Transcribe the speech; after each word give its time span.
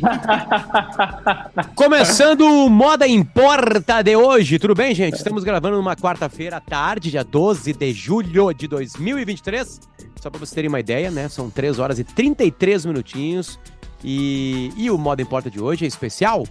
Começando 1.74 2.42
o 2.42 2.70
Moda 2.70 3.06
Importa 3.06 4.02
de 4.02 4.16
hoje. 4.16 4.58
Tudo 4.58 4.74
bem, 4.74 4.94
gente? 4.94 5.14
Estamos 5.14 5.44
gravando 5.44 5.76
numa 5.76 5.96
quarta-feira 5.96 6.56
à 6.56 6.60
tarde, 6.60 7.10
dia 7.10 7.24
12 7.24 7.72
de 7.72 7.92
julho 7.92 8.52
de 8.52 8.66
2023. 8.68 9.80
Só 10.20 10.30
para 10.30 10.38
vocês 10.38 10.52
terem 10.52 10.68
uma 10.68 10.80
ideia, 10.80 11.10
né? 11.10 11.28
São 11.28 11.50
3 11.50 11.78
horas 11.78 11.98
e 11.98 12.04
33 12.04 12.86
minutinhos. 12.86 13.58
E, 14.02 14.70
e 14.76 14.90
o 14.90 14.98
Moda 14.98 15.22
Importa 15.22 15.50
de 15.50 15.60
hoje 15.60 15.84
é 15.84 15.88
especial 15.88 16.44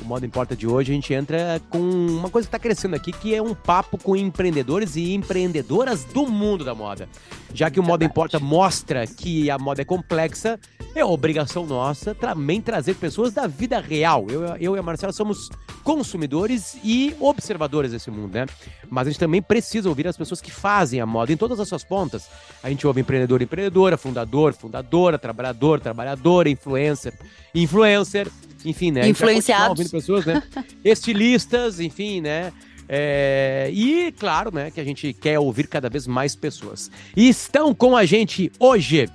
o 0.00 0.04
Modo 0.04 0.26
Importa 0.26 0.54
de 0.54 0.66
hoje, 0.66 0.92
a 0.92 0.94
gente 0.94 1.12
entra 1.12 1.60
com 1.70 1.78
uma 1.78 2.30
coisa 2.30 2.46
que 2.46 2.54
está 2.54 2.58
crescendo 2.58 2.94
aqui, 2.94 3.12
que 3.12 3.34
é 3.34 3.42
um 3.42 3.54
papo 3.54 3.98
com 3.98 4.16
empreendedores 4.16 4.96
e 4.96 5.14
empreendedoras 5.14 6.04
do 6.04 6.26
mundo 6.26 6.64
da 6.64 6.74
moda. 6.74 7.08
Já 7.52 7.70
que 7.70 7.80
o 7.80 7.82
Modo 7.82 8.04
Importa 8.04 8.38
mostra 8.38 9.06
que 9.06 9.50
a 9.50 9.58
moda 9.58 9.82
é 9.82 9.84
complexa, 9.84 10.58
é 10.94 11.04
obrigação 11.04 11.66
nossa 11.66 12.14
também 12.14 12.60
trazer 12.60 12.94
pessoas 12.94 13.32
da 13.32 13.46
vida 13.46 13.80
real. 13.80 14.26
Eu, 14.28 14.44
eu 14.56 14.76
e 14.76 14.78
a 14.78 14.82
Marcela 14.82 15.12
somos 15.12 15.50
consumidores 15.84 16.76
e 16.82 17.14
observadores 17.20 17.92
desse 17.92 18.10
mundo, 18.10 18.34
né? 18.34 18.46
Mas 18.90 19.06
a 19.06 19.10
gente 19.10 19.20
também 19.20 19.40
precisa 19.40 19.88
ouvir 19.88 20.08
as 20.08 20.16
pessoas 20.16 20.40
que 20.40 20.50
fazem 20.50 21.00
a 21.00 21.06
moda 21.06 21.32
em 21.32 21.36
todas 21.36 21.60
as 21.60 21.68
suas 21.68 21.84
pontas. 21.84 22.28
A 22.62 22.68
gente 22.68 22.86
ouve 22.86 23.00
empreendedor, 23.00 23.40
empreendedora, 23.42 23.96
fundador, 23.96 24.52
fundadora, 24.52 25.18
trabalhador, 25.18 25.78
trabalhadora, 25.78 26.48
influencer, 26.48 27.14
influencer, 27.54 28.28
enfim, 28.68 28.90
né? 28.90 29.08
Influenciados. 29.08 29.78
ouvindo 29.78 29.90
pessoas, 29.90 30.26
né? 30.26 30.42
Estilistas, 30.84 31.80
enfim, 31.80 32.20
né? 32.20 32.52
É, 32.88 33.68
e 33.72 34.12
claro, 34.12 34.54
né, 34.54 34.70
que 34.70 34.80
a 34.80 34.84
gente 34.84 35.12
quer 35.12 35.38
ouvir 35.40 35.66
cada 35.66 35.88
vez 35.88 36.06
mais 36.06 36.36
pessoas. 36.36 36.90
E 37.16 37.28
estão 37.28 37.74
com 37.74 37.96
a 37.96 38.04
gente 38.04 38.52
hoje 38.60 39.08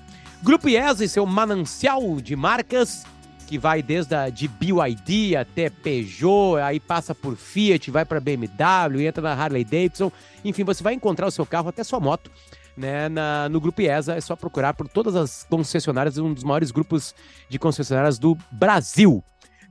Grupo 0.43 0.67
IESA 0.67 1.05
e 1.05 1.07
seu 1.07 1.23
manancial 1.23 2.19
de 2.19 2.35
marcas, 2.35 3.03
que 3.45 3.59
vai 3.59 3.83
desde 3.83 4.15
a 4.15 4.27
de 4.27 4.47
BYD 4.47 5.35
até 5.35 5.69
Peugeot, 5.69 6.59
aí 6.59 6.79
passa 6.79 7.13
por 7.13 7.35
Fiat, 7.35 7.91
vai 7.91 8.03
para 8.03 8.19
BMW, 8.19 9.01
entra 9.05 9.21
na 9.21 9.33
Harley 9.33 9.63
Davidson, 9.63 10.11
enfim, 10.43 10.63
você 10.63 10.81
vai 10.81 10.95
encontrar 10.95 11.27
o 11.27 11.31
seu 11.31 11.45
carro, 11.45 11.69
até 11.69 11.83
sua 11.83 11.99
moto, 11.99 12.31
né, 12.75 13.07
na, 13.07 13.49
no 13.49 13.61
Grupo 13.61 13.83
IESA, 13.83 14.15
é 14.15 14.21
só 14.21 14.35
procurar 14.35 14.73
por 14.73 14.87
todas 14.87 15.15
as 15.15 15.45
concessionárias, 15.47 16.17
um 16.17 16.33
dos 16.33 16.43
maiores 16.43 16.71
grupos 16.71 17.13
de 17.47 17.59
concessionárias 17.59 18.17
do 18.17 18.35
Brasil. 18.51 19.23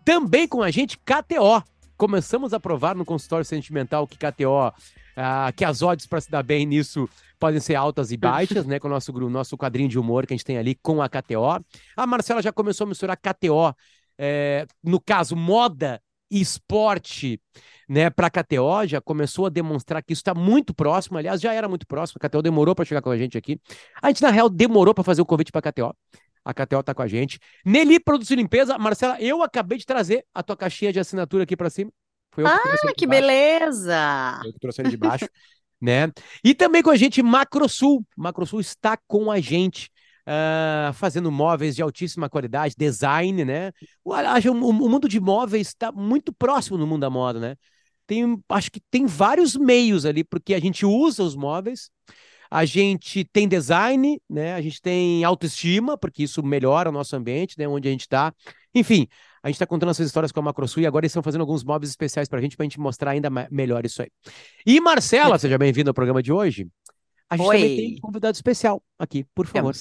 Também 0.05 0.49
com 0.49 0.63
a 0.63 0.71
gente, 0.71 0.99
KTO. 0.99 1.63
Começamos 1.97 2.55
a 2.55 2.61
provar 2.61 2.95
no 2.95 3.05
consultório 3.05 3.45
sentimental 3.45 4.07
que 4.07 4.17
KTO, 4.17 4.73
ah, 5.17 5.53
que 5.55 5.65
as 5.65 5.83
odds 5.83 6.07
para 6.07 6.21
se 6.21 6.31
dar 6.31 6.43
bem 6.43 6.65
nisso 6.65 7.09
podem 7.39 7.61
ser 7.61 7.75
altas 7.75 8.11
e 8.11 8.17
baixas, 8.17 8.67
né? 8.67 8.79
Com 8.79 8.89
o 8.89 8.91
nosso, 8.91 9.13
nosso 9.13 9.57
quadrinho 9.57 9.89
de 9.89 9.99
humor 9.99 10.27
que 10.27 10.33
a 10.33 10.37
gente 10.37 10.45
tem 10.45 10.59
ali 10.59 10.75
com 10.75 11.03
a 11.03 11.09
KTO. 11.09 11.63
A 11.97 12.07
Marcela 12.07 12.41
já 12.41 12.53
começou 12.53 12.85
a 12.87 12.89
misturar 12.89 13.17
KTO, 13.17 13.75
é, 14.19 14.67
no 14.83 15.01
caso, 15.01 15.37
moda 15.37 16.01
e 16.31 16.41
esporte, 16.41 17.41
né, 17.89 18.09
para 18.09 18.31
KTO, 18.31 18.87
já 18.87 19.01
começou 19.01 19.47
a 19.47 19.49
demonstrar 19.49 20.01
que 20.03 20.13
isso 20.13 20.21
está 20.21 20.33
muito 20.33 20.73
próximo. 20.73 21.19
Aliás, 21.19 21.41
já 21.41 21.53
era 21.53 21.69
muito 21.69 21.87
próximo. 21.87 22.21
A 22.23 22.29
KTO 22.29 22.41
demorou 22.41 22.75
para 22.75 22.85
chegar 22.85 23.03
com 23.03 23.11
a 23.11 23.19
gente 23.19 23.37
aqui. 23.37 23.61
A 24.01 24.09
gente, 24.09 24.23
na 24.23 24.31
real, 24.31 24.49
demorou 24.49 24.95
para 24.95 25.03
fazer 25.03 25.21
o 25.21 25.27
convite 25.27 25.51
para 25.51 25.69
a 25.69 25.73
KTO. 25.73 25.95
A 26.45 26.55
KTO 26.55 26.83
tá 26.83 26.95
com 26.95 27.03
a 27.03 27.07
gente. 27.07 27.39
Nelly 27.65 28.01
Produtos 28.01 28.31
e 28.31 28.37
Limpeza. 28.37 28.79
Marcela, 28.79 29.21
eu 29.21 29.43
acabei 29.43 29.79
de 29.79 29.87
trazer 29.87 30.25
a 30.35 30.43
tua 30.43 30.57
caixinha 30.57 30.93
de 30.93 30.99
assinatura 30.99 31.45
aqui 31.45 31.57
para 31.57 31.71
cima. 31.71 31.91
Foi 32.33 32.45
eu 32.45 32.49
que 32.49 32.89
ah, 32.89 32.95
que 32.97 33.07
beleza! 33.07 34.41
Eu 34.45 34.53
que 34.53 34.59
trouxe 34.61 34.81
ele 34.81 34.91
de 34.91 34.97
baixo, 34.97 35.27
né? 35.81 36.11
E 36.45 36.55
também 36.55 36.83
com 36.83 36.91
a 36.91 36.97
gente 36.97 37.23
Macrosul. 37.23 38.07
Macrosul 38.17 38.61
está 38.61 38.97
com 39.07 39.31
a 39.31 39.41
gente. 39.41 39.91
Uh, 40.21 40.93
fazendo 40.93 41.33
móveis 41.33 41.75
de 41.75 41.83
altíssima 41.83 42.29
qualidade, 42.29 42.75
design, 42.79 43.45
né? 43.45 43.73
O, 44.05 44.13
o, 44.13 44.69
o 44.69 44.89
mundo 44.89 45.09
de 45.09 45.19
móveis 45.19 45.69
está 45.69 45.91
muito 45.91 46.33
próximo 46.33 46.79
no 46.79 46.87
mundo 46.87 47.01
da 47.01 47.11
moda, 47.11 47.41
né? 47.41 47.57
Tem, 48.07 48.41
acho 48.49 48.71
que 48.71 48.81
tem 48.91 49.07
vários 49.07 49.57
meios 49.57 50.05
ali, 50.05 50.23
porque 50.23 50.55
a 50.55 50.61
gente 50.61 50.85
usa 50.85 51.23
os 51.23 51.35
móveis, 51.35 51.91
a 52.51 52.65
gente 52.65 53.25
tem 53.25 53.47
design, 53.47 54.21
né? 54.29 54.55
A 54.55 54.61
gente 54.61 54.83
tem 54.83 55.23
autoestima, 55.23 55.97
porque 55.97 56.25
isso 56.25 56.43
melhora 56.43 56.89
o 56.89 56.93
nosso 56.93 57.15
ambiente, 57.15 57.57
né? 57.57 57.69
Onde 57.69 57.89
a 57.89 57.91
gente 57.93 58.03
está. 58.03 58.35
Enfim, 58.75 59.07
a 59.43 59.49
gente 59.49 59.55
está 59.55 59.67
contando 59.67 59.91
essas 59.91 60.07
histórias 60.07 60.33
com 60.33 60.41
a 60.41 60.43
Macrosul 60.43 60.83
e 60.83 60.87
agora 60.87 61.05
eles 61.05 61.13
estão 61.13 61.23
fazendo 61.23 61.43
alguns 61.43 61.63
móveis 61.63 61.91
especiais 61.91 62.29
para 62.29 62.41
a 62.41 62.43
gente, 62.43 62.57
para 62.57 62.65
a 62.65 62.69
gente 62.69 62.81
mostrar 62.81 63.13
ainda 63.13 63.31
melhor 63.51 63.87
isso 63.87 64.03
aí. 64.03 64.09
E 64.67 64.81
Marcela, 64.81 65.39
seja 65.39 65.57
bem-vinda 65.57 65.91
ao 65.91 65.95
programa 65.95 66.23
de 66.23 66.33
hoje. 66.33 66.67
A 67.29 67.37
gente 67.37 67.47
Oi. 67.47 67.57
também 67.57 67.77
tem 67.77 67.95
um 67.95 68.01
convidado 68.01 68.35
especial 68.35 68.83
aqui, 68.99 69.25
por 69.33 69.47
favor. 69.47 69.75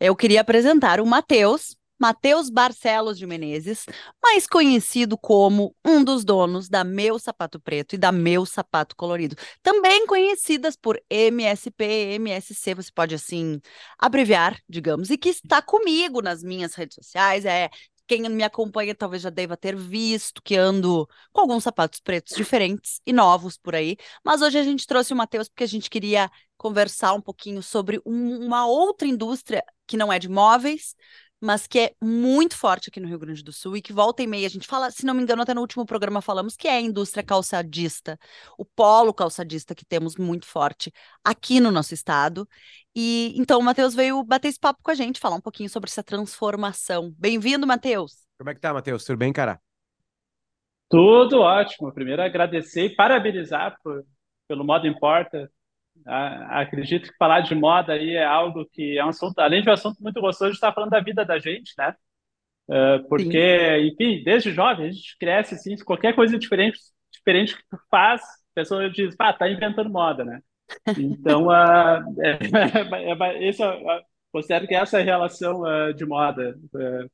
Eu 0.00 0.16
queria 0.16 0.40
apresentar 0.40 1.00
o 1.00 1.06
Matheus, 1.06 1.76
Matheus 1.98 2.50
Barcelos 2.50 3.18
de 3.18 3.26
Menezes, 3.26 3.86
mais 4.22 4.46
conhecido 4.46 5.16
como 5.16 5.74
um 5.84 6.04
dos 6.04 6.24
donos 6.24 6.68
da 6.68 6.84
Meu 6.84 7.18
Sapato 7.18 7.58
Preto 7.58 7.94
e 7.94 7.98
da 7.98 8.12
Meu 8.12 8.44
Sapato 8.44 8.94
Colorido, 8.94 9.36
também 9.62 10.06
conhecidas 10.06 10.76
por 10.76 11.00
MSP, 11.08 11.84
MSC, 12.18 12.74
você 12.74 12.90
pode 12.92 13.14
assim 13.14 13.60
abreviar, 13.98 14.60
digamos, 14.68 15.10
e 15.10 15.16
que 15.16 15.30
está 15.30 15.62
comigo 15.62 16.20
nas 16.20 16.42
minhas 16.42 16.74
redes 16.74 16.96
sociais, 16.96 17.44
é 17.44 17.70
quem 18.06 18.28
me 18.28 18.44
acompanha 18.44 18.94
talvez 18.94 19.22
já 19.22 19.30
deva 19.30 19.56
ter 19.56 19.74
visto 19.74 20.40
que 20.42 20.56
ando 20.56 21.08
com 21.32 21.40
alguns 21.40 21.64
sapatos 21.64 22.00
pretos 22.00 22.36
diferentes 22.36 23.00
e 23.04 23.12
novos 23.12 23.56
por 23.58 23.74
aí. 23.74 23.96
Mas 24.24 24.42
hoje 24.42 24.58
a 24.58 24.62
gente 24.62 24.86
trouxe 24.86 25.12
o 25.12 25.16
Matheus 25.16 25.48
porque 25.48 25.64
a 25.64 25.68
gente 25.68 25.90
queria 25.90 26.30
conversar 26.56 27.14
um 27.14 27.20
pouquinho 27.20 27.62
sobre 27.62 28.00
um, 28.06 28.46
uma 28.46 28.66
outra 28.66 29.08
indústria 29.08 29.62
que 29.86 29.96
não 29.96 30.12
é 30.12 30.18
de 30.18 30.28
móveis, 30.28 30.94
mas 31.40 31.66
que 31.66 31.78
é 31.78 31.94
muito 32.02 32.56
forte 32.56 32.88
aqui 32.88 32.98
no 32.98 33.08
Rio 33.08 33.18
Grande 33.18 33.42
do 33.42 33.52
Sul 33.52 33.76
e 33.76 33.82
que 33.82 33.92
volta 33.92 34.22
e 34.22 34.26
meia 34.26 34.46
a 34.46 34.50
gente 34.50 34.66
fala, 34.66 34.90
se 34.90 35.04
não 35.04 35.14
me 35.14 35.22
engano, 35.22 35.42
até 35.42 35.52
no 35.52 35.60
último 35.60 35.84
programa 35.84 36.20
falamos 36.20 36.56
que 36.56 36.66
é 36.66 36.76
a 36.76 36.80
indústria 36.80 37.22
calçadista, 37.22 38.18
o 38.58 38.64
polo 38.64 39.12
calçadista 39.12 39.74
que 39.74 39.84
temos 39.84 40.16
muito 40.16 40.46
forte 40.46 40.92
aqui 41.24 41.60
no 41.60 41.70
nosso 41.70 41.94
estado. 41.94 42.48
E 42.94 43.34
então 43.36 43.58
o 43.60 43.62
Matheus 43.62 43.94
veio 43.94 44.22
bater 44.24 44.48
esse 44.48 44.58
papo 44.58 44.80
com 44.82 44.90
a 44.90 44.94
gente, 44.94 45.20
falar 45.20 45.36
um 45.36 45.40
pouquinho 45.40 45.68
sobre 45.68 45.90
essa 45.90 46.02
transformação. 46.02 47.12
Bem-vindo, 47.18 47.66
Matheus. 47.66 48.26
Como 48.38 48.50
é 48.50 48.54
que 48.54 48.60
tá, 48.60 48.72
Matheus? 48.72 49.04
Tudo 49.04 49.18
bem, 49.18 49.32
cara? 49.32 49.60
Tudo 50.88 51.40
ótimo. 51.40 51.92
Primeiro 51.92 52.22
agradecer 52.22 52.86
e 52.86 52.94
parabenizar 52.94 53.76
por, 53.82 54.04
pelo 54.48 54.64
Modo 54.64 54.86
Importa, 54.86 55.50
acredito 56.04 57.10
que 57.10 57.16
falar 57.16 57.40
de 57.40 57.54
moda 57.54 57.92
aí 57.92 58.14
é 58.14 58.24
algo 58.24 58.66
que 58.72 58.98
é 58.98 59.04
um 59.04 59.08
assunto, 59.08 59.38
além 59.38 59.62
de 59.62 59.68
um 59.68 59.72
assunto 59.72 60.02
muito 60.02 60.20
gostoso, 60.20 60.52
está 60.52 60.72
falando 60.72 60.90
da 60.90 61.00
vida 61.00 61.24
da 61.24 61.38
gente, 61.38 61.72
né? 61.78 61.94
Uh, 62.68 63.08
porque, 63.08 63.78
Sim. 63.78 63.86
enfim, 63.86 64.24
desde 64.24 64.52
jovem 64.52 64.88
a 64.88 64.90
gente 64.90 65.16
cresce 65.18 65.54
assim, 65.54 65.76
qualquer 65.84 66.14
coisa 66.14 66.36
diferente, 66.36 66.78
diferente 67.12 67.56
que 67.56 67.62
tu 67.70 67.78
faz, 67.88 68.22
a 68.22 68.54
pessoa 68.54 68.90
diz, 68.90 69.14
pá, 69.14 69.32
tá 69.32 69.48
inventando 69.48 69.88
moda, 69.88 70.24
né? 70.24 70.40
Então, 70.98 71.46
uh, 71.46 71.50
é, 72.20 72.32
é, 72.32 73.44
é, 73.44 73.48
esse, 73.48 73.62
uh, 73.64 74.04
considero 74.32 74.66
que 74.66 74.74
essa 74.74 74.98
é 74.98 75.02
a 75.02 75.04
relação 75.04 75.62
uh, 75.62 75.94
de 75.94 76.04
moda 76.04 76.58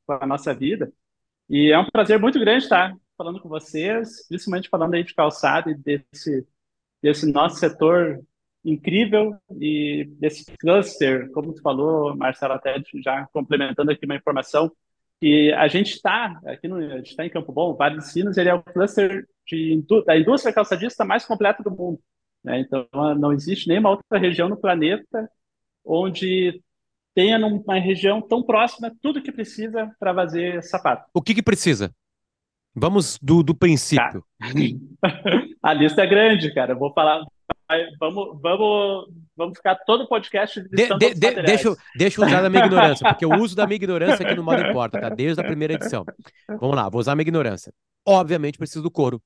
com 0.06 0.12
a 0.12 0.26
nossa 0.26 0.54
vida. 0.54 0.90
E 1.48 1.70
é 1.70 1.78
um 1.78 1.86
prazer 1.90 2.18
muito 2.18 2.38
grande 2.40 2.64
estar 2.64 2.94
falando 3.16 3.40
com 3.40 3.48
vocês, 3.48 4.26
principalmente 4.28 4.68
falando 4.68 4.94
aí 4.94 5.04
de 5.04 5.14
calçado 5.14 5.70
e 5.70 5.74
desse, 5.74 6.46
desse 7.02 7.30
nosso 7.30 7.56
setor 7.56 8.24
incrível 8.64 9.34
e 9.60 10.04
desse 10.18 10.44
cluster, 10.56 11.30
como 11.32 11.52
tu 11.52 11.60
falou, 11.62 12.16
Marcelo, 12.16 12.54
até 12.54 12.82
já 13.02 13.26
complementando 13.32 13.90
aqui 13.90 14.04
uma 14.04 14.16
informação, 14.16 14.70
que 15.20 15.52
a 15.52 15.68
gente 15.68 15.92
está 15.92 16.40
aqui 16.44 16.66
no, 16.66 16.76
a 16.76 16.96
gente 16.96 17.10
está 17.10 17.24
em 17.24 17.30
Campo 17.30 17.52
Bom, 17.52 17.74
Vale 17.74 17.96
dos 17.96 18.12
Sinos, 18.12 18.36
ele 18.36 18.48
é 18.48 18.54
o 18.54 18.62
cluster 18.62 19.26
de, 19.46 19.84
da 20.04 20.18
indústria 20.18 20.52
calçadista 20.52 21.04
mais 21.04 21.24
completa 21.24 21.62
do 21.62 21.70
mundo. 21.70 22.00
Né? 22.42 22.60
Então, 22.60 22.86
não 23.18 23.32
existe 23.32 23.68
nenhuma 23.68 23.90
outra 23.90 24.18
região 24.18 24.48
no 24.48 24.56
planeta 24.56 25.30
onde 25.84 26.60
tenha 27.14 27.38
numa 27.38 27.78
região 27.78 28.20
tão 28.20 28.42
próxima 28.42 28.92
tudo 29.00 29.22
que 29.22 29.32
precisa 29.32 29.94
para 29.98 30.14
fazer 30.14 30.62
sapato. 30.62 31.08
O 31.12 31.20
que, 31.20 31.34
que 31.34 31.42
precisa? 31.42 31.94
Vamos 32.74 33.18
do, 33.20 33.42
do 33.42 33.54
princípio. 33.54 34.24
a 35.62 35.74
lista 35.74 36.02
é 36.02 36.06
grande, 36.06 36.52
cara. 36.54 36.72
Eu 36.72 36.78
vou 36.78 36.92
falar, 36.92 37.22
vamos, 37.98 38.40
vamos, 38.40 39.08
vamos 39.36 39.56
ficar 39.56 39.76
todo 39.86 40.04
o 40.04 40.08
podcast 40.08 40.60
de, 40.60 40.68
de, 40.68 41.14
de, 41.14 41.42
deixa, 41.42 41.74
deixa 41.96 42.20
eu 42.20 42.26
usar 42.26 42.42
da 42.42 42.50
minha 42.50 42.64
ignorância, 42.64 43.08
porque 43.08 43.24
eu 43.24 43.30
uso 43.30 43.54
da 43.54 43.66
minha 43.66 43.76
ignorância 43.76 44.24
aqui 44.24 44.34
no 44.34 44.42
modo 44.42 44.62
importa, 44.62 45.00
tá? 45.00 45.08
Desde 45.08 45.40
a 45.40 45.44
primeira 45.44 45.74
edição. 45.74 46.04
Vamos 46.48 46.76
lá, 46.76 46.88
vou 46.88 47.00
usar 47.00 47.12
a 47.12 47.14
minha 47.14 47.22
ignorância. 47.22 47.72
Obviamente 48.06 48.58
preciso 48.58 48.82
do 48.82 48.90
couro. 48.90 49.22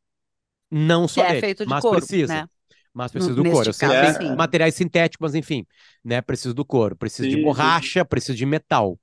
Não 0.71 1.07
só 1.07 1.21
que 1.21 1.27
é 1.27 1.29
dele, 1.29 1.39
é 1.39 1.41
feito 1.41 1.65
de 1.65 1.71
mas 1.71 1.83
couro, 1.83 1.99
precisa. 1.99 2.35
Né? 2.35 2.47
Mas 2.93 3.13
preciso 3.13 3.35
do 3.35 3.45
couro. 3.45 3.69
Eu 3.69 3.73
sei 3.73 3.89
que 3.89 4.19
tem 4.19 4.37
materiais 4.37 4.75
sintéticos, 4.75 5.23
mas 5.23 5.35
enfim, 5.35 5.67
né? 6.05 6.21
Preciso 6.23 6.55
do 6.55 6.65
couro. 6.65 6.97
Preciso 6.97 7.29
sim, 7.29 7.37
de 7.37 7.43
borracha, 7.43 8.01
sim. 8.01 8.07
preciso 8.07 8.37
de 8.37 8.47
metal. 8.47 8.99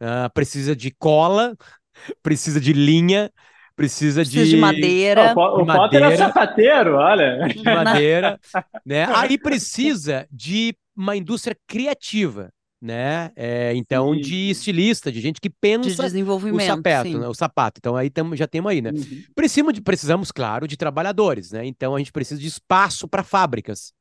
Uh, 0.00 0.32
precisa 0.32 0.74
de 0.74 0.90
cola, 0.90 1.54
precisa 2.22 2.60
de 2.60 2.72
linha, 2.72 3.30
precisa, 3.76 4.22
precisa 4.22 4.44
de... 4.44 4.50
de 4.50 4.56
madeira. 4.56 5.34
O, 5.36 5.62
o 5.62 5.66
Potter 5.66 6.02
é 6.02 6.16
sapateiro, 6.16 6.96
olha. 6.96 7.46
De 7.48 7.62
madeira, 7.62 8.40
né? 8.84 9.06
Aí 9.14 9.38
precisa 9.38 10.26
de 10.30 10.74
uma 10.96 11.14
indústria 11.14 11.56
criativa, 11.66 12.50
né? 12.80 13.30
É, 13.36 13.74
então, 13.74 14.14
Sim. 14.14 14.20
de 14.20 14.50
estilista, 14.50 15.12
de 15.12 15.20
gente 15.20 15.40
que 15.40 15.50
pensa 15.50 15.90
De 15.90 16.00
o 16.00 16.04
desenvolvimento, 16.04 16.66
sapato, 16.66 17.08
sim. 17.08 17.18
né? 17.18 17.28
O 17.28 17.34
sapato. 17.34 17.78
Então, 17.78 17.94
aí 17.94 18.10
tamo, 18.10 18.34
já 18.34 18.46
temos 18.46 18.72
aí, 18.72 18.80
né? 18.80 18.90
Uhum. 18.90 19.22
Precisamos, 19.34 19.74
de, 19.74 19.80
precisamos, 19.82 20.32
claro, 20.32 20.66
de 20.66 20.76
trabalhadores, 20.76 21.52
né? 21.52 21.66
Então, 21.66 21.94
a 21.94 21.98
gente 21.98 22.12
precisa 22.12 22.40
de 22.40 22.46
espaço 22.46 23.06
para 23.06 23.22
fábricas. 23.22 23.92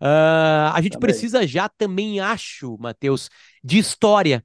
Ah, 0.00 0.72
a 0.74 0.80
gente 0.80 0.92
Também. 0.92 1.08
precisa 1.08 1.46
já 1.46 1.68
também, 1.68 2.20
acho, 2.20 2.76
Matheus, 2.80 3.28
de 3.62 3.78
história. 3.78 4.42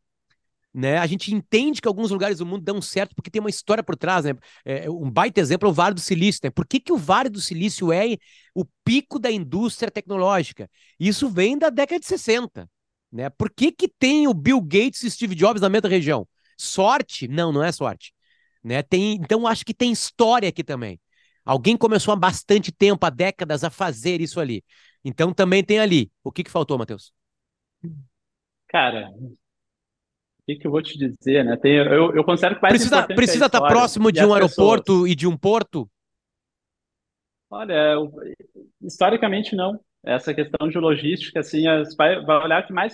Né? 0.77 0.97
A 0.97 1.07
gente 1.07 1.33
entende 1.33 1.79
que 1.81 1.87
alguns 1.87 2.11
lugares 2.11 2.39
do 2.39 2.45
mundo 2.45 2.61
dão 2.61 2.81
certo 2.81 3.15
porque 3.15 3.31
tem 3.31 3.39
uma 3.39 3.49
história 3.49 3.81
por 3.81 3.95
trás, 3.95 4.25
né? 4.25 4.33
É, 4.65 4.89
um 4.89 5.09
baita 5.09 5.39
exemplo 5.39 5.69
é 5.69 5.71
o 5.71 5.73
Vale 5.73 5.95
do 5.95 6.01
Silício, 6.01 6.41
né? 6.43 6.49
Por 6.49 6.67
que, 6.67 6.81
que 6.81 6.91
o 6.91 6.97
Vale 6.97 7.29
do 7.29 7.39
Silício 7.39 7.93
é 7.93 8.17
o 8.53 8.65
pico 8.83 9.17
da 9.17 9.31
indústria 9.31 9.89
tecnológica? 9.89 10.69
Isso 10.99 11.29
vem 11.29 11.57
da 11.57 11.69
década 11.69 11.97
de 12.01 12.05
60, 12.05 12.69
né? 13.09 13.29
Por 13.29 13.49
que, 13.49 13.71
que 13.71 13.87
tem 13.87 14.27
o 14.27 14.33
Bill 14.33 14.59
Gates 14.61 15.01
e 15.03 15.11
Steve 15.11 15.33
Jobs 15.33 15.61
na 15.61 15.69
mesma 15.69 15.87
região? 15.87 16.27
Sorte? 16.57 17.25
Não, 17.25 17.53
não 17.53 17.63
é 17.63 17.71
sorte. 17.71 18.13
Né? 18.61 18.83
Tem, 18.83 19.13
então, 19.13 19.47
acho 19.47 19.65
que 19.65 19.73
tem 19.73 19.93
história 19.93 20.49
aqui 20.49 20.61
também. 20.61 20.99
Alguém 21.45 21.77
começou 21.77 22.13
há 22.13 22.17
bastante 22.17 22.73
tempo, 22.73 23.05
há 23.05 23.09
décadas, 23.09 23.63
a 23.63 23.69
fazer 23.69 24.19
isso 24.19 24.41
ali. 24.41 24.61
Então, 25.05 25.33
também 25.33 25.63
tem 25.63 25.79
ali. 25.79 26.11
O 26.21 26.33
que, 26.33 26.43
que 26.43 26.51
faltou, 26.51 26.77
Matheus? 26.77 27.13
Cara, 28.67 29.09
que 30.45 30.55
que 30.57 30.67
eu 30.67 30.71
vou 30.71 30.81
te 30.81 30.97
dizer, 30.97 31.43
né? 31.43 31.57
Tem, 31.57 31.75
eu, 31.77 32.15
eu 32.15 32.23
considero 32.23 32.55
que 32.55 32.61
mais 32.61 32.73
Precisa 32.73 32.97
importante 32.97 33.15
precisa 33.15 33.45
estar 33.45 33.57
história 33.57 33.75
próximo 33.75 34.11
de 34.11 34.19
um 34.19 34.33
pessoas. 34.33 34.33
aeroporto 34.35 35.07
e 35.07 35.15
de 35.15 35.27
um 35.27 35.37
porto? 35.37 35.89
Olha, 37.49 37.95
historicamente 38.81 39.55
não. 39.55 39.79
Essa 40.03 40.33
questão 40.33 40.69
de 40.69 40.77
logística, 40.77 41.39
assim, 41.39 41.67
as- 41.67 41.95
vai, 41.95 42.23
vai 42.23 42.43
olhar 42.43 42.65
que 42.65 42.73
mais 42.73 42.93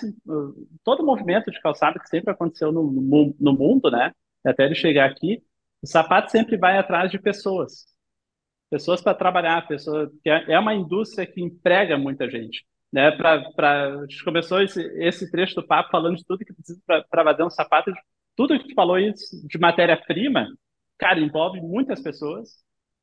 todo 0.83 1.06
movimento 1.06 1.51
de 1.51 1.59
calçado 1.62 2.00
que 2.00 2.07
sempre 2.07 2.31
aconteceu 2.31 2.71
no, 2.71 2.83
mu- 2.83 3.36
no 3.39 3.54
mundo, 3.54 3.92
né? 3.92 4.13
Até 4.45 4.65
ele 4.65 4.75
chegar 4.75 5.09
aqui, 5.09 5.44
o 5.81 5.88
sapato 5.88 6.31
sempre 6.31 6.57
vai 6.57 6.77
atrás 6.77 7.12
de 7.12 7.19
pessoas, 7.19 7.86
pessoas 8.69 9.01
para 9.01 9.15
trabalhar, 9.15 9.68
pessoas 9.68 10.09
que 10.24 10.30
é 10.30 10.54
é 10.54 10.59
uma 10.59 10.75
indústria 10.75 11.27
que 11.27 11.42
emprega 11.42 11.97
muita 11.97 12.30
gente, 12.30 12.65
né? 12.92 13.12
Para 13.12 13.52
para 13.52 14.00
a 14.00 14.02
gente 14.02 14.24
começou 14.24 14.62
esse, 14.62 14.82
esse 15.00 15.32
trecho 15.32 15.56
do 15.56 15.66
papo 15.68 15.92
falando 15.92 16.18
de 16.18 16.26
tudo 16.26 16.46
que 16.46 16.54
precisa 16.54 16.82
para 17.10 17.24
fazer 17.24 17.44
um 17.44 17.50
sapato, 17.50 17.92
tudo 18.36 18.60
que 18.60 18.70
tu 18.70 18.76
falou 18.76 18.98
isso 19.00 19.48
de 19.48 19.58
matéria-prima, 19.60 20.48
cara, 20.98 21.20
envolve 21.20 21.62
muitas 21.62 22.02
pessoas 22.02 22.50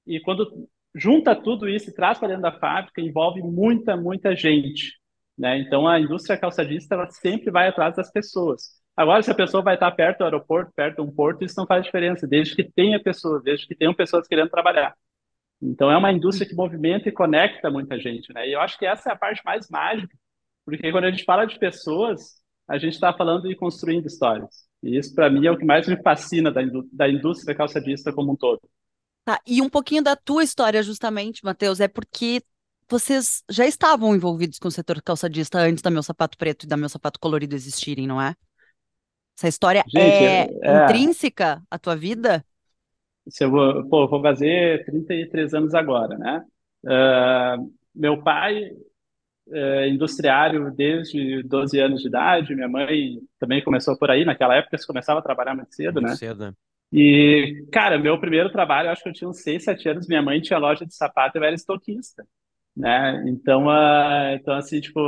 e 0.06 0.20
quando 0.20 0.68
junta 0.94 1.34
tudo 1.34 1.68
isso 1.68 1.90
e 1.90 1.94
traz 1.94 2.18
para 2.18 2.28
dentro 2.28 2.42
da 2.42 2.58
fábrica, 2.58 3.00
envolve 3.00 3.40
muita, 3.42 3.96
muita 3.96 4.34
gente, 4.36 4.92
né? 5.36 5.58
Então 5.58 5.86
a 5.86 6.00
indústria 6.00 6.38
calçadista 6.38 6.94
ela 6.94 7.08
sempre 7.10 7.50
vai 7.50 7.68
atrás 7.68 7.96
das 7.96 8.10
pessoas. 8.10 8.78
Agora, 8.96 9.22
se 9.22 9.30
a 9.30 9.34
pessoa 9.34 9.62
vai 9.62 9.74
estar 9.74 9.90
perto 9.92 10.18
do 10.18 10.24
aeroporto, 10.24 10.72
perto 10.74 10.96
de 10.96 11.02
um 11.02 11.14
porto, 11.14 11.44
isso 11.44 11.54
não 11.56 11.66
faz 11.66 11.84
diferença, 11.84 12.26
desde 12.26 12.56
que 12.56 12.64
tenha 12.64 13.00
pessoas, 13.00 13.42
desde 13.44 13.66
que 13.66 13.76
tenham 13.76 13.94
pessoas 13.94 14.26
querendo 14.26 14.50
trabalhar. 14.50 14.92
Então 15.60 15.90
é 15.90 15.96
uma 15.96 16.12
indústria 16.12 16.48
que 16.48 16.54
movimenta 16.54 17.08
e 17.08 17.12
conecta 17.12 17.70
muita 17.70 17.98
gente, 17.98 18.32
né? 18.32 18.48
E 18.48 18.52
eu 18.52 18.60
acho 18.60 18.78
que 18.78 18.86
essa 18.86 19.10
é 19.10 19.12
a 19.12 19.16
parte 19.16 19.42
mais 19.44 19.68
mágica, 19.68 20.16
porque 20.64 20.90
quando 20.92 21.04
a 21.04 21.10
gente 21.10 21.24
fala 21.24 21.46
de 21.46 21.58
pessoas, 21.58 22.40
a 22.68 22.78
gente 22.78 22.94
está 22.94 23.12
falando 23.12 23.50
e 23.50 23.56
construindo 23.56 24.06
histórias. 24.06 24.68
E 24.82 24.96
isso, 24.96 25.14
para 25.14 25.28
mim, 25.28 25.46
é 25.46 25.50
o 25.50 25.58
que 25.58 25.64
mais 25.64 25.88
me 25.88 26.00
fascina 26.00 26.52
da, 26.52 26.60
da 26.92 27.08
indústria 27.08 27.56
calçadista 27.56 28.12
como 28.12 28.32
um 28.32 28.36
todo. 28.36 28.60
Tá, 29.24 29.40
e 29.46 29.60
um 29.60 29.68
pouquinho 29.68 30.02
da 30.02 30.14
tua 30.14 30.44
história, 30.44 30.82
justamente, 30.82 31.44
Matheus, 31.44 31.80
é 31.80 31.88
porque 31.88 32.42
vocês 32.88 33.42
já 33.50 33.66
estavam 33.66 34.14
envolvidos 34.14 34.58
com 34.58 34.68
o 34.68 34.70
setor 34.70 35.02
calçadista 35.02 35.58
antes 35.58 35.82
da 35.82 35.90
Meu 35.90 36.02
Sapato 36.02 36.38
Preto 36.38 36.64
e 36.64 36.68
da 36.68 36.76
Meu 36.76 36.88
Sapato 36.88 37.20
Colorido 37.20 37.54
existirem, 37.54 38.06
não 38.06 38.20
é? 38.20 38.34
Essa 39.36 39.48
história 39.48 39.84
Gente, 39.86 40.24
é 40.24 40.48
é- 40.62 40.84
intrínseca 40.84 41.62
à 41.70 41.78
tua 41.78 41.94
vida? 41.94 42.44
Se 43.30 43.44
eu 43.44 43.50
vou, 43.50 43.88
pô, 43.88 44.04
eu 44.04 44.08
vou 44.08 44.22
fazer 44.22 44.84
33 44.84 45.54
anos 45.54 45.74
agora, 45.74 46.16
né? 46.18 46.44
Ah, 46.86 47.56
meu 47.94 48.22
pai 48.22 48.70
é 49.50 49.88
industriário 49.88 50.70
desde 50.74 51.42
12 51.44 51.78
anos 51.80 52.02
de 52.02 52.08
idade, 52.08 52.54
minha 52.54 52.68
mãe 52.68 53.18
também 53.38 53.62
começou 53.64 53.98
por 53.98 54.10
aí, 54.10 54.24
naquela 54.24 54.54
época 54.56 54.76
se 54.78 54.86
começava 54.86 55.20
a 55.20 55.22
trabalhar 55.22 55.54
muito 55.54 55.74
cedo, 55.74 56.00
Muito 56.00 56.10
né? 56.10 56.18
cedo, 56.18 56.46
né? 56.46 56.54
E, 56.92 57.66
cara, 57.72 57.98
meu 57.98 58.20
primeiro 58.20 58.50
trabalho, 58.52 58.90
acho 58.90 59.02
que 59.02 59.08
eu 59.10 59.12
tinha 59.14 59.28
uns 59.30 59.42
6, 59.42 59.64
7 59.64 59.88
anos, 59.88 60.08
minha 60.08 60.22
mãe 60.22 60.40
tinha 60.40 60.58
loja 60.58 60.86
de 60.86 60.94
sapato 60.94 61.38
e 61.38 61.40
eu 61.40 61.44
era 61.44 61.54
estoquista, 61.54 62.26
né? 62.76 63.24
Então, 63.28 63.70
ah, 63.70 64.34
então 64.34 64.54
assim, 64.56 64.80
tipo, 64.80 65.00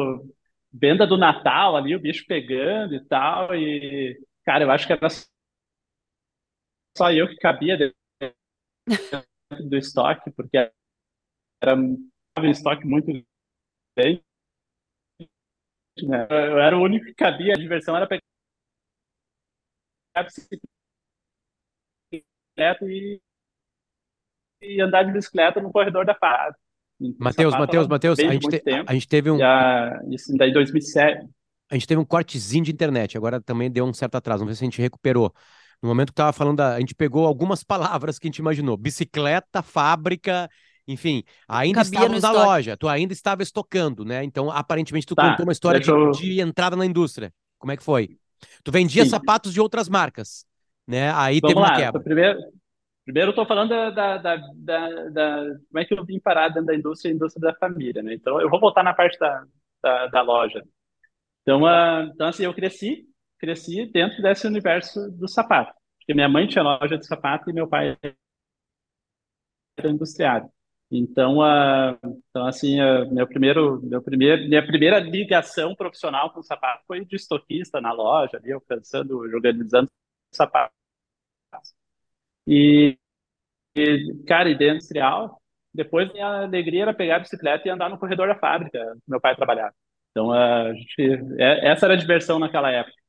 venda 0.73 1.07
do 1.07 1.17
Natal 1.19 1.77
ali, 1.77 1.95
o 1.97 2.01
bicho 2.01 2.25
pegando 2.29 2.95
e 2.95 3.05
tal, 3.07 3.55
e, 3.57 4.19
cara, 4.45 4.65
eu 4.65 4.71
acho 4.71 4.87
que 4.87 4.93
era 4.95 5.09
só 6.97 7.11
eu 7.13 7.29
que 7.29 7.37
cabia 7.37 7.77
dentro 7.77 7.97
do 9.69 9.77
estoque, 9.77 10.31
porque 10.33 10.71
era 11.63 11.77
um 11.77 12.11
estoque 12.51 12.87
muito 12.87 13.07
grande, 13.97 14.25
né? 16.03 16.27
Eu 16.31 16.59
era 16.59 16.77
o 16.77 16.83
único 16.83 17.07
que 17.07 17.15
cabia, 17.15 17.55
a 17.55 17.59
diversão 17.59 17.97
era 17.97 18.07
pegar 18.07 18.23
bicicleta 20.25 20.71
e, 22.87 23.21
e 24.63 24.81
andar 24.81 25.05
de 25.05 25.13
bicicleta 25.13 25.61
no 25.61 25.73
corredor 25.73 26.05
da 26.05 26.15
fábrica. 26.15 26.59
Então, 27.01 27.25
Matheus, 27.25 27.57
Matheus, 27.57 27.87
Matheus, 27.89 28.23
a 28.25 28.33
gente, 28.33 28.49
te- 28.49 28.65
a 28.87 28.93
gente 28.95 29.09
teve 29.09 29.31
um, 29.31 29.43
a, 29.43 30.01
isso 30.11 30.35
daí 30.37 30.53
2007. 30.53 31.29
a 31.71 31.75
gente 31.75 31.87
teve 31.87 32.01
um 32.01 32.05
cortezinho 32.05 32.65
de 32.65 32.73
internet, 32.73 33.17
agora 33.17 33.41
também 33.41 33.71
deu 33.71 33.85
um 33.85 33.93
certo 33.95 34.17
atraso, 34.17 34.41
vamos 34.41 34.53
ver 34.55 34.59
se 34.59 34.65
a 34.65 34.67
gente 34.67 34.81
recuperou. 34.83 35.33
No 35.83 35.89
momento 35.89 36.09
que 36.09 36.15
tava 36.15 36.33
falando, 36.33 36.59
da, 36.59 36.75
a 36.77 36.81
gente 36.81 36.95
pegou 36.95 37.27
algumas 37.27 37.65
palavras 37.65 38.19
que 38.19 38.27
a 38.27 38.29
gente 38.31 38.39
imaginou, 38.39 38.77
bicicleta, 38.77 39.63
fábrica, 39.63 40.49
enfim, 40.87 41.23
ainda 41.49 41.83
Cabia 41.83 42.09
na 42.21 42.33
loja, 42.33 42.77
tu 42.77 42.89
ainda 42.89 43.13
estava 43.13 43.43
estocando, 43.43 44.05
né? 44.05 44.23
Então, 44.25 44.51
aparentemente, 44.51 45.07
tu 45.07 45.17
Tá, 45.17 45.29
contou 45.31 45.47
uma 45.47 45.53
história 45.53 45.81
de, 45.81 45.93
eu- 45.93 46.11
de 46.11 46.41
entrada 46.41 46.77
na 46.77 46.85
indústria. 46.87 47.33
Como 47.59 47.73
é 47.73 47.77
que 47.77 47.83
foi? 47.83 48.11
Tu 48.65 48.71
vendia 48.73 49.05
Sim. 49.05 49.07
sapatos 49.07 49.53
de 49.53 49.61
outras 49.61 49.89
marcas, 49.89 50.45
né? 50.87 51.13
Aí 51.15 51.41
teve 51.41 51.59
Vamos 51.59 51.61
uma 51.61 51.71
lá. 51.71 51.73
quebra. 51.73 52.05
Primeiro, 52.05 52.39
primeiro 53.05 53.29
eu 53.29 53.33
estou 53.33 53.47
falando 53.47 53.71
da, 53.71 53.91
da, 53.91 54.19
da, 54.19 55.11
da- 55.11 55.45
como 55.69 55.79
é 55.81 55.85
que 55.85 55.95
eu 55.95 56.05
vim 56.05 56.21
parar 56.21 56.49
dentro 56.49 56.67
da 56.67 56.75
indústria, 56.77 57.13
a 57.13 57.17
indústria 57.17 57.53
da 57.53 57.59
família, 57.59 58.03
né? 58.03 58.15
Então, 58.15 58.41
eu 58.41 58.51
vou 58.51 58.61
voltar 58.61 58.83
na 58.85 58.95
parte 58.95 59.19
da, 59.19 59.45
da, 59.83 60.07
da 60.09 60.23
loja. 60.23 60.63
Então, 61.43 61.67
ah, 61.67 62.09
então, 62.15 62.29
assim, 62.29 62.45
eu 62.45 62.55
cresci, 62.55 63.07
cresci 63.41 63.87
dentro 63.87 64.23
desse 64.23 64.47
universo 64.47 65.11
do 65.13 65.29
sapato. 65.29 65.73
Porque 65.99 66.15
minha 66.15 66.29
mãe 66.29 66.47
tinha 66.47 66.63
loja 66.65 66.99
de 66.99 67.07
sapato 67.07 67.51
e 67.51 67.53
meu 67.53 67.69
pai 67.69 67.97
era 69.77 69.91
industriário. 69.91 70.49
Então, 70.93 71.41
ah, 71.43 71.97
então 72.31 72.47
assim, 72.47 72.81
ah, 72.81 73.05
meu 73.07 73.27
primeiro, 73.27 73.81
meu 73.83 74.03
primeiro, 74.03 74.49
minha 74.49 74.67
primeira 74.67 74.99
ligação 74.99 75.75
profissional 75.75 76.33
com 76.33 76.43
sapato 76.43 76.85
foi 76.87 77.05
de 77.05 77.17
estoquista 77.17 77.81
na 77.81 77.93
loja, 77.93 78.37
ali, 78.39 78.51
eu 78.51 78.61
pensando, 78.61 79.19
organizando 79.19 79.89
sapatos. 80.33 80.75
E, 82.47 82.99
e, 83.77 84.25
cara, 84.27 84.51
industrial, 84.51 85.41
depois 85.75 86.13
minha 86.13 86.45
alegria 86.45 86.83
era 86.83 86.95
pegar 86.95 87.17
a 87.17 87.21
bicicleta 87.21 87.69
e 87.69 87.71
andar 87.71 87.91
no 87.91 87.99
corredor 87.99 88.29
da 88.29 88.37
fábrica, 88.39 88.79
meu 89.09 89.21
pai 89.21 89.37
trabalhava. 89.37 89.75
Então, 90.11 90.33
a 90.33 90.73
gente, 90.75 91.03
é- 91.39 91.69
essa 91.71 91.87
era 91.87 91.95
a 91.95 91.99
diversão 91.99 92.39
naquela 92.39 92.71
época. 92.73 93.00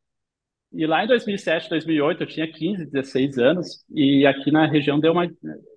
E 0.73 0.85
lá 0.85 1.03
em 1.03 1.07
2007, 1.07 1.69
2008, 1.69 2.23
eu 2.23 2.27
tinha 2.27 2.49
15, 2.51 2.85
16 2.85 3.37
anos, 3.37 3.83
e 3.89 4.25
aqui 4.25 4.51
na 4.51 4.65
região 4.65 4.99
deu 4.99 5.11
uma. 5.11 5.25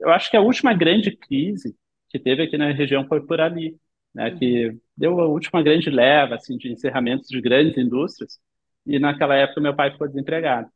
Eu 0.01 0.11
acho 0.11 0.31
que 0.31 0.37
a 0.37 0.41
última 0.41 0.73
grande 0.73 1.17
crise 1.17 1.77
que 2.11 2.19
teve 2.19 2.43
aqui 2.45 2.57
na 2.57 2.71
região 2.73 3.07
foi 3.09 3.25
por 3.27 3.41
ali, 3.41 3.77
né? 4.15 4.31
Que 4.39 4.77
deu 4.97 5.19
a 5.21 5.27
última 5.27 5.63
grande 5.63 5.91
leva, 5.91 6.37
assim, 6.37 6.57
de 6.57 6.71
encerramentos 6.73 7.29
de 7.29 7.41
grandes 7.41 7.77
indústrias, 7.77 8.39
e 8.87 8.99
naquela 9.01 9.35
época 9.35 9.61
meu 9.61 9.75
pai 9.75 9.91
ficou 9.93 10.07
desempregado. 10.09 10.71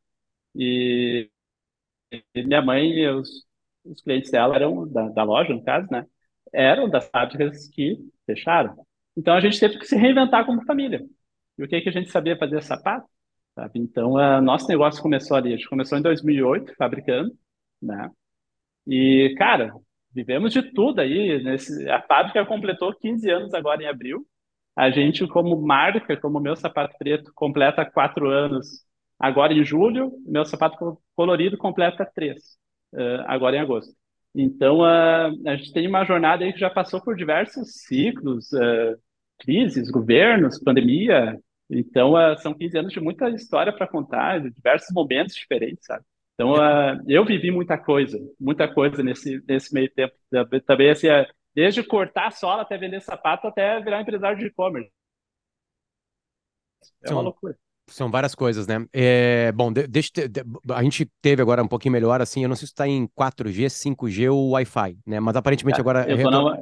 E, 0.56 1.30
e 2.34 2.42
minha 2.42 2.62
mãe 2.62 2.90
e 2.90 3.08
os, 3.10 3.28
os 3.84 4.00
clientes 4.02 4.30
dela 4.30 4.54
eram, 4.56 4.86
da, 4.90 5.08
da 5.10 5.22
loja, 5.24 5.52
no 5.54 5.62
caso, 5.64 5.86
né? 5.90 6.06
Eram 6.52 6.88
das 6.88 7.08
fábricas 7.10 7.68
que 7.68 7.98
fecharam. 8.26 8.76
Então 9.16 9.34
a 9.34 9.40
gente 9.40 9.58
teve 9.60 9.78
que 9.78 9.86
se 9.86 9.96
reinventar 9.96 10.46
como 10.46 10.64
família. 10.64 11.04
E 11.58 11.64
o 11.64 11.68
que 11.68 11.80
que 11.80 11.88
a 11.88 11.92
gente 11.92 12.10
sabia 12.10 12.36
fazer 12.38 12.62
sapato? 12.62 13.06
Sabe? 13.58 13.80
Então, 13.80 14.12
nosso 14.40 14.68
negócio 14.68 15.02
começou 15.02 15.36
ali. 15.36 15.52
A 15.52 15.56
gente 15.56 15.68
começou 15.68 15.98
em 15.98 16.02
2008, 16.02 16.74
fabricando, 16.76 17.32
né? 17.82 18.08
E, 18.86 19.34
cara, 19.36 19.72
vivemos 20.14 20.52
de 20.52 20.62
tudo 20.62 21.00
aí. 21.00 21.42
Nesse, 21.42 21.88
a 21.90 22.00
fábrica 22.00 22.46
completou 22.46 22.94
15 22.94 23.28
anos 23.28 23.54
agora 23.54 23.82
em 23.82 23.86
abril. 23.86 24.24
A 24.76 24.90
gente, 24.90 25.26
como 25.26 25.60
marca, 25.60 26.16
como 26.16 26.38
Meu 26.38 26.54
Sapato 26.54 26.96
Preto, 26.98 27.32
completa 27.34 27.84
quatro 27.84 28.30
anos 28.30 28.84
agora 29.18 29.52
em 29.52 29.64
julho. 29.64 30.12
Meu 30.24 30.44
Sapato 30.44 30.96
Colorido 31.16 31.58
completa 31.58 32.08
três, 32.14 32.56
agora 33.26 33.56
em 33.56 33.60
agosto. 33.60 33.92
Então, 34.32 34.84
a, 34.84 35.32
gente 35.56 35.72
tem 35.72 35.88
uma 35.88 36.04
jornada 36.04 36.44
aí 36.44 36.52
que 36.52 36.60
já 36.60 36.70
passou 36.70 37.02
por 37.02 37.16
diversos 37.16 37.82
ciclos, 37.82 38.50
crises, 39.40 39.90
governos, 39.90 40.62
pandemia, 40.62 41.36
Então, 41.70 42.14
uh, 42.14 42.36
são 42.38 42.54
15 42.54 42.78
anos 42.78 42.92
de 42.92 43.00
muita 43.00 43.28
história 43.30 43.72
para 43.72 43.86
contar, 43.86 44.40
de 44.40 44.50
diversos 44.50 44.88
momentos 44.92 45.34
diferentes, 45.34 45.84
sabe? 45.84 46.04
Então, 46.34 46.52
uh, 46.52 47.02
eu 47.06 47.24
vivi 47.24 47.50
muita 47.50 47.76
coisa, 47.76 48.18
muita 48.40 48.72
coisa 48.72 49.02
nesse, 49.02 49.42
nesse 49.46 49.74
meio 49.74 49.90
tempo. 49.92 50.14
Também, 50.66 50.90
assim, 50.90 51.08
uh, 51.08 51.26
desde 51.54 51.82
cortar 51.82 52.30
sola 52.32 52.62
até 52.62 52.78
vender 52.78 53.00
sapato, 53.00 53.46
até 53.46 53.80
virar 53.80 54.00
empresário 54.00 54.38
de 54.38 54.46
e-commerce. 54.46 54.90
É 57.02 57.12
uma 57.12 57.22
loucura. 57.22 57.56
São 57.88 58.10
várias 58.10 58.34
coisas, 58.34 58.66
né? 58.66 58.86
É, 58.92 59.50
bom, 59.52 59.72
de, 59.72 59.86
deixa, 59.86 60.28
de, 60.28 60.42
a 60.70 60.82
gente 60.82 61.10
teve 61.22 61.40
agora 61.42 61.62
um 61.62 61.68
pouquinho 61.68 61.92
melhor, 61.92 62.20
assim, 62.20 62.42
eu 62.42 62.48
não 62.48 62.56
sei 62.56 62.66
se 62.66 62.72
está 62.72 62.86
em 62.86 63.08
4G, 63.08 63.66
5G 63.66 64.30
ou 64.32 64.50
Wi-Fi, 64.50 64.98
né? 65.06 65.20
Mas 65.20 65.36
aparentemente 65.36 65.78
é, 65.78 65.80
agora... 65.80 66.08
Eu 66.08 66.22
tô 66.22 66.30
na, 66.30 66.56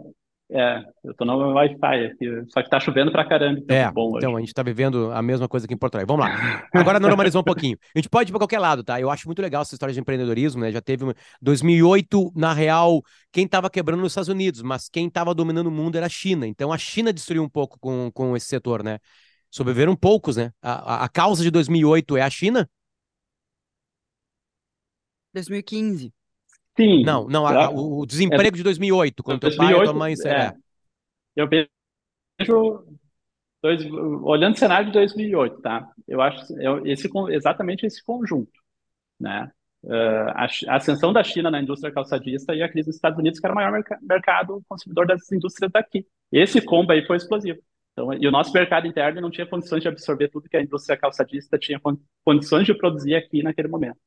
é, 0.49 0.81
eu 1.03 1.13
tô 1.15 1.25
no 1.25 1.55
Wi-Fi 1.55 2.07
aqui, 2.07 2.45
só 2.51 2.63
que 2.63 2.71
tá 2.71 2.79
chovendo 2.79 3.11
pra 3.11 3.25
caramba, 3.25 3.59
então 3.59 3.77
é, 3.77 3.91
bom 3.91 4.17
então 4.17 4.37
a 4.37 4.41
gente 4.41 4.55
tá 4.55 4.63
vivendo 4.63 5.11
a 5.11 5.21
mesma 5.21 5.49
coisa 5.49 5.67
aqui 5.67 5.75
em 5.75 5.77
Porto 5.77 5.97
Alegre. 5.97 6.15
Vamos 6.15 6.25
lá. 6.25 6.69
Agora 6.73 7.01
normalizou 7.01 7.41
um 7.41 7.45
pouquinho. 7.45 7.77
A 7.95 7.99
gente 7.99 8.09
pode 8.09 8.31
ir 8.31 8.33
pra 8.33 8.39
qualquer 8.39 8.61
lado, 8.61 8.85
tá? 8.85 9.01
Eu 9.01 9.11
acho 9.11 9.27
muito 9.27 9.43
legal 9.43 9.63
essa 9.63 9.75
história 9.75 9.93
de 9.93 9.99
empreendedorismo, 9.99 10.61
né? 10.61 10.71
Já 10.71 10.81
teve 10.81 11.05
2008, 11.43 12.33
na 12.37 12.53
real, 12.53 13.03
quem 13.33 13.49
tava 13.49 13.69
quebrando 13.69 14.01
nos 14.01 14.13
Estados 14.13 14.29
Unidos, 14.29 14.63
mas 14.63 14.89
quem 14.89 15.11
tava 15.11 15.35
dominando 15.35 15.67
o 15.67 15.73
mundo 15.73 15.97
era 15.97 16.07
a 16.07 16.11
China. 16.11 16.47
Então 16.47 16.73
a 16.73 16.79
China 16.79 17.13
destruiu 17.13 17.43
um 17.43 17.49
pouco 17.49 17.77
com, 17.81 18.11
com 18.15 18.37
esse 18.37 18.47
setor, 18.47 18.85
né? 18.85 18.99
Sobreviveram 19.51 19.97
poucos, 19.97 20.37
né? 20.37 20.53
A, 20.63 20.95
a, 20.95 21.05
a 21.05 21.09
causa 21.09 21.43
de 21.43 21.51
2008 21.51 22.17
é 22.17 22.23
a 22.23 22.31
China? 22.31 22.69
2015. 25.35 26.16
Sim. 26.77 27.03
Não, 27.05 27.27
não, 27.27 27.47
a, 27.47 27.71
o 27.71 28.05
desemprego 28.05 28.55
é, 28.55 28.59
de 28.59 28.63
2008, 28.63 29.23
quando 29.23 29.41
2008, 29.41 29.49
teu 29.67 29.77
pai 29.77 29.83
e 29.83 29.85
tua 29.85 29.99
mãe... 29.99 30.15
É, 30.25 30.47
é. 30.47 30.53
Eu 31.35 31.49
vejo, 31.49 32.85
dois, 33.63 33.85
olhando 34.23 34.55
o 34.55 34.59
cenário 34.59 34.87
de 34.87 34.93
2008, 34.93 35.61
tá? 35.61 35.89
Eu 36.07 36.21
acho 36.21 36.45
esse, 36.85 37.11
exatamente 37.31 37.87
esse 37.87 38.03
conjunto, 38.03 38.53
né? 39.19 39.51
Uh, 39.83 40.31
a, 40.35 40.47
a, 40.69 40.77
ascensão 40.77 41.13
da 41.13 41.23
China 41.23 41.51
na 41.51 41.63
indústria 41.63 41.93
calçadista 41.93 42.55
e 42.55 42.63
a 42.63 42.69
crise 42.69 42.89
nos 42.89 42.97
Estados 42.97 43.19
Unidos, 43.19 43.39
que 43.39 43.47
era 43.47 43.53
o 43.53 43.57
maior 43.57 43.71
merc 43.71 43.89
mercado 44.03 44.61
consumidor 44.69 45.07
das 45.07 45.31
indústrias 45.31 45.71
daqui. 45.71 46.05
Esse 46.33 46.61
combo 46.61 46.93
aí 46.93 47.07
foi 47.07 47.17
explosivo. 47.17 47.61
Então, 47.93 48.13
e 48.13 48.27
o 48.27 48.31
nosso 48.31 48.53
mercado 48.53 48.87
interno 48.87 49.21
não 49.21 49.31
tinha 49.31 49.47
condições 49.47 49.83
de 49.83 49.89
absorver 49.89 50.29
tudo 50.29 50.49
que 50.49 50.57
a 50.57 50.63
indústria 50.63 50.99
calçadista 50.99 51.57
tinha 51.59 51.81
condições 52.25 52.67
de 52.67 52.75
produzir 52.75 53.15
aqui 53.15 53.43
naquele 53.43 53.69
momento. 53.69 53.99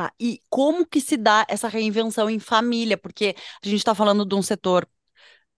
Tá, 0.00 0.14
e 0.18 0.40
como 0.48 0.86
que 0.86 0.98
se 0.98 1.14
dá 1.14 1.44
essa 1.46 1.68
reinvenção 1.68 2.30
em 2.30 2.38
família? 2.38 2.96
Porque 2.96 3.34
a 3.62 3.68
gente 3.68 3.80
está 3.80 3.94
falando 3.94 4.24
de 4.24 4.34
um 4.34 4.40
setor 4.40 4.88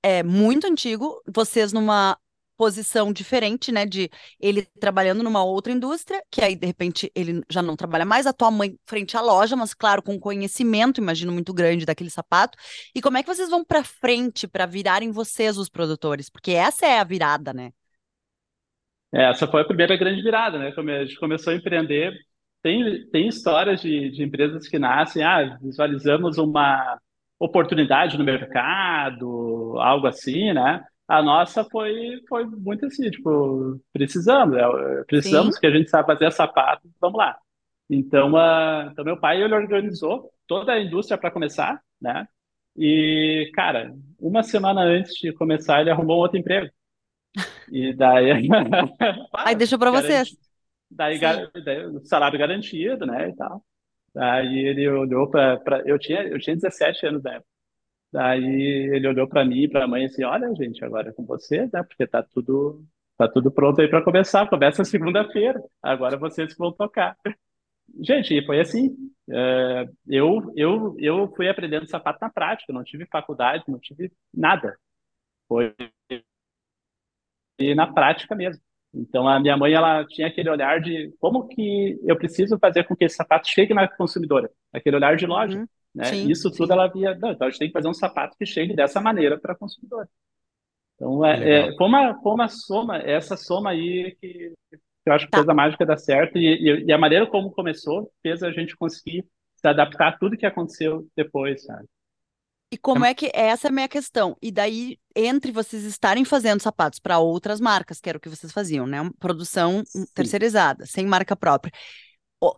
é, 0.02 0.20
muito 0.24 0.66
antigo, 0.66 1.22
vocês 1.32 1.72
numa 1.72 2.18
posição 2.56 3.12
diferente, 3.12 3.70
né, 3.70 3.86
de 3.86 4.10
ele 4.40 4.66
trabalhando 4.80 5.22
numa 5.22 5.44
outra 5.44 5.72
indústria, 5.72 6.20
que 6.28 6.42
aí 6.42 6.56
de 6.56 6.66
repente 6.66 7.08
ele 7.14 7.40
já 7.48 7.62
não 7.62 7.76
trabalha 7.76 8.04
mais, 8.04 8.26
a 8.26 8.32
tua 8.32 8.50
mãe 8.50 8.76
frente 8.84 9.16
à 9.16 9.20
loja, 9.20 9.54
mas 9.54 9.74
claro, 9.74 10.02
com 10.02 10.18
conhecimento, 10.18 11.00
imagino 11.00 11.30
muito 11.30 11.54
grande 11.54 11.86
daquele 11.86 12.10
sapato. 12.10 12.58
E 12.92 13.00
como 13.00 13.18
é 13.18 13.22
que 13.22 13.32
vocês 13.32 13.48
vão 13.48 13.64
para 13.64 13.84
frente 13.84 14.48
para 14.48 14.66
virarem 14.66 15.12
vocês 15.12 15.56
os 15.56 15.68
produtores? 15.68 16.28
Porque 16.28 16.50
essa 16.50 16.84
é 16.84 16.98
a 16.98 17.04
virada, 17.04 17.52
né? 17.52 17.70
É, 19.14 19.30
essa 19.30 19.46
foi 19.46 19.60
a 19.62 19.66
primeira 19.66 19.96
grande 19.96 20.20
virada, 20.20 20.58
né? 20.58 20.72
A 20.76 21.04
gente 21.04 21.20
começou 21.20 21.52
a 21.52 21.56
empreender, 21.56 22.12
tem, 22.62 23.06
tem 23.10 23.28
histórias 23.28 23.80
de, 23.80 24.10
de 24.10 24.22
empresas 24.22 24.68
que 24.68 24.78
nascem, 24.78 25.24
ah, 25.24 25.58
visualizamos 25.60 26.38
uma 26.38 26.98
oportunidade 27.38 28.16
no 28.16 28.24
mercado, 28.24 29.76
algo 29.78 30.06
assim, 30.06 30.52
né? 30.52 30.84
A 31.08 31.22
nossa 31.22 31.64
foi, 31.64 32.22
foi 32.28 32.44
muito 32.46 32.86
assim, 32.86 33.10
tipo, 33.10 33.80
precisamos, 33.92 34.56
é, 34.56 35.04
precisamos 35.04 35.54
Sim. 35.54 35.60
que 35.60 35.66
a 35.66 35.70
gente 35.70 35.90
sabe 35.90 36.06
fazer 36.06 36.30
sapato, 36.30 36.88
vamos 37.00 37.18
lá. 37.18 37.36
Então, 37.90 38.32
uh, 38.32 38.90
então 38.90 39.04
meu 39.04 39.18
pai 39.18 39.42
ele 39.42 39.54
organizou 39.54 40.30
toda 40.46 40.72
a 40.72 40.80
indústria 40.80 41.18
para 41.18 41.30
começar, 41.30 41.80
né? 42.00 42.26
E, 42.76 43.50
cara, 43.54 43.92
uma 44.18 44.42
semana 44.42 44.82
antes 44.82 45.14
de 45.14 45.32
começar, 45.32 45.80
ele 45.80 45.90
arrumou 45.90 46.18
um 46.18 46.20
outro 46.20 46.38
emprego. 46.38 46.70
E 47.70 47.92
daí. 47.92 48.48
Aí 49.34 49.54
deixou 49.54 49.78
para 49.78 49.90
vocês. 49.92 50.34
Daí, 50.96 51.18
daí, 51.18 52.04
salário 52.04 52.38
garantido, 52.38 53.06
né? 53.06 53.30
E 53.30 53.36
tal. 53.36 53.64
Daí 54.14 54.58
ele 54.66 54.88
olhou 54.88 55.28
para. 55.30 55.82
Eu 55.86 55.98
tinha, 55.98 56.22
eu 56.24 56.38
tinha 56.38 56.56
17 56.56 57.06
anos 57.06 57.22
na 57.22 57.34
época. 57.34 57.48
Daí 58.12 58.44
ele 58.94 59.08
olhou 59.08 59.26
para 59.26 59.44
mim 59.44 59.62
e 59.62 59.68
para 59.68 59.84
a 59.84 59.88
mãe 59.88 60.04
assim: 60.04 60.24
Olha, 60.24 60.54
gente, 60.54 60.84
agora 60.84 61.10
é 61.10 61.12
com 61.12 61.24
você, 61.24 61.62
né? 61.72 61.82
Porque 61.82 62.06
tá 62.06 62.22
tudo, 62.22 62.84
tá 63.16 63.26
tudo 63.28 63.50
pronto 63.50 63.80
aí 63.80 63.88
para 63.88 64.02
começar. 64.04 64.48
Começa 64.48 64.84
segunda-feira. 64.84 65.62
Agora 65.82 66.16
vocês 66.18 66.54
vão 66.56 66.72
tocar. 66.72 67.16
Gente, 68.00 68.44
foi 68.44 68.60
assim. 68.60 68.94
É, 69.30 69.88
eu, 70.06 70.52
eu, 70.56 70.96
eu 70.98 71.32
fui 71.34 71.48
aprendendo 71.48 71.88
sapato 71.88 72.18
na 72.20 72.30
prática. 72.30 72.72
Não 72.72 72.84
tive 72.84 73.06
faculdade, 73.06 73.64
não 73.68 73.78
tive 73.78 74.12
nada. 74.32 74.76
Foi 75.48 75.74
na 77.74 77.86
prática 77.92 78.34
mesmo. 78.34 78.62
Então 78.94 79.26
a 79.26 79.40
minha 79.40 79.56
mãe 79.56 79.72
ela 79.72 80.04
tinha 80.04 80.26
aquele 80.26 80.50
olhar 80.50 80.80
de 80.80 81.12
como 81.18 81.48
que 81.48 81.98
eu 82.04 82.16
preciso 82.16 82.58
fazer 82.58 82.84
com 82.84 82.94
que 82.94 83.04
esse 83.04 83.16
sapato 83.16 83.48
chegue 83.48 83.72
na 83.72 83.88
consumidora, 83.88 84.50
aquele 84.72 84.96
olhar 84.96 85.16
de 85.16 85.26
loja. 85.26 85.58
Uhum. 85.58 85.66
Né? 85.94 86.04
Sim, 86.04 86.30
Isso 86.30 86.50
tudo 86.50 86.68
sim. 86.68 86.72
ela 86.72 86.88
via, 86.88 87.14
não, 87.14 87.32
então 87.32 87.46
a 87.46 87.50
gente 87.50 87.58
tem 87.58 87.68
que 87.68 87.74
fazer 87.74 87.88
um 87.88 87.94
sapato 87.94 88.36
que 88.38 88.46
chegue 88.46 88.74
dessa 88.74 89.00
maneira 89.00 89.38
para 89.38 89.52
a 89.52 89.56
consumidora. 89.56 90.08
Então, 90.94 91.24
é, 91.24 91.68
é, 91.68 91.76
foi, 91.76 91.86
uma, 91.86 92.20
foi 92.22 92.32
uma 92.32 92.48
soma, 92.48 92.98
essa 92.98 93.36
soma 93.36 93.70
aí 93.70 94.16
que, 94.20 94.52
que 94.70 94.80
eu 95.06 95.12
acho 95.12 95.24
que 95.24 95.30
tá. 95.32 95.38
fez 95.38 95.48
a 95.48 95.54
mágica 95.54 95.86
dar 95.86 95.96
certo 95.96 96.38
e, 96.38 96.46
e, 96.46 96.84
e, 96.86 96.92
a 96.92 96.98
maneira 96.98 97.26
como 97.26 97.50
começou 97.50 98.10
fez 98.22 98.42
a 98.42 98.50
gente 98.52 98.76
conseguir 98.76 99.24
se 99.56 99.66
adaptar 99.66 100.08
a 100.08 100.18
tudo 100.18 100.36
que 100.36 100.46
aconteceu 100.46 101.06
depois, 101.16 101.64
sabe? 101.64 101.86
E 102.72 102.78
como 102.78 103.04
é 103.04 103.12
que 103.12 103.30
essa 103.34 103.68
é 103.68 103.70
a 103.70 103.72
minha 103.72 103.86
questão? 103.86 104.34
E 104.40 104.50
daí, 104.50 104.98
entre 105.14 105.52
vocês 105.52 105.84
estarem 105.84 106.24
fazendo 106.24 106.62
sapatos 106.62 106.98
para 106.98 107.18
outras 107.18 107.60
marcas, 107.60 108.00
que 108.00 108.08
era 108.08 108.16
o 108.16 108.20
que 108.20 108.30
vocês 108.30 108.50
faziam, 108.50 108.86
né? 108.86 108.98
Produção 109.20 109.84
sim. 109.86 110.06
terceirizada, 110.14 110.86
sem 110.86 111.04
marca 111.04 111.36
própria. 111.36 111.70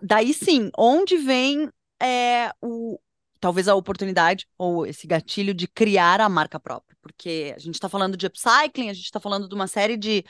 Daí 0.00 0.33
sim, 0.33 0.71
onde 0.78 1.16
vem 1.16 1.68
é, 2.00 2.52
o, 2.62 2.97
talvez 3.40 3.66
a 3.66 3.75
oportunidade 3.75 4.47
ou 4.56 4.87
esse 4.87 5.04
gatilho 5.04 5.52
de 5.52 5.66
criar 5.66 6.21
a 6.21 6.28
marca 6.28 6.61
própria, 6.61 6.97
porque 7.02 7.52
a 7.56 7.59
gente 7.59 7.75
está 7.75 7.88
falando 7.88 8.16
de 8.16 8.26
upcycling, 8.26 8.90
a 8.90 8.94
gente 8.94 9.06
está 9.06 9.18
falando 9.18 9.49
de 9.49 9.54
uma 9.56 9.66
série 9.66 9.97
de 9.97 10.25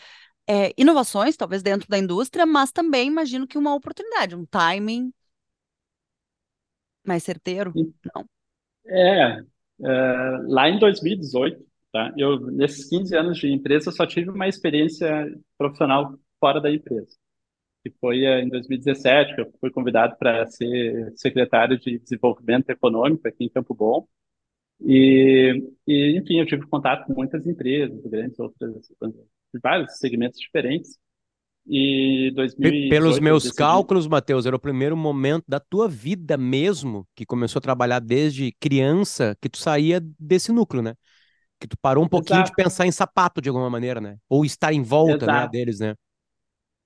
é, 0.48 0.72
inovações, 0.78 1.36
talvez 1.36 1.62
dentro 1.62 1.90
da 1.90 1.98
indústria, 1.98 2.46
mas 2.46 2.72
também 2.72 3.08
imagino 3.08 3.46
que 3.46 3.58
uma 3.58 3.74
oportunidade, 3.74 4.34
um 4.34 4.46
timing 4.46 5.12
mais 7.06 7.22
certeiro, 7.22 7.70
não? 8.14 8.24
É, 8.86 9.44
é 9.82 10.38
lá 10.46 10.68
em 10.68 10.78
2018, 10.78 11.64
tá? 11.92 12.12
Eu 12.16 12.40
nesses 12.52 12.88
15 12.88 13.16
anos 13.16 13.38
de 13.38 13.52
empresa 13.52 13.90
só 13.90 14.06
tive 14.06 14.30
uma 14.30 14.48
experiência 14.48 15.32
profissional 15.58 16.18
fora 16.40 16.60
da 16.60 16.70
empresa 16.70 17.16
que 17.84 17.90
foi 18.00 18.24
eh, 18.24 18.40
em 18.42 18.48
2017, 18.48 19.34
que 19.34 19.40
eu 19.42 19.52
fui 19.60 19.70
convidado 19.70 20.16
para 20.16 20.46
ser 20.46 21.12
secretário 21.16 21.78
de 21.78 21.98
Desenvolvimento 21.98 22.70
Econômico 22.70 23.28
aqui 23.28 23.44
em 23.44 23.50
Campo 23.50 23.74
Bom. 23.74 24.08
E, 24.80 25.62
e, 25.86 26.18
enfim, 26.18 26.40
eu 26.40 26.46
tive 26.46 26.66
contato 26.66 27.06
com 27.06 27.14
muitas 27.14 27.46
empresas, 27.46 28.00
grandes 28.06 28.38
outras, 28.38 28.88
de 29.52 29.60
vários 29.62 29.98
segmentos 29.98 30.40
diferentes. 30.40 30.98
E 31.66 32.30
2018, 32.34 32.90
Pelos 32.90 33.18
meus 33.18 33.42
decidi... 33.44 33.58
cálculos, 33.58 34.06
Matheus, 34.06 34.44
era 34.44 34.54
o 34.54 34.60
primeiro 34.60 34.96
momento 34.96 35.44
da 35.48 35.58
tua 35.58 35.88
vida 35.88 36.36
mesmo, 36.36 37.06
que 37.14 37.24
começou 37.24 37.58
a 37.58 37.62
trabalhar 37.62 38.00
desde 38.00 38.52
criança, 38.60 39.36
que 39.40 39.48
tu 39.48 39.58
saía 39.58 40.00
desse 40.18 40.52
núcleo, 40.52 40.82
né? 40.82 40.94
Que 41.58 41.66
tu 41.66 41.76
parou 41.80 42.04
um 42.04 42.08
pouquinho 42.08 42.40
Exato. 42.40 42.50
de 42.50 42.56
pensar 42.62 42.86
em 42.86 42.92
sapato 42.92 43.40
de 43.40 43.48
alguma 43.48 43.70
maneira, 43.70 44.00
né? 44.00 44.18
Ou 44.28 44.44
estar 44.44 44.72
em 44.72 44.82
volta 44.82 45.26
né, 45.26 45.48
deles, 45.48 45.78
né? 45.78 45.94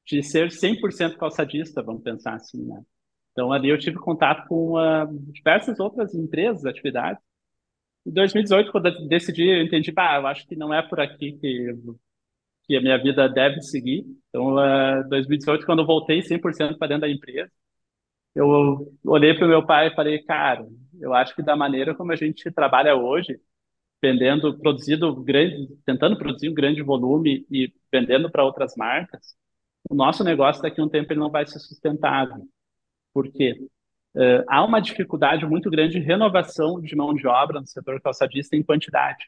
de 0.09 0.23
ser 0.23 0.51
100% 0.51 1.17
calçadista, 1.19 1.83
vamos 1.83 2.03
pensar 2.03 2.35
assim, 2.35 2.65
né? 2.65 2.81
Então, 3.33 3.53
ali 3.53 3.69
eu 3.69 3.79
tive 3.79 3.99
contato 3.99 4.49
com 4.49 4.73
uh, 4.73 5.07
diversas 5.33 5.79
outras 5.79 6.15
empresas, 6.15 6.65
atividades. 6.65 7.23
Em 8.07 8.11
2018, 8.11 8.73
quando 8.73 8.87
eu 8.87 9.07
decidi, 9.07 9.47
eu 9.47 9.63
entendi, 9.63 9.93
pá, 9.93 10.17
eu 10.17 10.27
acho 10.27 10.47
que 10.47 10.57
não 10.57 10.73
é 10.73 10.83
por 10.83 10.99
aqui 10.99 11.33
que, 11.33 11.77
que 12.69 12.77
a 12.77 12.81
minha 12.83 12.99
vida 13.03 13.29
deve 13.29 13.63
seguir. 13.63 14.05
Então, 14.29 14.57
uh, 14.57 15.09
2018, 15.09 15.67
quando 15.67 15.81
eu 15.81 15.87
voltei 15.87 16.23
100% 16.23 16.79
para 16.79 16.89
dentro 16.89 17.03
da 17.03 17.11
empresa, 17.11 17.51
eu 18.35 18.95
olhei 19.05 19.35
para 19.35 19.47
o 19.47 19.49
meu 19.49 19.67
pai 19.67 19.89
e 19.89 19.95
falei, 19.95 20.23
cara, 20.23 20.67
eu 21.01 21.15
acho 21.15 21.35
que 21.35 21.43
da 21.43 21.57
maneira 21.57 21.95
como 21.95 22.13
a 22.13 22.17
gente 22.17 22.51
trabalha 22.53 22.95
hoje, 22.95 23.41
vendendo, 24.03 24.59
produzindo 24.59 25.15
grande, 25.23 25.69
tentando 25.87 26.19
produzir 26.19 26.51
um 26.51 26.55
grande 26.55 26.83
volume 26.83 27.47
e 27.51 27.73
vendendo 27.93 28.31
para 28.31 28.45
outras 28.45 28.75
marcas, 28.77 29.37
o 29.91 29.95
nosso 29.95 30.23
negócio 30.25 30.63
daqui 30.63 30.81
a 30.81 30.85
um 30.85 30.89
tempo 30.89 31.13
ele 31.13 31.21
não 31.21 31.31
vai 31.31 31.47
ser 31.47 31.59
sustentável. 31.59 32.47
Por 33.13 33.31
quê? 33.33 33.57
Uh, 34.15 34.45
há 34.49 34.65
uma 34.65 34.81
dificuldade 34.81 35.47
muito 35.47 35.71
grande 35.71 35.99
de 36.01 36.07
renovação 36.07 36.81
de 36.81 36.95
mão 36.97 37.15
de 37.15 37.27
obra 37.27 37.61
no 37.61 37.67
setor 37.67 38.01
calçadista 38.01 38.57
em 38.57 38.63
quantidade. 38.63 39.27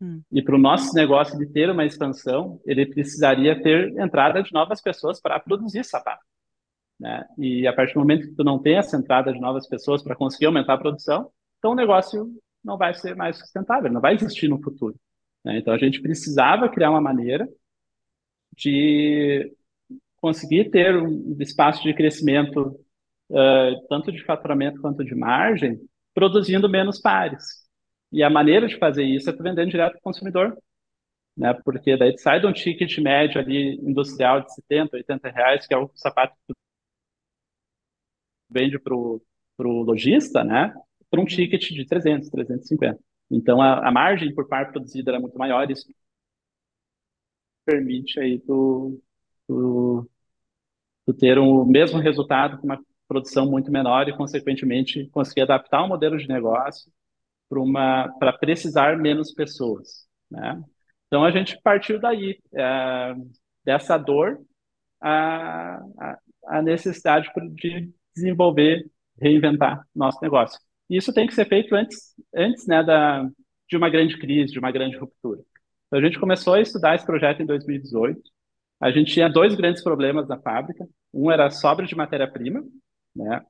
Hum. 0.00 0.22
E 0.30 0.42
para 0.42 0.54
o 0.54 0.58
nosso 0.58 0.94
negócio 0.94 1.38
de 1.38 1.46
ter 1.46 1.70
uma 1.70 1.84
expansão, 1.84 2.60
ele 2.66 2.86
precisaria 2.86 3.60
ter 3.62 3.96
entrada 3.98 4.42
de 4.42 4.52
novas 4.52 4.80
pessoas 4.80 5.20
para 5.20 5.40
produzir 5.40 5.84
sapato. 5.84 6.24
Né? 6.98 7.24
E 7.38 7.66
a 7.66 7.72
partir 7.72 7.94
do 7.94 8.00
momento 8.00 8.28
que 8.28 8.34
tu 8.34 8.44
não 8.44 8.58
tem 8.58 8.76
essa 8.76 8.96
entrada 8.96 9.32
de 9.32 9.40
novas 9.40 9.66
pessoas 9.68 10.02
para 10.02 10.16
conseguir 10.16 10.46
aumentar 10.46 10.74
a 10.74 10.78
produção, 10.78 11.30
então 11.58 11.72
o 11.72 11.76
negócio 11.76 12.30
não 12.64 12.76
vai 12.76 12.94
ser 12.94 13.14
mais 13.14 13.38
sustentável, 13.38 13.92
não 13.92 14.00
vai 14.00 14.14
existir 14.14 14.48
no 14.48 14.60
futuro. 14.60 14.94
Né? 15.44 15.58
Então 15.58 15.72
a 15.72 15.78
gente 15.78 16.00
precisava 16.00 16.68
criar 16.68 16.90
uma 16.90 17.00
maneira 17.00 17.48
de 18.56 19.52
conseguir 20.16 20.70
ter 20.70 20.96
um 20.96 21.36
espaço 21.38 21.82
de 21.82 21.94
crescimento, 21.94 22.80
uh, 23.30 23.86
tanto 23.88 24.10
de 24.10 24.24
faturamento 24.24 24.80
quanto 24.80 25.04
de 25.04 25.14
margem, 25.14 25.78
produzindo 26.14 26.68
menos 26.68 26.98
pares. 26.98 27.65
E 28.12 28.22
a 28.22 28.30
maneira 28.30 28.66
de 28.66 28.78
fazer 28.78 29.04
isso 29.04 29.28
é 29.28 29.32
tu 29.32 29.42
vendendo 29.42 29.70
direto 29.70 29.92
para 29.92 29.98
o 29.98 30.02
consumidor. 30.02 30.56
Né? 31.36 31.52
Porque 31.64 31.96
daí 31.96 32.14
tu 32.14 32.20
sai 32.20 32.40
de 32.40 32.46
um 32.46 32.52
ticket 32.52 32.98
médio 32.98 33.40
ali 33.40 33.74
industrial 33.76 34.42
de 34.42 34.54
70, 34.54 34.96
80 34.96 35.28
reais, 35.30 35.66
que 35.66 35.74
é 35.74 35.78
o 35.78 35.90
sapato 35.94 36.34
que 36.34 36.54
tu 36.54 36.56
vende 38.48 38.78
para 38.78 38.94
o 38.94 39.82
lojista, 39.82 40.42
né? 40.44 40.74
para 41.10 41.20
um 41.20 41.24
ticket 41.24 41.70
de 41.70 41.84
300, 41.86 42.30
350. 42.30 42.98
Então, 43.30 43.60
a, 43.60 43.88
a 43.88 43.90
margem 43.92 44.34
por 44.34 44.48
par 44.48 44.70
produzida 44.72 45.10
era 45.10 45.20
muito 45.20 45.36
maior, 45.38 45.70
isso 45.70 45.86
permite 47.64 48.20
aí 48.20 48.38
tu, 48.40 49.02
tu, 49.48 50.08
tu 51.06 51.14
ter 51.14 51.38
o 51.38 51.64
mesmo 51.64 51.98
resultado 51.98 52.58
com 52.58 52.66
uma 52.66 52.80
produção 53.08 53.50
muito 53.50 53.70
menor 53.70 54.08
e, 54.08 54.16
consequentemente, 54.16 55.08
conseguir 55.10 55.42
adaptar 55.42 55.82
o 55.82 55.88
modelo 55.88 56.16
de 56.16 56.28
negócio 56.28 56.90
para 57.48 58.32
precisar 58.38 58.98
menos 58.98 59.32
pessoas, 59.32 60.06
né? 60.30 60.62
Então 61.06 61.24
a 61.24 61.30
gente 61.30 61.58
partiu 61.62 62.00
daí 62.00 62.38
é, 62.54 63.14
dessa 63.64 63.96
dor 63.96 64.40
a, 65.00 65.76
a, 65.98 66.18
a, 66.48 66.62
necessidade 66.62 67.30
de 67.54 67.90
desenvolver, 68.14 68.90
reinventar 69.20 69.84
nosso 69.94 70.18
negócio. 70.20 70.58
E 70.90 70.96
isso 70.96 71.12
tem 71.12 71.26
que 71.26 71.34
ser 71.34 71.46
feito 71.46 71.74
antes 71.74 72.14
antes 72.34 72.66
né 72.66 72.82
da 72.82 73.28
de 73.68 73.76
uma 73.76 73.90
grande 73.90 74.18
crise, 74.18 74.52
de 74.52 74.58
uma 74.58 74.70
grande 74.70 74.96
ruptura. 74.96 75.40
Então 75.86 75.98
a 75.98 76.02
gente 76.02 76.18
começou 76.18 76.54
a 76.54 76.60
estudar 76.60 76.94
esse 76.94 77.06
projeto 77.06 77.42
em 77.42 77.46
2018. 77.46 78.20
A 78.80 78.90
gente 78.90 79.12
tinha 79.12 79.28
dois 79.28 79.54
grandes 79.54 79.82
problemas 79.82 80.28
na 80.28 80.38
fábrica. 80.38 80.86
Um 81.12 81.30
era 81.30 81.46
a 81.46 81.50
sobra 81.50 81.86
de 81.86 81.94
matéria-prima, 81.96 82.62
né? 83.14 83.44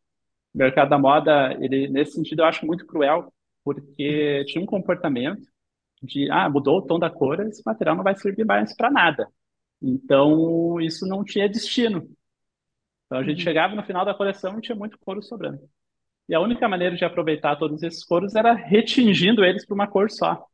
O 0.54 0.58
mercado 0.58 0.90
da 0.90 0.98
moda, 0.98 1.52
ele 1.60 1.88
nesse 1.88 2.12
sentido 2.12 2.40
eu 2.40 2.46
acho 2.46 2.64
muito 2.66 2.86
cruel, 2.86 3.32
porque 3.66 4.44
tinha 4.46 4.62
um 4.62 4.66
comportamento 4.66 5.42
de, 6.00 6.30
ah, 6.30 6.48
mudou 6.48 6.78
o 6.78 6.86
tom 6.86 7.00
da 7.00 7.10
cor, 7.10 7.40
esse 7.40 7.64
material 7.66 7.96
não 7.96 8.04
vai 8.04 8.14
servir 8.14 8.46
mais 8.46 8.72
para 8.76 8.88
nada. 8.88 9.28
Então, 9.82 10.80
isso 10.80 11.04
não 11.04 11.24
tinha 11.24 11.48
destino. 11.48 12.08
Então, 13.06 13.18
a 13.18 13.24
gente 13.24 13.38
uhum. 13.38 13.42
chegava 13.42 13.74
no 13.74 13.82
final 13.82 14.04
da 14.04 14.14
coleção 14.14 14.56
e 14.56 14.62
tinha 14.62 14.76
muito 14.76 14.96
couro 15.00 15.20
sobrando. 15.20 15.68
E 16.28 16.34
a 16.34 16.40
única 16.40 16.68
maneira 16.68 16.94
de 16.94 17.04
aproveitar 17.04 17.56
todos 17.56 17.82
esses 17.82 18.04
couros 18.04 18.36
era 18.36 18.52
retingindo 18.52 19.44
eles 19.44 19.66
para 19.66 19.74
uma 19.74 19.88
cor 19.88 20.12
só. 20.12 20.46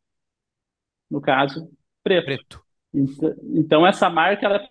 No 1.10 1.20
caso, 1.20 1.70
preto. 2.02 2.24
preto. 2.24 2.64
Então, 2.94 3.34
então, 3.42 3.86
essa 3.86 4.08
marca, 4.08 4.46
ela 4.46 4.56
é 4.56 4.68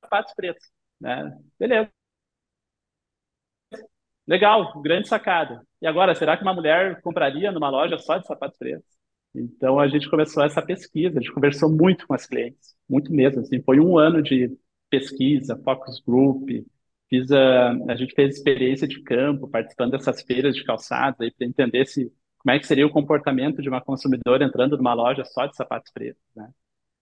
sapatos 0.00 0.34
pretos. 0.34 0.72
Né? 1.00 1.38
Beleza. 1.56 1.88
Legal, 4.26 4.80
grande 4.80 5.08
sacada. 5.08 5.62
E 5.82 5.86
agora, 5.86 6.14
será 6.14 6.36
que 6.36 6.42
uma 6.42 6.54
mulher 6.54 7.00
compraria 7.02 7.52
numa 7.52 7.68
loja 7.68 7.98
só 7.98 8.16
de 8.16 8.26
sapatos 8.26 8.56
pretos? 8.58 8.88
Então 9.34 9.78
a 9.78 9.88
gente 9.88 10.08
começou 10.08 10.44
essa 10.44 10.62
pesquisa, 10.62 11.18
a 11.18 11.22
gente 11.22 11.32
conversou 11.32 11.70
muito 11.70 12.06
com 12.06 12.14
as 12.14 12.26
clientes, 12.26 12.74
muito 12.88 13.12
mesmo. 13.12 13.40
Assim, 13.40 13.60
foi 13.62 13.80
um 13.80 13.98
ano 13.98 14.22
de 14.22 14.56
pesquisa, 14.88 15.60
focus 15.62 16.00
group, 16.00 16.48
fiz 17.08 17.30
a, 17.32 17.70
a 17.88 17.96
gente 17.96 18.14
fez 18.14 18.36
experiência 18.36 18.86
de 18.88 19.02
campo, 19.02 19.48
participando 19.48 19.90
dessas 19.92 20.22
feiras 20.22 20.54
de 20.54 20.64
calçados 20.64 21.18
para 21.18 21.46
entender 21.46 21.86
se 21.86 22.12
como 22.38 22.54
é 22.54 22.58
que 22.58 22.66
seria 22.66 22.86
o 22.86 22.90
comportamento 22.90 23.60
de 23.62 23.68
uma 23.68 23.80
consumidora 23.80 24.44
entrando 24.44 24.76
numa 24.76 24.94
loja 24.94 25.24
só 25.24 25.46
de 25.46 25.56
sapatos 25.56 25.90
pretos, 25.92 26.22
né? 26.36 26.48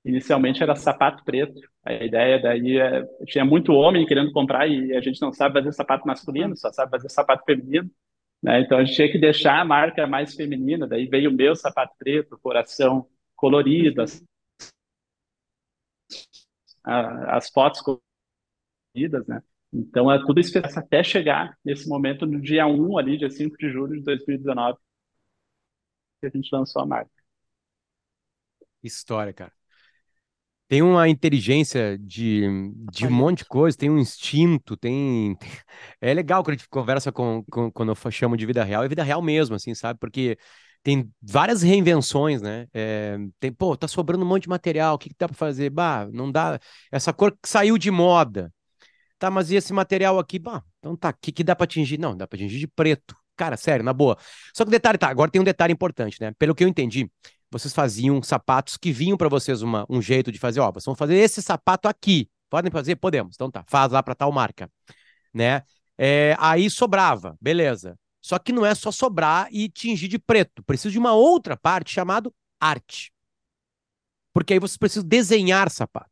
Inicialmente 0.04 0.62
era 0.62 0.74
sapato 0.74 1.22
preto. 1.24 1.60
A 1.84 1.92
ideia 1.92 2.40
daí 2.40 2.76
é, 2.78 3.04
tinha 3.26 3.44
muito 3.44 3.72
homem 3.72 4.04
querendo 4.04 4.32
comprar 4.32 4.66
e 4.66 4.96
a 4.96 5.00
gente 5.00 5.20
não 5.22 5.32
sabe 5.32 5.54
fazer 5.54 5.72
sapato 5.72 6.06
masculino, 6.06 6.56
só 6.56 6.72
sabe 6.72 6.90
fazer 6.90 7.08
sapato 7.08 7.44
feminino. 7.44 7.88
Né? 8.42 8.60
Então 8.60 8.78
a 8.78 8.84
gente 8.84 8.96
tinha 8.96 9.10
que 9.10 9.18
deixar 9.18 9.60
a 9.60 9.64
marca 9.64 10.06
mais 10.06 10.34
feminina. 10.34 10.88
Daí 10.88 11.06
veio 11.06 11.30
o 11.30 11.32
meu 11.32 11.54
sapato 11.54 11.94
preto, 11.98 12.38
coração 12.38 13.08
colorido, 13.36 14.02
as, 14.02 14.24
as 16.84 17.48
fotos 17.50 17.80
coloridas, 17.80 19.26
né? 19.26 19.40
Então 19.72 20.10
é 20.10 20.18
tudo 20.18 20.40
isso 20.40 20.58
até 20.58 21.02
chegar 21.02 21.56
nesse 21.64 21.88
momento 21.88 22.26
no 22.26 22.40
dia 22.40 22.66
1 22.66 22.98
ali, 22.98 23.16
dia 23.16 23.30
5 23.30 23.56
de 23.56 23.70
julho 23.70 23.96
de 23.98 24.02
2019, 24.02 24.78
que 26.20 26.26
a 26.26 26.30
gente 26.30 26.50
lançou 26.52 26.82
a 26.82 26.86
marca. 26.86 27.10
História, 28.82 29.32
cara 29.32 29.61
tem 30.68 30.82
uma 30.82 31.08
inteligência 31.08 31.98
de, 31.98 32.42
de 32.92 33.06
um 33.06 33.10
monte 33.10 33.38
de 33.38 33.44
coisa, 33.44 33.76
tem 33.76 33.90
um 33.90 33.98
instinto, 33.98 34.76
tem. 34.76 35.36
É 36.00 36.14
legal 36.14 36.42
quando 36.42 36.54
a 36.54 36.58
gente 36.58 36.68
conversa 36.68 37.12
com, 37.12 37.44
com 37.50 37.70
quando 37.70 37.92
eu 37.92 38.10
chamo 38.10 38.36
de 38.36 38.46
vida 38.46 38.64
real, 38.64 38.82
é 38.84 38.88
vida 38.88 39.02
real 39.02 39.22
mesmo, 39.22 39.54
assim, 39.56 39.74
sabe? 39.74 39.98
Porque 40.00 40.38
tem 40.82 41.10
várias 41.22 41.62
reinvenções, 41.62 42.42
né? 42.42 42.66
É, 42.74 43.16
tem, 43.38 43.52
pô, 43.52 43.76
tá 43.76 43.86
sobrando 43.86 44.24
um 44.24 44.28
monte 44.28 44.44
de 44.44 44.48
material, 44.48 44.94
o 44.94 44.98
que, 44.98 45.08
que 45.10 45.14
dá 45.18 45.28
para 45.28 45.36
fazer? 45.36 45.70
Bah, 45.70 46.08
não 46.12 46.30
dá. 46.30 46.58
Essa 46.90 47.12
cor 47.12 47.36
saiu 47.44 47.78
de 47.78 47.90
moda. 47.90 48.52
Tá, 49.18 49.30
mas 49.30 49.50
e 49.50 49.56
esse 49.56 49.72
material 49.72 50.18
aqui? 50.18 50.38
Bah, 50.38 50.62
então 50.80 50.96
tá, 50.96 51.10
o 51.10 51.14
que, 51.20 51.32
que 51.32 51.44
dá 51.44 51.54
para 51.56 51.64
atingir? 51.64 51.98
Não, 51.98 52.16
dá 52.16 52.26
para 52.26 52.36
atingir 52.36 52.58
de 52.58 52.68
preto. 52.68 53.16
Cara, 53.36 53.56
sério, 53.56 53.84
na 53.84 53.92
boa. 53.92 54.16
Só 54.54 54.64
que 54.64 54.68
o 54.68 54.70
detalhe, 54.70 54.98
tá, 54.98 55.08
agora 55.08 55.30
tem 55.30 55.40
um 55.40 55.44
detalhe 55.44 55.72
importante, 55.72 56.18
né? 56.20 56.32
Pelo 56.38 56.54
que 56.54 56.62
eu 56.62 56.68
entendi, 56.68 57.10
vocês 57.50 57.72
faziam 57.72 58.22
sapatos 58.22 58.76
que 58.76 58.92
vinham 58.92 59.16
para 59.16 59.28
vocês 59.28 59.62
uma, 59.62 59.86
um 59.88 60.00
jeito 60.00 60.30
de 60.32 60.38
fazer, 60.38 60.60
ó, 60.60 60.70
vocês 60.70 60.86
vão 60.86 60.94
fazer 60.94 61.16
esse 61.16 61.42
sapato 61.42 61.88
aqui. 61.88 62.28
Podem 62.48 62.70
fazer? 62.70 62.96
Podemos. 62.96 63.34
Então 63.34 63.50
tá, 63.50 63.64
faz 63.66 63.92
lá 63.92 64.02
para 64.02 64.14
tal 64.14 64.30
marca, 64.30 64.70
né? 65.32 65.62
É, 65.96 66.36
aí 66.38 66.68
sobrava, 66.68 67.36
beleza. 67.40 67.98
Só 68.20 68.38
que 68.38 68.52
não 68.52 68.64
é 68.64 68.74
só 68.74 68.90
sobrar 68.90 69.48
e 69.50 69.68
tingir 69.68 70.08
de 70.08 70.18
preto. 70.18 70.62
Precisa 70.62 70.90
de 70.90 70.98
uma 70.98 71.12
outra 71.12 71.56
parte 71.56 71.92
chamada 71.92 72.30
arte. 72.60 73.12
Porque 74.32 74.52
aí 74.52 74.58
vocês 74.58 74.76
precisam 74.76 75.06
desenhar 75.06 75.70
sapato. 75.70 76.11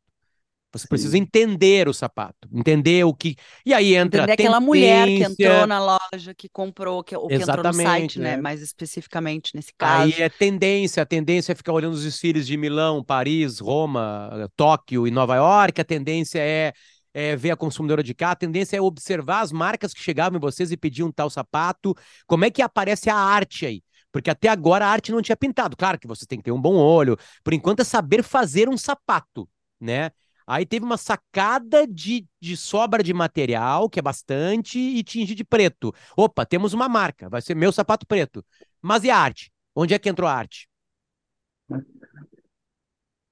Você 0.73 0.83
Sim. 0.83 0.87
precisa 0.87 1.17
entender 1.17 1.89
o 1.89 1.93
sapato, 1.93 2.47
entender 2.53 3.03
o 3.03 3.13
que. 3.13 3.35
E 3.65 3.73
aí 3.73 3.93
entra. 3.95 4.23
Entender 4.23 4.33
aquela 4.33 4.59
mulher 4.59 5.05
que 5.07 5.23
entrou 5.23 5.67
na 5.67 5.79
loja, 5.79 6.33
que 6.33 6.47
comprou, 6.47 7.03
que, 7.03 7.15
ou 7.15 7.27
que 7.27 7.35
Exatamente, 7.35 7.67
entrou 7.67 7.85
no 7.85 7.99
site, 7.99 8.19
né? 8.19 8.35
né? 8.37 8.41
Mais 8.41 8.61
especificamente 8.61 9.51
nesse 9.53 9.73
caso. 9.77 10.03
Aí 10.03 10.21
é 10.21 10.29
tendência, 10.29 11.03
a 11.03 11.05
tendência 11.05 11.51
é 11.51 11.55
ficar 11.55 11.73
olhando 11.73 11.93
os 11.93 12.03
desfiles 12.03 12.47
de 12.47 12.55
Milão, 12.55 13.03
Paris, 13.03 13.59
Roma, 13.59 14.49
Tóquio 14.55 15.05
e 15.05 15.11
Nova 15.11 15.35
York. 15.35 15.81
A 15.81 15.85
tendência 15.85 16.39
é, 16.39 16.71
é 17.13 17.35
ver 17.35 17.51
a 17.51 17.57
consumidora 17.57 18.01
de 18.01 18.13
cá, 18.13 18.31
a 18.31 18.35
tendência 18.35 18.77
é 18.77 18.81
observar 18.81 19.41
as 19.41 19.51
marcas 19.51 19.93
que 19.93 20.01
chegavam 20.01 20.37
em 20.37 20.41
vocês 20.41 20.71
e 20.71 20.77
pediam 20.77 21.11
tal 21.11 21.29
sapato. 21.29 21.93
Como 22.25 22.45
é 22.45 22.49
que 22.49 22.61
aparece 22.61 23.09
a 23.09 23.15
arte 23.15 23.65
aí? 23.65 23.83
Porque 24.11 24.29
até 24.29 24.47
agora 24.47 24.85
a 24.85 24.89
arte 24.89 25.11
não 25.11 25.21
tinha 25.21 25.37
pintado. 25.37 25.75
Claro 25.75 25.99
que 25.99 26.07
você 26.07 26.25
tem 26.25 26.37
que 26.37 26.43
ter 26.43 26.51
um 26.51 26.61
bom 26.61 26.75
olho. 26.75 27.17
Por 27.43 27.53
enquanto 27.53 27.81
é 27.81 27.83
saber 27.83 28.23
fazer 28.23 28.67
um 28.69 28.77
sapato, 28.77 29.49
né? 29.79 30.11
Aí 30.51 30.65
teve 30.65 30.83
uma 30.83 30.97
sacada 30.97 31.87
de, 31.87 32.27
de 32.41 32.57
sobra 32.57 33.01
de 33.01 33.13
material, 33.13 33.89
que 33.89 33.99
é 33.99 34.01
bastante, 34.01 34.77
e 34.77 35.01
tinge 35.01 35.33
de 35.33 35.45
preto. 35.45 35.93
Opa, 36.17 36.45
temos 36.45 36.73
uma 36.73 36.89
marca, 36.89 37.29
vai 37.29 37.41
ser 37.41 37.55
meu 37.55 37.71
sapato 37.71 38.05
preto. 38.05 38.43
Mas 38.81 39.05
e 39.05 39.09
a 39.09 39.15
arte? 39.15 39.49
Onde 39.73 39.93
é 39.93 39.99
que 39.99 40.09
entrou 40.09 40.27
a 40.27 40.33
arte? 40.33 40.67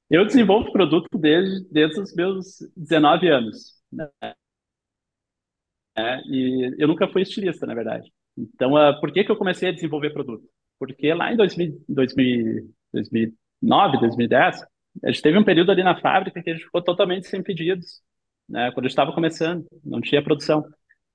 Eu 0.10 0.26
desenvolvo 0.26 0.72
produto 0.72 1.10
desde, 1.18 1.68
desde 1.70 2.00
os 2.00 2.16
meus 2.16 2.60
19 2.78 3.28
anos. 3.28 3.74
Né? 3.92 4.10
É, 5.98 6.22
e 6.22 6.74
eu 6.80 6.88
nunca 6.88 7.06
fui 7.10 7.24
estilista, 7.24 7.66
na 7.66 7.76
verdade. 7.76 8.10
Então, 8.38 8.76
uh, 8.76 8.98
por 9.02 9.12
que, 9.12 9.26
que 9.26 9.32
eu 9.32 9.36
comecei 9.36 9.68
a 9.68 9.74
desenvolver 9.74 10.12
produto? 10.12 10.48
Porque 10.80 11.14
lá 11.14 11.34
em 11.34 11.36
2000, 11.36 11.84
2000, 11.90 12.74
2009, 12.94 14.00
2010, 14.00 14.64
a 15.04 15.12
gente 15.12 15.22
teve 15.22 15.38
um 15.38 15.44
período 15.44 15.72
ali 15.72 15.84
na 15.84 16.00
fábrica 16.00 16.42
que 16.42 16.50
a 16.50 16.54
gente 16.54 16.66
ficou 16.66 16.82
totalmente 16.82 17.28
sem 17.28 17.42
pedidos, 17.44 18.02
né? 18.48 18.72
Quando 18.74 18.88
estava 18.88 19.14
começando, 19.14 19.66
não 19.84 20.02
tinha 20.02 20.24
produção. 20.24 20.64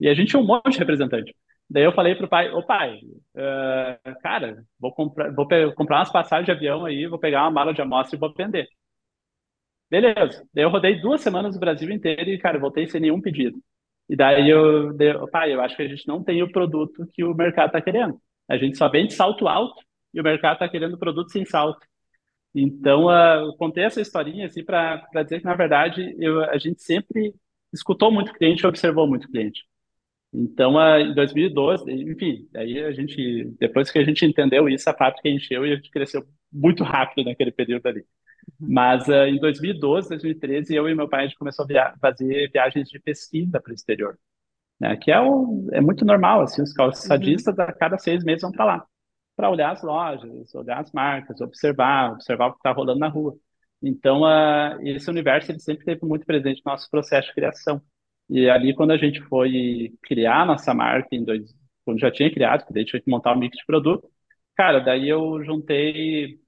E 0.00 0.08
a 0.08 0.14
gente 0.14 0.30
tinha 0.30 0.40
um 0.40 0.46
monte 0.46 0.72
de 0.72 0.78
representante. 0.78 1.34
Daí 1.68 1.84
eu 1.84 1.92
falei 1.92 2.14
pro 2.14 2.28
pai, 2.28 2.50
ô 2.50 2.62
pai, 2.64 2.98
uh, 3.36 4.20
cara, 4.20 4.64
vou 4.78 4.92
comprar, 4.92 5.32
vou 5.32 5.46
comprar 5.74 5.98
umas 5.98 6.12
passagens 6.12 6.46
de 6.46 6.52
avião 6.52 6.84
aí, 6.84 7.06
vou 7.06 7.18
pegar 7.18 7.42
uma 7.42 7.50
mala 7.50 7.72
de 7.72 7.80
amostra 7.80 8.16
e 8.16 8.20
vou 8.20 8.32
vender. 8.34 8.68
Beleza. 9.90 10.46
Daí 10.52 10.64
eu 10.64 10.70
rodei 10.70 11.00
duas 11.00 11.20
semanas 11.20 11.54
no 11.54 11.60
Brasil 11.60 11.90
inteiro 11.90 12.30
e, 12.30 12.38
cara, 12.38 12.58
voltei 12.58 12.86
sem 12.86 13.00
nenhum 13.00 13.20
pedido. 13.20 13.58
E 14.08 14.16
daí 14.16 14.48
eu, 14.50 14.94
pai, 15.30 15.54
eu 15.54 15.60
acho 15.60 15.76
que 15.76 15.82
a 15.82 15.88
gente 15.88 16.06
não 16.06 16.22
tem 16.22 16.42
o 16.42 16.50
produto 16.50 17.06
que 17.12 17.24
o 17.24 17.34
mercado 17.34 17.68
está 17.68 17.80
querendo. 17.80 18.20
A 18.48 18.56
gente 18.58 18.76
só 18.76 18.88
vende 18.88 19.14
salto 19.14 19.48
alto 19.48 19.82
e 20.12 20.20
o 20.20 20.24
mercado 20.24 20.54
está 20.54 20.68
querendo 20.68 20.98
produto 20.98 21.30
sem 21.30 21.44
salto. 21.44 21.86
Então, 22.54 23.06
uh, 23.06 23.46
eu 23.46 23.56
contei 23.56 23.84
essa 23.84 24.00
historinha 24.00 24.46
assim 24.46 24.64
para 24.64 25.02
dizer 25.24 25.40
que, 25.40 25.44
na 25.44 25.56
verdade, 25.56 26.14
eu, 26.18 26.42
a 26.44 26.56
gente 26.56 26.82
sempre 26.82 27.34
escutou 27.72 28.12
muito 28.12 28.32
cliente 28.32 28.66
observou 28.66 29.08
muito 29.08 29.28
cliente. 29.28 29.64
Então, 30.32 30.76
uh, 30.76 30.98
em 31.00 31.14
2012, 31.14 31.90
enfim, 31.92 32.48
aí 32.54 32.84
a 32.84 32.92
gente, 32.92 33.44
depois 33.58 33.90
que 33.90 33.98
a 33.98 34.04
gente 34.04 34.24
entendeu 34.24 34.68
isso, 34.68 34.88
a 34.88 34.94
fábrica 34.94 35.28
encheu 35.28 35.66
e 35.66 35.72
a 35.72 35.76
gente 35.76 35.90
cresceu 35.90 36.24
muito 36.52 36.84
rápido 36.84 37.24
naquele 37.24 37.50
período 37.50 37.86
ali. 37.86 38.00
Uhum. 38.60 38.68
Mas 38.72 39.08
uh, 39.08 39.26
em 39.26 39.38
2012, 39.38 40.08
2013, 40.10 40.74
eu 40.74 40.88
e 40.88 40.94
meu 40.94 41.08
pai 41.08 41.24
a 41.24 41.26
gente 41.26 41.38
começou 41.38 41.64
a 41.64 41.68
via 41.68 41.94
fazer 42.00 42.50
viagens 42.52 42.88
de 42.88 43.00
pesquisa 43.00 43.60
para 43.60 43.72
o 43.72 43.74
exterior, 43.74 44.16
né? 44.80 44.96
Que 44.96 45.10
é, 45.10 45.20
o, 45.20 45.68
é 45.72 45.80
muito 45.80 46.04
normal, 46.04 46.42
assim, 46.42 46.62
os 46.62 46.72
calçadistas 46.72 47.56
uhum. 47.56 47.64
a 47.64 47.72
cada 47.72 47.98
seis 47.98 48.22
meses 48.24 48.42
vão 48.42 48.52
para 48.52 48.64
lá 48.64 48.86
para 49.36 49.50
olhar 49.50 49.72
as 49.72 49.82
lojas, 49.82 50.54
olhar 50.54 50.80
as 50.80 50.92
marcas, 50.92 51.40
observar, 51.40 52.12
observar 52.12 52.48
o 52.48 52.52
que 52.52 52.58
está 52.58 52.72
rolando 52.72 53.00
na 53.00 53.08
rua. 53.08 53.36
Então, 53.82 54.22
uh, 54.22 54.80
esse 54.82 55.10
universo 55.10 55.52
ele 55.52 55.60
sempre 55.60 55.84
teve 55.84 56.06
muito 56.06 56.24
presente 56.26 56.62
no 56.64 56.72
nosso 56.72 56.90
processo 56.90 57.28
de 57.28 57.34
criação. 57.34 57.82
E 58.30 58.48
ali, 58.48 58.74
quando 58.74 58.92
a 58.92 58.96
gente 58.96 59.20
foi 59.22 59.92
criar 60.02 60.42
a 60.42 60.46
nossa 60.46 60.72
marca, 60.72 61.08
em 61.12 61.24
dois, 61.24 61.54
quando 61.84 62.00
já 62.00 62.10
tinha 62.10 62.32
criado, 62.32 62.64
daí 62.70 62.84
tinha 62.84 63.02
que 63.02 63.10
montar 63.10 63.34
um 63.34 63.38
mix 63.38 63.56
de 63.58 63.66
produto, 63.66 64.08
cara, 64.56 64.80
daí 64.80 65.08
eu 65.08 65.44
juntei 65.44 66.40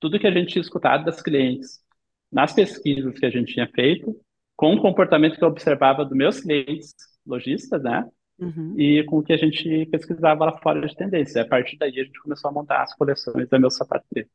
tudo 0.00 0.18
que 0.18 0.26
a 0.26 0.30
gente 0.32 0.52
tinha 0.52 0.62
escutado 0.62 1.04
das 1.04 1.22
clientes 1.22 1.80
nas 2.30 2.52
pesquisas 2.52 3.18
que 3.18 3.26
a 3.26 3.30
gente 3.30 3.54
tinha 3.54 3.68
feito, 3.68 4.14
com 4.56 4.74
o 4.74 4.82
comportamento 4.82 5.36
que 5.36 5.44
eu 5.44 5.48
observava 5.48 6.04
dos 6.04 6.16
meus 6.16 6.40
clientes 6.40 6.94
lojistas, 7.26 7.82
né? 7.82 8.04
Uhum. 8.38 8.74
E 8.78 9.02
com 9.04 9.18
o 9.18 9.22
que 9.22 9.32
a 9.32 9.36
gente 9.36 9.86
pesquisava 9.86 10.44
lá 10.44 10.58
fora 10.58 10.86
de 10.86 10.94
tendência. 10.94 11.42
A 11.42 11.46
partir 11.46 11.76
daí 11.76 11.98
a 11.98 12.04
gente 12.04 12.20
começou 12.20 12.50
a 12.50 12.52
montar 12.52 12.82
as 12.82 12.94
coleções 12.94 13.48
da 13.48 13.58
meu 13.58 13.70
sapato 13.70 14.06
preto. 14.08 14.30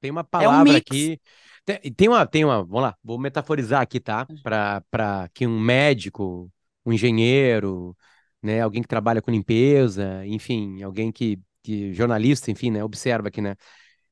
Tem 0.00 0.10
uma 0.10 0.24
palavra 0.24 0.72
é 0.72 0.74
um 0.74 0.76
aqui. 0.76 1.20
Tem, 1.64 1.78
tem, 1.92 2.08
uma, 2.08 2.26
tem 2.26 2.44
uma. 2.44 2.62
Vamos 2.64 2.82
lá, 2.82 2.96
vou 3.02 3.18
metaforizar 3.18 3.80
aqui, 3.80 4.00
tá? 4.00 4.26
Uhum. 4.28 4.36
Para 4.42 5.28
que 5.32 5.46
um 5.46 5.58
médico, 5.58 6.50
um 6.84 6.92
engenheiro, 6.92 7.96
né? 8.42 8.60
Alguém 8.60 8.82
que 8.82 8.88
trabalha 8.88 9.22
com 9.22 9.30
limpeza, 9.30 10.24
enfim, 10.26 10.82
alguém 10.82 11.12
que, 11.12 11.38
que 11.62 11.92
jornalista, 11.92 12.50
enfim, 12.50 12.70
né? 12.70 12.82
Observa 12.84 13.28
aqui, 13.28 13.40
né? 13.40 13.56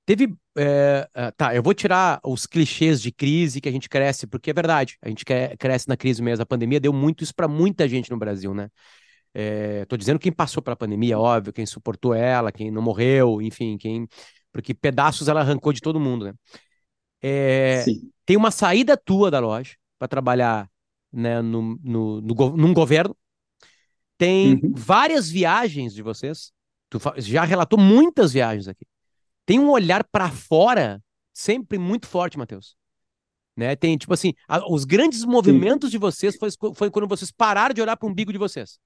Teve. 0.07 0.35
É, 0.57 1.07
tá, 1.37 1.55
eu 1.55 1.63
vou 1.63 1.75
tirar 1.75 2.19
os 2.25 2.47
clichês 2.47 3.01
de 3.01 3.13
crise 3.13 3.61
que 3.61 3.69
a 3.69 3.73
gente 3.73 3.89
cresce, 3.89 4.27
porque 4.27 4.51
é 4.51 4.55
verdade, 4.55 4.97
a 5.03 5.09
gente 5.09 5.25
cresce 5.59 5.87
na 5.89 5.97
crise 5.97 6.23
mesmo. 6.23 6.43
A 6.43 6.47
pandemia 6.47 6.81
deu 6.81 6.93
muito 6.93 7.23
isso 7.23 7.35
para 7.35 7.47
muita 7.47 7.87
gente 7.87 8.11
no 8.11 8.19
Brasil, 8.19 8.55
né? 8.55 8.69
Estou 9.35 9.97
é, 9.97 9.99
dizendo 9.99 10.19
quem 10.19 10.33
passou 10.33 10.63
pela 10.63 10.77
pandemia, 10.77 11.19
óbvio, 11.19 11.53
quem 11.53 11.67
suportou 11.67 12.15
ela, 12.15 12.51
quem 12.51 12.71
não 12.71 12.83
morreu, 12.83 13.41
enfim, 13.43 13.77
quem. 13.77 14.09
Porque 14.53 14.75
pedaços 14.75 15.29
ela 15.29 15.41
arrancou 15.41 15.73
de 15.73 15.81
todo 15.81 16.01
mundo, 16.01 16.27
né? 16.27 16.35
É, 17.21 17.85
tem 18.25 18.37
uma 18.37 18.51
saída 18.51 18.97
tua 18.97 19.31
da 19.31 19.41
loja 19.41 19.75
para 19.99 20.09
trabalhar 20.09 20.71
né, 21.13 21.43
no, 21.43 21.79
no, 21.83 22.21
no, 22.21 22.57
num 22.57 22.73
governo. 22.73 23.17
Tem 24.17 24.55
uhum. 24.55 24.73
várias 24.75 25.29
viagens 25.31 25.95
de 25.95 26.03
vocês. 26.03 26.53
Tu 26.91 26.99
já 27.19 27.45
relatou 27.45 27.79
muitas 27.79 28.33
viagens 28.33 28.69
aqui. 28.69 28.87
Tem 29.45 29.59
um 29.59 29.71
olhar 29.71 30.05
para 30.05 30.31
fora 30.31 31.03
sempre 31.33 31.79
muito 31.79 32.07
forte, 32.07 32.39
Matheus. 32.39 32.77
Né? 33.57 33.75
Tem, 33.77 33.97
tipo 33.97 34.13
assim, 34.13 34.33
a, 34.47 34.71
os 34.73 34.85
grandes 34.85 35.25
movimentos 35.25 35.89
Sim. 35.89 35.93
de 35.93 35.99
vocês 35.99 36.37
foi, 36.37 36.51
foi 36.75 36.91
quando 36.91 37.09
vocês 37.09 37.31
pararam 37.31 37.75
de 37.75 37.83
olhar 37.83 37.97
para 37.97 38.07
o 38.07 38.11
umbigo 38.11 38.33
de 38.33 38.39
vocês. 38.39 38.79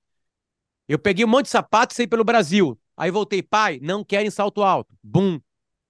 Eu 0.89 0.99
peguei 0.99 1.25
um 1.25 1.29
monte 1.29 1.45
de 1.45 1.51
sapato 1.51 1.93
e 1.93 1.97
saí 1.97 2.07
pelo 2.07 2.25
Brasil. 2.25 2.79
Aí 2.97 3.11
voltei, 3.11 3.43
pai, 3.43 3.79
não 3.83 4.05
querem 4.05 4.31
salto 4.31 4.63
alto. 4.63 4.95
Bum. 5.03 5.41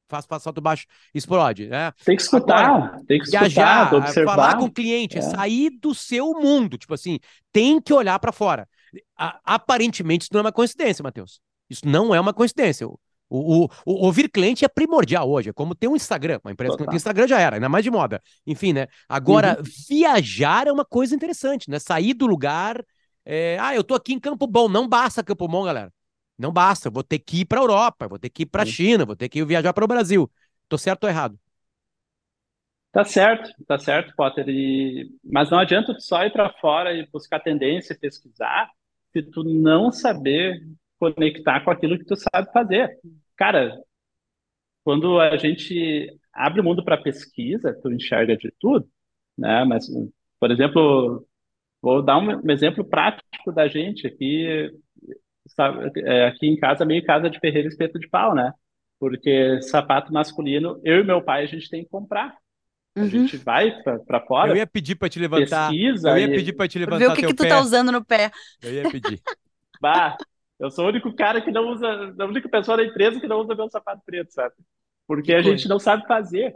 Faço, 0.09 0.29
faço 0.29 0.45
salto 0.45 0.61
baixo, 0.61 0.87
explode. 1.15 1.69
Né? 1.69 1.91
Tem 2.05 2.17
que 2.17 2.23
escutar, 2.23 2.67
Agora, 2.67 3.03
tem 3.09 3.19
que 3.19 3.25
escutar, 3.25 3.49
viajar, 3.49 3.95
observar. 3.95 4.35
falar 4.35 4.59
com 4.59 4.67
o 4.67 4.71
cliente, 4.71 5.17
é. 5.17 5.23
sair 5.23 5.71
do 5.71 5.95
seu 5.95 6.35
mundo. 6.35 6.77
Tipo 6.77 6.93
assim, 6.93 7.19
tem 7.51 7.81
que 7.81 7.95
olhar 7.95 8.19
para 8.19 8.31
fora. 8.31 8.69
Aparentemente, 9.17 10.25
isso 10.25 10.31
não 10.33 10.41
é 10.41 10.43
uma 10.43 10.53
coincidência, 10.53 11.03
Matheus. 11.03 11.41
Isso 11.71 11.89
não 11.89 12.15
é 12.15 12.21
uma 12.21 12.35
coincidência. 12.35 12.87
O, 12.87 12.99
o, 13.31 13.65
o, 13.87 14.05
ouvir 14.05 14.29
cliente 14.29 14.63
é 14.63 14.69
primordial 14.69 15.31
hoje. 15.31 15.49
É 15.49 15.53
como 15.55 15.75
ter 15.75 15.89
um 15.89 15.97
Instagram. 15.97 16.39
Uma 16.45 16.53
empresa 16.53 16.73
Total. 16.73 16.77
que 16.77 16.85
não 16.85 16.91
tem 16.91 16.97
Instagram 16.97 17.27
já 17.27 17.41
era, 17.41 17.57
ainda 17.57 17.71
mais 17.71 17.83
de 17.83 17.91
moda. 17.91 18.23
Enfim, 18.47 18.75
né? 18.75 18.89
Agora, 19.09 19.57
uhum. 19.59 19.65
viajar 19.89 20.67
é 20.67 20.73
uma 20.73 20.85
coisa 20.85 21.15
interessante, 21.15 21.71
né? 21.71 21.79
Sair 21.79 22.13
do 22.13 22.27
lugar 22.27 22.85
é, 23.25 23.59
ah, 23.61 23.75
eu 23.75 23.85
tô 23.85 23.95
aqui 23.95 24.13
em 24.13 24.21
Campo 24.21 24.47
Bom. 24.47 24.69
Não 24.69 24.89
basta 24.89 25.23
Campo 25.23 25.47
Bom, 25.49 25.65
galera. 25.65 25.93
Não 26.39 26.53
basta. 26.53 26.91
vou 26.91 27.03
ter 27.05 27.19
que 27.19 27.41
ir 27.41 27.45
para 27.45 27.61
Europa, 27.61 28.09
vou 28.09 28.19
ter 28.19 28.31
que 28.31 28.43
ir 28.43 28.47
para 28.47 28.67
China, 28.67 29.05
vou 29.05 29.17
ter 29.17 29.29
que 29.29 29.45
viajar 29.45 29.73
para 29.73 29.85
o 29.85 29.89
Brasil. 29.89 30.31
Tô 30.69 30.77
certo 30.77 31.05
ou 31.05 31.11
errado? 31.11 31.39
Tá 32.91 33.05
certo, 33.05 33.51
tá 33.67 33.79
certo, 33.79 34.15
Potter. 34.17 34.49
E... 34.49 35.11
Mas 35.25 35.51
não 35.51 35.59
adianta 35.59 35.99
só 35.99 36.25
ir 36.25 36.33
para 36.33 36.53
fora 36.61 36.93
e 36.95 37.07
buscar 37.11 37.41
tendência, 37.41 37.97
pesquisar, 37.99 38.71
se 39.13 39.23
tu 39.23 39.43
não 39.45 39.91
saber 39.91 40.61
conectar 40.99 41.65
com 41.65 41.71
aquilo 41.71 41.99
que 41.99 42.05
tu 42.05 42.15
sabe 42.17 42.53
fazer. 42.53 42.99
Cara, 43.37 43.81
quando 44.85 45.21
a 45.21 45.37
gente 45.37 46.09
abre 46.33 46.61
o 46.61 46.65
mundo 46.65 46.85
para 46.85 46.97
pesquisa, 46.97 47.79
tu 47.83 47.91
enxerga 47.91 48.37
de 48.37 48.53
tudo, 48.61 48.89
né? 49.37 49.65
Mas, 49.65 49.87
por 50.39 50.51
exemplo, 50.51 51.27
Vou 51.83 52.01
dar 52.01 52.19
um, 52.19 52.49
exemplo 52.51 52.85
prático 52.85 53.53
da 53.53 53.67
gente 53.67 54.07
aqui, 54.07 54.71
sabe, 55.49 55.91
é, 56.03 56.29
aqui 56.29 56.47
em 56.47 56.57
casa, 56.57 56.85
meio 56.85 57.05
casa 57.05 57.29
de 57.29 57.41
ferreiro 57.41 57.69
espeto 57.69 57.99
de 57.99 58.09
pau, 58.09 58.35
né? 58.35 58.53
Porque 59.01 59.61
sapato 59.63 60.13
masculino, 60.13 60.81
eu 60.85 61.01
e 61.01 61.05
meu 61.05 61.21
pai, 61.21 61.43
a 61.43 61.47
gente 61.47 61.69
tem 61.69 61.83
que 61.83 61.91
comprar. 61.91 62.37
A 62.95 63.01
uhum. 63.01 63.09
gente 63.09 63.37
vai 63.39 63.73
para 64.07 64.21
fora. 64.21 64.53
Eu 64.53 64.57
ia 64.57 64.67
pedir 64.67 64.95
para 64.95 65.09
te 65.09 65.19
levantar. 65.19 65.71
Pesquisa 65.71 66.11
eu 66.11 66.19
ia 66.19 66.27
e... 66.27 66.37
pedir 66.37 66.53
para 66.53 66.69
te 66.69 66.79
levantar. 66.79 66.99
Ver 66.99 67.11
o 67.11 67.15
que, 67.15 67.27
que 67.27 67.35
tu 67.35 67.39
tá 67.39 67.45
pé. 67.45 67.49
tá 67.49 67.61
usando 67.61 67.91
no 67.91 68.05
pé. 68.05 68.31
Eu 68.63 68.73
ia 68.73 68.91
pedir. 68.91 69.21
bah, 69.81 70.17
eu 70.61 70.71
sou 70.71 70.85
o 70.85 70.89
único 70.89 71.13
cara 71.15 71.41
que 71.41 71.51
não 71.51 71.69
usa, 71.71 72.15
a 72.17 72.25
única 72.27 72.49
pessoa 72.49 72.77
da 72.77 72.85
empresa 72.85 73.19
que 73.19 73.27
não 73.27 73.41
usa 73.41 73.55
meu 73.55 73.69
sapato 73.69 74.03
preto, 74.07 74.31
sabe? 74.33 74.55
Porque 75.09 75.33
que 75.33 75.33
a 75.33 75.43
coisa. 75.43 75.51
gente 75.51 75.69
não 75.69 75.81
sabe 75.81 76.07
fazer. 76.07 76.55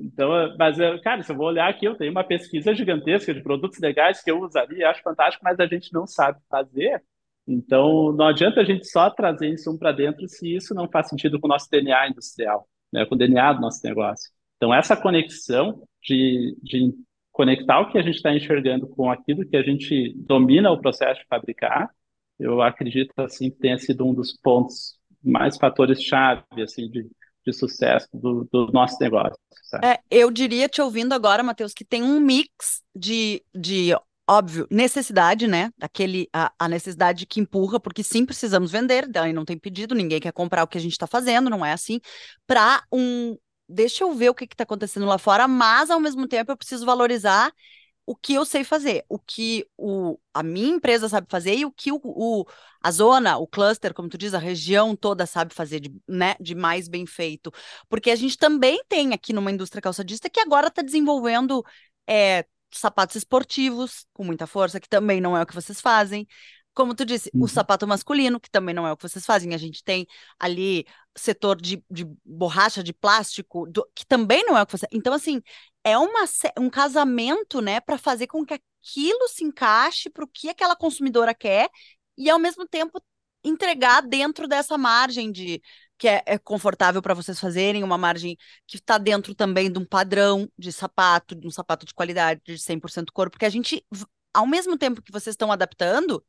Então, 0.00 0.30
mas, 0.58 0.78
cara, 1.02 1.22
se 1.22 1.30
eu 1.30 1.36
vou 1.36 1.46
olhar 1.46 1.68
aqui, 1.68 1.84
eu 1.84 1.94
tenho 1.94 2.10
uma 2.10 2.24
pesquisa 2.24 2.74
gigantesca 2.74 3.34
de 3.34 3.42
produtos 3.42 3.78
legais 3.78 4.22
que 4.22 4.30
eu 4.30 4.40
usaria, 4.40 4.88
acho 4.88 5.02
fantástico, 5.02 5.44
mas 5.44 5.60
a 5.60 5.66
gente 5.66 5.92
não 5.92 6.06
sabe 6.06 6.40
fazer. 6.48 7.02
Então, 7.46 8.12
não 8.12 8.26
adianta 8.26 8.60
a 8.60 8.64
gente 8.64 8.86
só 8.88 9.10
trazer 9.10 9.48
insumo 9.48 9.78
para 9.78 9.92
dentro 9.92 10.26
se 10.26 10.54
isso 10.54 10.74
não 10.74 10.88
faz 10.88 11.08
sentido 11.08 11.38
com 11.38 11.46
o 11.46 11.50
nosso 11.50 11.68
DNA 11.70 12.08
industrial, 12.08 12.66
né, 12.92 13.04
com 13.04 13.14
o 13.14 13.18
DNA 13.18 13.52
do 13.54 13.60
nosso 13.60 13.80
negócio. 13.84 14.30
Então, 14.56 14.72
essa 14.72 14.96
conexão 14.96 15.82
de, 16.02 16.56
de 16.62 16.94
conectar 17.32 17.80
o 17.80 17.90
que 17.90 17.98
a 17.98 18.02
gente 18.02 18.16
está 18.16 18.34
enxergando 18.34 18.86
com 18.88 19.10
aquilo 19.10 19.46
que 19.46 19.56
a 19.56 19.62
gente 19.62 20.14
domina 20.16 20.70
o 20.70 20.80
processo 20.80 21.20
de 21.20 21.26
fabricar, 21.26 21.90
eu 22.38 22.62
acredito 22.62 23.12
assim 23.18 23.50
que 23.50 23.58
tenha 23.58 23.78
sido 23.78 24.06
um 24.06 24.14
dos 24.14 24.32
pontos 24.32 24.98
mais 25.22 25.58
fatores 25.58 26.02
chave 26.02 26.42
assim 26.62 26.88
de 26.90 27.06
de 27.46 27.52
sucesso 27.52 28.08
do, 28.12 28.48
do 28.52 28.70
nosso 28.72 28.96
negócio. 29.00 29.36
É, 29.82 30.00
eu 30.10 30.30
diria, 30.30 30.68
te 30.68 30.82
ouvindo 30.82 31.12
agora, 31.12 31.42
Matheus, 31.42 31.72
que 31.72 31.84
tem 31.84 32.02
um 32.02 32.20
mix 32.20 32.82
de, 32.94 33.42
de 33.54 33.94
óbvio, 34.28 34.66
necessidade, 34.70 35.46
né? 35.46 35.70
Aquele, 35.80 36.28
a, 36.32 36.52
a, 36.58 36.68
necessidade 36.68 37.26
que 37.26 37.40
empurra, 37.40 37.80
porque 37.80 38.02
sim, 38.02 38.24
precisamos 38.24 38.70
vender, 38.70 39.08
daí 39.08 39.32
não 39.32 39.44
tem 39.44 39.58
pedido, 39.58 39.94
ninguém 39.94 40.20
quer 40.20 40.32
comprar 40.32 40.62
o 40.62 40.68
que 40.68 40.78
a 40.78 40.80
gente 40.80 40.92
está 40.92 41.06
fazendo, 41.06 41.50
não 41.50 41.66
é 41.66 41.72
assim. 41.72 42.00
Para 42.46 42.82
um. 42.92 43.36
Deixa 43.68 44.02
eu 44.02 44.12
ver 44.14 44.30
o 44.30 44.34
que 44.34 44.44
está 44.44 44.64
acontecendo 44.64 45.06
lá 45.06 45.18
fora, 45.18 45.46
mas 45.46 45.90
ao 45.90 46.00
mesmo 46.00 46.26
tempo 46.26 46.50
eu 46.50 46.56
preciso 46.56 46.84
valorizar 46.84 47.52
o 48.06 48.16
que 48.16 48.34
eu 48.34 48.44
sei 48.44 48.64
fazer, 48.64 49.04
o 49.08 49.18
que 49.18 49.66
o, 49.76 50.18
a 50.34 50.42
minha 50.42 50.68
empresa 50.68 51.08
sabe 51.08 51.26
fazer 51.30 51.54
e 51.54 51.64
o 51.64 51.70
que 51.70 51.92
o, 51.92 52.00
o, 52.02 52.44
a 52.82 52.90
zona, 52.90 53.38
o 53.38 53.46
cluster, 53.46 53.94
como 53.94 54.08
tu 54.08 54.18
diz, 54.18 54.34
a 54.34 54.38
região 54.38 54.96
toda 54.96 55.26
sabe 55.26 55.54
fazer 55.54 55.80
de, 55.80 55.94
né, 56.08 56.34
de 56.40 56.54
mais 56.54 56.88
bem 56.88 57.06
feito. 57.06 57.52
Porque 57.88 58.10
a 58.10 58.16
gente 58.16 58.36
também 58.36 58.82
tem 58.88 59.12
aqui 59.12 59.32
numa 59.32 59.50
indústria 59.50 59.82
calçadista 59.82 60.28
que 60.28 60.40
agora 60.40 60.68
está 60.68 60.82
desenvolvendo 60.82 61.64
é, 62.06 62.44
sapatos 62.72 63.16
esportivos 63.16 64.06
com 64.12 64.24
muita 64.24 64.46
força, 64.46 64.80
que 64.80 64.88
também 64.88 65.20
não 65.20 65.36
é 65.36 65.42
o 65.42 65.46
que 65.46 65.54
vocês 65.54 65.80
fazem. 65.80 66.26
Como 66.74 66.94
tu 66.94 67.04
disse, 67.04 67.30
uhum. 67.34 67.44
o 67.44 67.48
sapato 67.48 67.86
masculino, 67.86 68.40
que 68.40 68.50
também 68.50 68.74
não 68.74 68.86
é 68.86 68.92
o 68.92 68.96
que 68.96 69.08
vocês 69.08 69.26
fazem. 69.26 69.54
A 69.54 69.58
gente 69.58 69.82
tem 69.82 70.06
ali 70.38 70.86
setor 71.16 71.60
de, 71.60 71.82
de 71.90 72.06
borracha, 72.24 72.82
de 72.82 72.92
plástico, 72.92 73.66
do, 73.66 73.86
que 73.94 74.06
também 74.06 74.44
não 74.44 74.56
é 74.56 74.62
o 74.62 74.66
que 74.66 74.72
vocês. 74.72 74.88
Então, 74.92 75.12
assim, 75.12 75.42
é 75.84 75.98
uma, 75.98 76.24
um 76.58 76.70
casamento, 76.70 77.60
né, 77.60 77.80
para 77.80 77.98
fazer 77.98 78.26
com 78.26 78.44
que 78.44 78.54
aquilo 78.54 79.28
se 79.28 79.44
encaixe 79.44 80.08
para 80.08 80.24
o 80.24 80.28
que 80.28 80.48
aquela 80.48 80.76
consumidora 80.76 81.34
quer 81.34 81.68
e, 82.16 82.30
ao 82.30 82.38
mesmo 82.38 82.66
tempo, 82.66 83.02
entregar 83.44 84.02
dentro 84.02 84.46
dessa 84.46 84.76
margem 84.76 85.32
de 85.32 85.60
que 86.00 86.08
é, 86.08 86.22
é 86.24 86.38
confortável 86.38 87.02
para 87.02 87.12
vocês 87.12 87.38
fazerem, 87.38 87.84
uma 87.84 87.98
margem 87.98 88.36
que 88.66 88.76
está 88.76 88.96
dentro 88.96 89.34
também 89.34 89.70
de 89.70 89.78
um 89.78 89.84
padrão 89.84 90.50
de 90.58 90.72
sapato, 90.72 91.34
de 91.34 91.46
um 91.46 91.50
sapato 91.50 91.84
de 91.84 91.92
qualidade, 91.92 92.40
de 92.44 92.58
100% 92.58 93.12
couro, 93.12 93.30
porque 93.30 93.44
a 93.44 93.50
gente, 93.50 93.84
ao 94.32 94.46
mesmo 94.46 94.78
tempo 94.78 95.02
que 95.02 95.12
vocês 95.12 95.34
estão 95.34 95.52
adaptando, 95.52 96.24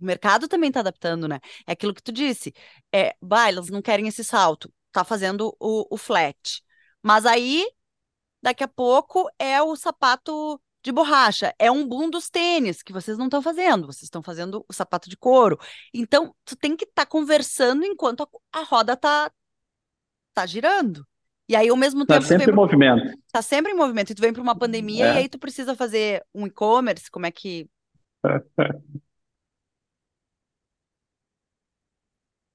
o 0.00 0.04
mercado 0.04 0.48
também 0.48 0.68
está 0.68 0.80
adaptando, 0.80 1.28
né? 1.28 1.40
É 1.66 1.72
aquilo 1.72 1.94
que 1.94 2.02
tu 2.02 2.12
disse. 2.12 2.52
É, 2.92 3.14
bah, 3.20 3.48
elas 3.48 3.68
não 3.68 3.82
querem 3.82 4.08
esse 4.08 4.24
salto. 4.24 4.72
tá 4.92 5.04
fazendo 5.04 5.54
o, 5.60 5.86
o 5.94 5.96
flat. 5.96 6.62
Mas 7.02 7.26
aí, 7.26 7.66
daqui 8.42 8.64
a 8.64 8.68
pouco, 8.68 9.28
é 9.38 9.60
o 9.62 9.76
sapato 9.76 10.60
de 10.84 10.92
borracha, 10.92 11.54
é 11.58 11.70
um 11.70 11.88
boom 11.88 12.10
dos 12.10 12.28
tênis 12.28 12.82
que 12.82 12.92
vocês 12.92 13.16
não 13.16 13.24
estão 13.24 13.40
fazendo, 13.40 13.86
vocês 13.86 14.02
estão 14.02 14.22
fazendo 14.22 14.62
o 14.68 14.72
sapato 14.72 15.08
de 15.08 15.16
couro. 15.16 15.58
Então, 15.94 16.34
tu 16.44 16.54
tem 16.54 16.76
que 16.76 16.84
estar 16.84 17.06
tá 17.06 17.10
conversando 17.10 17.84
enquanto 17.86 18.22
a, 18.22 18.60
a, 18.60 18.62
roda 18.62 18.94
tá, 18.94 19.32
tá 20.34 20.44
girando. 20.44 21.06
E 21.48 21.56
aí, 21.56 21.68
ao 21.68 21.76
mesmo 21.76 22.04
tá 22.04 22.14
tempo. 22.14 22.24
Está 22.24 22.38
sempre 22.38 22.52
em 22.52 22.54
movimento. 22.54 23.18
Está 23.26 23.42
sempre 23.42 23.72
em 23.72 23.76
movimento. 23.76 24.10
E 24.10 24.14
tu 24.14 24.20
vem 24.20 24.32
para 24.32 24.42
uma 24.42 24.58
pandemia 24.58 25.06
é. 25.06 25.14
e 25.14 25.18
aí 25.18 25.28
tu 25.28 25.38
precisa 25.38 25.74
fazer 25.74 26.22
um 26.34 26.46
e-commerce, 26.46 27.10
como 27.10 27.26
é 27.26 27.30
que. 27.30 27.66
Que... 28.56 29.04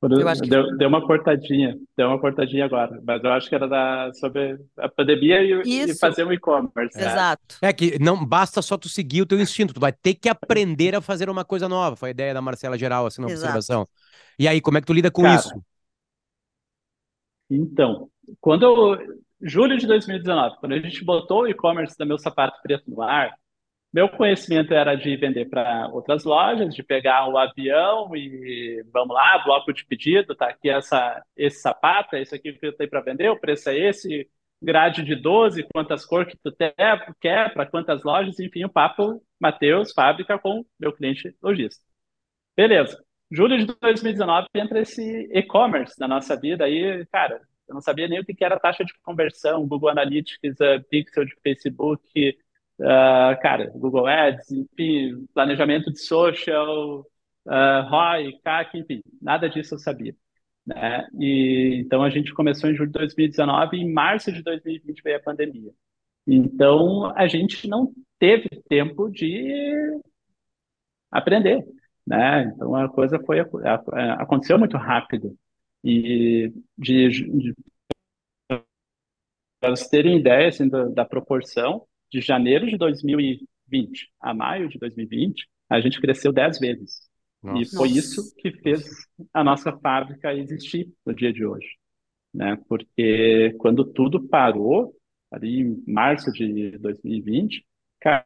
Deu, 0.01 0.77
deu, 0.77 0.87
uma 0.87 1.05
cortadinha, 1.05 1.77
deu 1.97 2.07
uma 2.07 2.19
cortadinha 2.19 2.63
agora, 2.63 3.01
mas 3.05 3.21
eu 3.21 3.31
acho 3.33 3.49
que 3.49 3.55
era 3.55 3.67
da, 3.67 4.09
sobre 4.13 4.57
a 4.77 4.87
pandemia 4.87 5.43
e, 5.43 5.61
e 5.67 5.99
fazer 5.99 6.23
um 6.23 6.31
e-commerce. 6.31 6.97
Né? 6.97 7.05
Exato. 7.05 7.57
É 7.61 7.73
que 7.73 7.99
não 7.99 8.25
basta 8.25 8.61
só 8.61 8.77
tu 8.77 8.87
seguir 8.87 9.21
o 9.21 9.25
teu 9.25 9.41
instinto, 9.41 9.73
tu 9.73 9.79
vai 9.81 9.91
ter 9.91 10.13
que 10.13 10.29
aprender 10.29 10.95
a 10.95 11.01
fazer 11.01 11.29
uma 11.29 11.43
coisa 11.43 11.67
nova. 11.67 11.97
Foi 11.97 12.09
a 12.09 12.11
ideia 12.11 12.33
da 12.33 12.41
Marcela 12.41 12.77
Geral, 12.77 13.07
assim, 13.07 13.21
na 13.21 13.27
Exato. 13.27 13.57
observação. 13.57 13.87
E 14.39 14.47
aí, 14.47 14.61
como 14.61 14.77
é 14.77 14.81
que 14.81 14.87
tu 14.87 14.93
lida 14.93 15.11
com 15.11 15.23
Cara, 15.23 15.35
isso? 15.35 15.61
Então, 17.49 18.09
quando 18.39 18.63
eu, 18.63 18.97
julho 19.41 19.77
de 19.77 19.85
2019, 19.85 20.55
quando 20.61 20.73
a 20.73 20.79
gente 20.79 21.03
botou 21.03 21.41
o 21.41 21.47
e-commerce 21.47 21.97
da 21.97 22.05
meu 22.05 22.17
sapato 22.17 22.57
preto 22.63 22.89
no 22.89 23.01
ar, 23.01 23.33
meu 23.91 24.07
conhecimento 24.09 24.73
era 24.73 24.95
de 24.95 25.15
vender 25.15 25.49
para 25.49 25.87
outras 25.89 26.23
lojas, 26.23 26.75
de 26.75 26.83
pegar 26.83 27.27
o 27.27 27.37
avião 27.37 28.15
e 28.15 28.83
vamos 28.93 29.15
lá, 29.15 29.43
bloco 29.43 29.73
de 29.73 29.85
pedido, 29.85 30.35
tá 30.35 30.49
aqui 30.49 30.69
essa, 30.69 31.23
esse 31.35 31.59
sapato, 31.61 32.15
é 32.15 32.21
isso 32.21 32.35
aqui 32.35 32.53
que 32.53 32.65
eu 32.67 32.73
tenho 32.75 32.89
para 32.89 33.01
vender, 33.01 33.29
o 33.29 33.39
preço 33.39 33.69
é 33.69 33.77
esse, 33.77 34.29
grade 34.61 35.03
de 35.03 35.15
12, 35.15 35.67
quantas 35.73 36.05
cores 36.05 36.33
que 36.33 36.39
tu 36.43 36.55
quer, 37.19 37.53
para 37.53 37.65
quantas 37.65 38.03
lojas, 38.03 38.39
enfim, 38.39 38.63
o 38.63 38.69
papo 38.69 39.23
Matheus, 39.39 39.91
fábrica 39.91 40.37
com 40.37 40.65
meu 40.79 40.93
cliente 40.93 41.35
lojista. 41.41 41.83
Beleza. 42.55 43.01
Julho 43.31 43.57
de 43.57 43.65
2019 43.79 44.47
entra 44.55 44.81
esse 44.81 45.29
e-commerce 45.31 45.99
na 45.99 46.07
nossa 46.07 46.35
vida 46.39 46.65
aí, 46.65 47.05
cara, 47.11 47.41
eu 47.67 47.75
não 47.75 47.81
sabia 47.81 48.07
nem 48.07 48.19
o 48.19 48.25
que 48.25 48.43
era 48.43 48.59
taxa 48.59 48.83
de 48.83 48.91
conversão, 49.03 49.67
Google 49.67 49.89
Analytics, 49.89 50.59
uh, 50.59 50.83
pixel 50.89 51.25
de 51.25 51.35
Facebook, 51.43 52.37
Uh, 52.79 53.35
cara, 53.41 53.69
Google 53.75 54.07
Ads, 54.07 54.51
enfim, 54.51 55.25
planejamento 55.33 55.91
de 55.91 55.99
social, 55.99 57.01
uh, 57.45 57.89
ROI, 57.89 58.39
CAC, 58.41 58.77
enfim, 58.77 59.01
nada 59.21 59.49
disso 59.49 59.75
eu 59.75 59.79
sabia. 59.79 60.15
Né? 60.65 61.07
E, 61.19 61.81
então 61.83 62.03
a 62.03 62.09
gente 62.09 62.33
começou 62.33 62.69
em 62.69 62.75
julho 62.75 62.91
de 62.91 62.99
2019 62.99 63.77
e 63.77 63.81
em 63.81 63.91
março 63.91 64.31
de 64.31 64.41
2020 64.43 65.01
veio 65.03 65.17
a 65.17 65.21
pandemia. 65.21 65.71
Então 66.27 67.11
a 67.17 67.27
gente 67.27 67.67
não 67.67 67.91
teve 68.19 68.49
tempo 68.69 69.09
de 69.09 69.99
aprender, 71.11 71.65
né? 72.05 72.43
Então 72.55 72.75
a 72.75 72.87
coisa 72.89 73.19
foi 73.19 73.39
aconteceu 74.19 74.59
muito 74.59 74.77
rápido 74.77 75.35
e 75.83 76.53
de, 76.77 77.09
de 77.09 77.55
para 79.59 79.71
vocês 79.71 79.89
terem 79.89 80.17
ideia 80.17 80.47
assim, 80.47 80.67
da, 80.69 80.85
da 80.85 81.05
proporção, 81.05 81.85
de 82.11 82.21
janeiro 82.21 82.67
de 82.67 82.77
2020 82.77 83.47
a 84.19 84.33
maio 84.33 84.67
de 84.67 84.77
2020, 84.79 85.47
a 85.69 85.79
gente 85.79 86.01
cresceu 86.01 86.33
10 86.33 86.59
vezes. 86.59 87.09
Nossa. 87.41 87.61
E 87.61 87.65
foi 87.65 87.89
Nossa. 87.89 87.99
isso 87.99 88.35
que 88.35 88.51
fez 88.51 88.85
a 89.33 89.43
nossa 89.43 89.71
fábrica 89.77 90.33
existir 90.33 90.91
no 91.05 91.13
dia 91.13 91.31
de 91.31 91.45
hoje. 91.45 91.67
Né? 92.33 92.57
Porque 92.67 93.55
quando 93.59 93.85
tudo 93.85 94.27
parou, 94.27 94.93
ali 95.31 95.61
em 95.61 95.83
março 95.87 96.31
de 96.31 96.77
2020, 96.79 97.65
cara, 97.99 98.25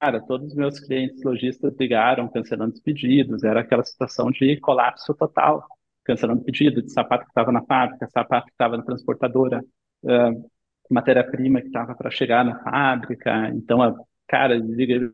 cara 0.00 0.20
todos 0.20 0.48
os 0.48 0.54
meus 0.54 0.80
clientes 0.80 1.22
lojistas 1.22 1.74
ligaram 1.78 2.28
cancelando 2.28 2.74
os 2.74 2.80
pedidos, 2.80 3.44
era 3.44 3.60
aquela 3.60 3.84
situação 3.84 4.30
de 4.30 4.58
colapso 4.60 5.14
total, 5.14 5.64
cancelando 6.04 6.44
pedido 6.44 6.82
de 6.82 6.90
sapato 6.92 7.24
que 7.24 7.30
estava 7.30 7.52
na 7.52 7.64
fábrica, 7.64 8.08
sapato 8.08 8.46
que 8.46 8.52
estava 8.52 8.76
na 8.76 8.84
transportadora, 8.84 9.62
uh, 10.02 10.50
matéria-prima 10.90 11.60
que 11.60 11.68
estava 11.68 11.94
para 11.94 12.10
chegar 12.10 12.44
na 12.44 12.58
fábrica. 12.62 13.48
Então, 13.50 13.82
a 13.82 13.94
cara, 14.26 14.56
liga, 14.56 15.12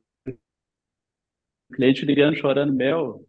cliente 1.72 2.04
ligando, 2.04 2.36
chorando, 2.36 2.72
meu, 2.72 3.26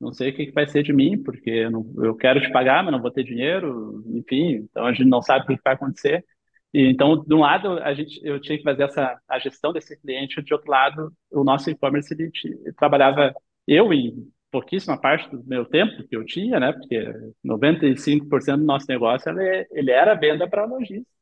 não 0.00 0.12
sei 0.12 0.30
o 0.30 0.36
que, 0.36 0.46
que 0.46 0.52
vai 0.52 0.66
ser 0.66 0.82
de 0.82 0.92
mim, 0.92 1.22
porque 1.22 1.50
eu, 1.50 1.70
não, 1.70 1.92
eu 2.04 2.16
quero 2.16 2.40
te 2.40 2.50
pagar, 2.52 2.82
mas 2.82 2.92
não 2.92 3.02
vou 3.02 3.10
ter 3.10 3.24
dinheiro, 3.24 4.02
enfim, 4.08 4.66
então 4.70 4.86
a 4.86 4.92
gente 4.92 5.06
não 5.06 5.22
sabe 5.22 5.44
o 5.44 5.48
que, 5.48 5.56
que 5.56 5.62
vai 5.64 5.74
acontecer. 5.74 6.24
E, 6.72 6.86
então, 6.90 7.24
de 7.24 7.34
um 7.34 7.40
lado, 7.40 7.78
a 7.80 7.94
gente, 7.94 8.20
eu 8.24 8.40
tinha 8.40 8.58
que 8.58 8.64
fazer 8.64 8.84
essa, 8.84 9.18
a 9.28 9.38
gestão 9.38 9.72
desse 9.72 9.96
cliente, 10.00 10.42
de 10.42 10.52
outro 10.54 10.70
lado, 10.70 11.12
o 11.32 11.44
nosso 11.44 11.70
e-commerce, 11.70 12.12
ele, 12.14 12.30
ele 12.44 12.72
trabalhava, 12.74 13.34
eu 13.66 13.92
em 13.92 14.30
pouquíssima 14.50 15.00
parte 15.00 15.28
do 15.30 15.44
meu 15.46 15.64
tempo 15.66 16.06
que 16.08 16.16
eu 16.16 16.24
tinha, 16.24 16.58
né, 16.60 16.72
porque 16.72 17.12
95% 17.44 18.58
do 18.58 18.64
nosso 18.64 18.86
negócio, 18.88 19.30
ele, 19.30 19.66
ele 19.72 19.90
era 19.90 20.14
venda 20.14 20.48
para 20.48 20.64
lojista 20.64 21.17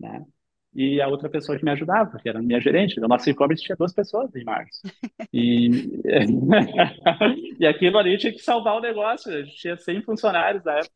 né? 0.00 0.24
E 0.72 1.00
a 1.00 1.08
outra 1.08 1.28
pessoa 1.28 1.58
que 1.58 1.64
me 1.64 1.70
ajudava, 1.72 2.16
que 2.18 2.28
era 2.28 2.38
a 2.38 2.42
minha 2.42 2.60
gerente, 2.60 3.00
o 3.00 3.08
nosso 3.08 3.28
e-commerce 3.28 3.64
tinha 3.64 3.76
duas 3.76 3.92
pessoas 3.92 4.34
em 4.34 4.44
março. 4.44 4.80
E, 5.32 5.68
e 7.60 7.66
aquilo 7.66 7.96
ali 7.98 8.18
tinha 8.18 8.32
que 8.32 8.40
salvar 8.40 8.76
o 8.76 8.80
negócio, 8.80 9.32
a 9.32 9.42
gente 9.42 9.56
tinha 9.56 9.76
100 9.76 10.02
funcionários 10.02 10.64
na 10.64 10.78
época. 10.78 10.94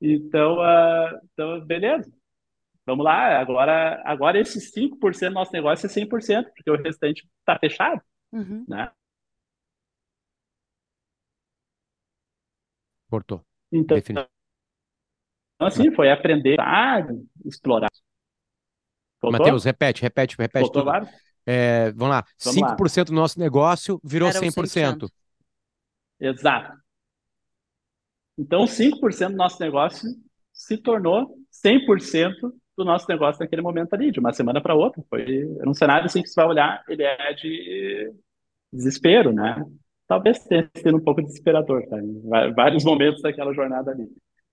Então, 0.00 0.58
uh, 0.58 1.20
então 1.32 1.64
beleza. 1.64 2.12
Vamos 2.84 3.04
lá, 3.04 3.40
agora, 3.40 4.02
agora 4.04 4.38
esses 4.38 4.72
5% 4.72 5.30
do 5.30 5.34
nosso 5.34 5.52
negócio 5.52 5.86
é 5.86 5.88
100%, 5.88 6.44
porque 6.54 6.70
o 6.70 6.76
restante 6.76 7.26
está 7.40 7.58
fechado, 7.58 8.02
uhum. 8.32 8.64
né? 8.68 8.90
Cortou. 13.08 13.44
Então, 13.70 13.96
então, 13.96 14.26
assim, 15.60 15.94
foi 15.94 16.10
aprender 16.10 16.60
a 16.60 17.06
explorar. 17.44 17.88
Matheus, 19.30 19.64
repete, 19.64 20.02
repete, 20.02 20.36
repete 20.38 20.70
tudo. 20.72 20.90
É, 21.44 21.90
vamos 21.92 22.14
lá, 22.14 22.24
vamos 22.44 22.60
5% 22.60 22.98
lá. 22.98 23.04
do 23.04 23.12
nosso 23.12 23.38
negócio 23.38 24.00
virou 24.02 24.28
Era 24.28 24.38
100%. 24.38 25.06
100%. 25.06 25.10
Exato. 26.20 26.72
Então, 28.38 28.64
5% 28.64 29.30
do 29.30 29.36
nosso 29.36 29.60
negócio 29.60 30.08
se 30.52 30.76
tornou 30.76 31.36
100% 31.64 32.52
do 32.76 32.84
nosso 32.84 33.06
negócio 33.08 33.40
naquele 33.40 33.62
momento 33.62 33.92
ali, 33.94 34.10
de 34.10 34.20
uma 34.20 34.32
semana 34.32 34.60
para 34.60 34.74
outra. 34.74 35.02
Foi 35.08 35.44
um 35.66 35.74
cenário 35.74 36.06
assim 36.06 36.22
que 36.22 36.28
você 36.28 36.40
vai 36.40 36.46
olhar, 36.46 36.82
ele 36.88 37.02
é 37.02 37.34
de 37.34 38.12
desespero, 38.72 39.32
né? 39.32 39.64
Talvez 40.06 40.38
tenha 40.44 40.68
sido 40.76 40.96
um 40.96 41.00
pouco 41.00 41.22
desesperador, 41.22 41.86
tá? 41.88 41.98
Em 41.98 42.54
vários 42.54 42.84
momentos 42.84 43.20
daquela 43.20 43.52
jornada 43.52 43.90
ali. 43.90 44.08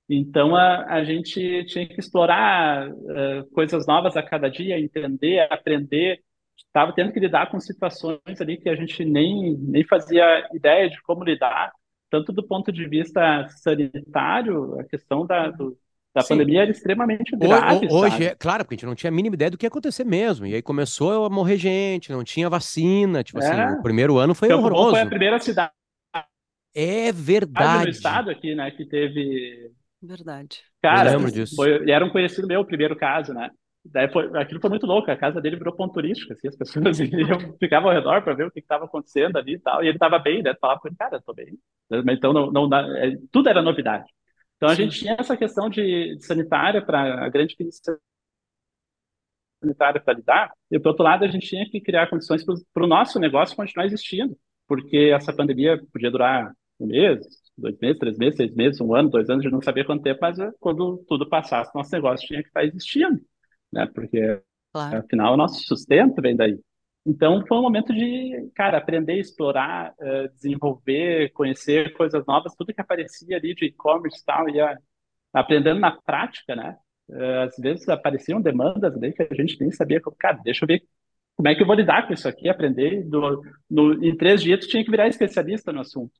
Então, 0.09 0.55
a, 0.55 0.85
a 0.85 1.03
gente 1.03 1.65
tinha 1.65 1.87
que 1.87 1.99
explorar 1.99 2.89
uh, 2.89 3.47
coisas 3.53 3.85
novas 3.85 4.17
a 4.17 4.23
cada 4.23 4.49
dia, 4.49 4.79
entender, 4.79 5.47
aprender. 5.51 6.19
Estava 6.57 6.91
tendo 6.93 7.13
que 7.13 7.19
lidar 7.19 7.51
com 7.51 7.59
situações 7.59 8.41
ali 8.41 8.57
que 8.57 8.69
a 8.69 8.75
gente 8.75 9.05
nem, 9.05 9.55
nem 9.59 9.83
fazia 9.83 10.47
ideia 10.51 10.89
de 10.89 10.99
como 11.03 11.23
lidar, 11.23 11.71
tanto 12.09 12.33
do 12.33 12.45
ponto 12.45 12.71
de 12.71 12.87
vista 12.87 13.47
sanitário, 13.49 14.79
a 14.79 14.83
questão 14.83 15.27
da, 15.27 15.51
do, 15.51 15.77
da 16.13 16.23
pandemia 16.23 16.63
era 16.63 16.71
extremamente 16.71 17.35
grave. 17.37 17.87
Hoje, 17.91 18.25
é, 18.25 18.35
claro, 18.35 18.63
porque 18.63 18.73
a 18.73 18.77
gente 18.77 18.85
não 18.87 18.95
tinha 18.95 19.11
a 19.11 19.13
mínima 19.13 19.35
ideia 19.35 19.51
do 19.51 19.57
que 19.57 19.65
ia 19.65 19.69
acontecer 19.69 20.03
mesmo. 20.03 20.47
E 20.47 20.55
aí 20.55 20.61
começou 20.61 21.25
a 21.25 21.29
morrer 21.29 21.57
gente, 21.57 22.11
não 22.11 22.23
tinha 22.23 22.49
vacina. 22.49 23.23
Tipo 23.23 23.37
assim, 23.37 23.51
é. 23.51 23.63
assim, 23.63 23.79
o 23.79 23.83
primeiro 23.83 24.17
ano 24.17 24.33
foi 24.33 24.49
Campo 24.49 24.61
horroroso. 24.61 24.91
Foi 24.91 25.01
a 25.01 25.05
primeira 25.05 25.39
cidade. 25.39 25.71
É 26.73 27.11
verdade. 27.11 27.83
No 27.85 27.89
estado 27.89 28.29
aqui, 28.31 28.55
né, 28.55 28.71
que 28.71 28.85
teve 28.85 29.71
Verdade. 30.01 30.63
Cara, 30.81 31.11
eu 31.11 31.17
lembro 31.17 31.31
disso. 31.31 31.55
Foi, 31.55 31.89
era 31.89 32.05
um 32.05 32.09
conhecido 32.09 32.47
meu, 32.47 32.61
o 32.61 32.65
primeiro 32.65 32.95
caso, 32.95 33.33
né? 33.33 33.49
Daí 33.83 34.11
foi, 34.11 34.25
aquilo 34.37 34.59
foi 34.59 34.69
muito 34.69 34.85
louco, 34.85 35.09
a 35.09 35.15
casa 35.15 35.39
dele 35.41 35.55
virou 35.55 35.75
ponto 35.75 35.93
turístico, 35.93 36.33
assim, 36.33 36.47
as 36.47 36.55
pessoas 36.55 36.99
iam, 36.99 37.57
ficavam 37.57 37.89
ao 37.89 37.95
redor 37.95 38.21
para 38.21 38.33
ver 38.33 38.45
o 38.45 38.51
que 38.51 38.59
estava 38.59 38.85
acontecendo 38.85 39.37
ali 39.37 39.53
e 39.53 39.59
tal, 39.59 39.83
e 39.83 39.87
ele 39.87 39.95
estava 39.95 40.19
bem, 40.19 40.43
né? 40.43 40.53
Falava 40.59 40.79
com 40.79 40.87
ele, 40.87 40.97
cara, 40.97 41.17
eu 41.17 41.21
tô 41.21 41.33
bem. 41.33 41.57
Então, 42.09 42.33
não, 42.33 42.51
não, 42.51 42.97
é, 42.97 43.17
tudo 43.31 43.49
era 43.49 43.61
novidade. 43.61 44.05
Então, 44.57 44.69
a 44.69 44.75
Sim. 44.75 44.83
gente 44.83 44.99
tinha 44.99 45.15
essa 45.17 45.37
questão 45.37 45.69
de, 45.69 46.15
de 46.17 46.25
sanitária 46.25 46.85
para 46.85 47.25
a 47.25 47.29
grande 47.29 47.55
crise 47.55 47.79
sanitária 49.61 50.01
para 50.01 50.13
lidar, 50.13 50.51
e, 50.69 50.79
por 50.79 50.89
outro 50.89 51.03
lado, 51.03 51.23
a 51.23 51.27
gente 51.27 51.47
tinha 51.47 51.65
que 51.69 51.81
criar 51.81 52.09
condições 52.09 52.43
para 52.45 52.83
o 52.83 52.87
nosso 52.87 53.19
negócio 53.19 53.55
continuar 53.55 53.85
existindo, 53.85 54.37
porque 54.67 55.11
essa 55.13 55.33
pandemia 55.33 55.81
podia 55.91 56.11
durar 56.11 56.51
um 56.79 56.87
mês, 56.87 57.25
dois 57.59 57.77
meses, 57.79 57.99
três 57.99 58.17
meses, 58.17 58.37
seis 58.37 58.55
meses, 58.55 58.81
um 58.81 58.93
ano, 58.95 59.09
dois 59.09 59.29
anos, 59.29 59.41
a 59.41 59.43
gente 59.43 59.53
não 59.53 59.61
sabia 59.61 59.85
quanto 59.85 60.03
tempo, 60.03 60.19
mas 60.21 60.39
eh, 60.39 60.51
quando 60.59 61.03
tudo 61.07 61.29
passasse, 61.29 61.73
nosso 61.75 61.91
negócio 61.91 62.27
tinha 62.27 62.41
que 62.41 62.49
estar 62.49 62.63
existindo, 62.63 63.19
né? 63.71 63.87
Porque, 63.93 64.41
claro. 64.73 64.99
afinal, 64.99 65.33
o 65.33 65.37
nosso 65.37 65.61
sustento 65.63 66.21
vem 66.21 66.35
daí. 66.35 66.59
Então, 67.05 67.43
foi 67.47 67.57
um 67.57 67.61
momento 67.61 67.93
de, 67.93 68.51
cara, 68.55 68.77
aprender, 68.77 69.19
explorar, 69.19 69.93
uh, 69.99 70.29
desenvolver, 70.35 71.31
conhecer 71.31 71.93
coisas 71.93 72.25
novas, 72.25 72.53
tudo 72.55 72.73
que 72.73 72.81
aparecia 72.81 73.37
ali 73.37 73.55
de 73.55 73.65
e-commerce 73.65 74.21
e 74.21 74.25
tal, 74.25 74.49
ia 74.49 74.77
aprendendo 75.33 75.79
na 75.79 75.91
prática, 75.91 76.55
né? 76.55 76.77
Uh, 77.09 77.47
às 77.47 77.57
vezes 77.57 77.89
apareciam 77.89 78.41
demandas 78.41 78.95
ali 78.95 79.13
que 79.13 79.23
a 79.23 79.33
gente 79.33 79.59
nem 79.59 79.71
sabia, 79.71 80.01
como, 80.01 80.15
cara, 80.17 80.39
deixa 80.43 80.63
eu 80.65 80.67
ver 80.67 80.83
como 81.35 81.47
é 81.47 81.55
que 81.55 81.61
eu 81.63 81.65
vou 81.65 81.75
lidar 81.75 82.05
com 82.05 82.13
isso 82.13 82.27
aqui, 82.27 82.49
aprender. 82.49 83.01
Do, 83.05 83.41
no, 83.69 84.03
em 84.03 84.15
três 84.15 84.43
dias, 84.43 84.59
tu 84.59 84.67
tinha 84.67 84.83
que 84.83 84.91
virar 84.91 85.07
especialista 85.07 85.71
no 85.71 85.79
assunto. 85.79 86.11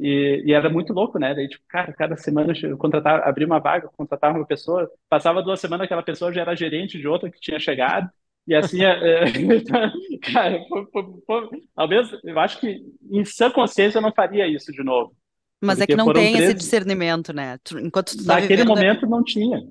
E, 0.00 0.42
e, 0.46 0.52
era 0.52 0.70
muito 0.70 0.92
louco, 0.92 1.18
né? 1.18 1.34
Daí, 1.34 1.48
tipo, 1.48 1.64
cara, 1.68 1.92
cada 1.92 2.16
semana 2.16 2.54
eu 2.62 2.78
contratava, 2.78 3.22
abria 3.24 3.46
uma 3.46 3.58
vaga, 3.58 3.88
contratava 3.96 4.38
uma 4.38 4.46
pessoa, 4.46 4.90
passava 5.08 5.42
duas 5.42 5.60
semanas, 5.60 5.84
aquela 5.84 6.02
pessoa 6.02 6.32
já 6.32 6.40
era 6.40 6.56
gerente 6.56 6.98
de 6.98 7.06
outra 7.06 7.30
que 7.30 7.40
tinha 7.40 7.58
chegado, 7.58 8.08
e 8.46 8.54
assim, 8.54 8.82
é, 8.82 8.88
é 8.88 9.24
cara, 10.32 10.64
foi, 10.68 10.86
foi, 10.90 11.04
foi, 11.26 11.48
ao 11.76 11.88
menos, 11.88 12.10
eu 12.24 12.38
acho 12.40 12.58
que 12.60 12.80
em 13.10 13.24
sã 13.24 13.50
consciência 13.50 13.98
eu 13.98 14.02
não 14.02 14.12
faria 14.12 14.48
isso 14.48 14.72
de 14.72 14.82
novo. 14.82 15.14
Mas 15.62 15.80
é 15.80 15.86
que 15.86 15.94
não 15.94 16.12
tem 16.12 16.32
três... 16.32 16.48
esse 16.48 16.54
discernimento, 16.54 17.32
né? 17.32 17.58
Enquanto 17.82 18.16
tu 18.16 18.24
tá 18.24 18.40
Naquele 18.40 18.64
momento 18.64 19.06
não 19.06 19.22
tinha. 19.22 19.62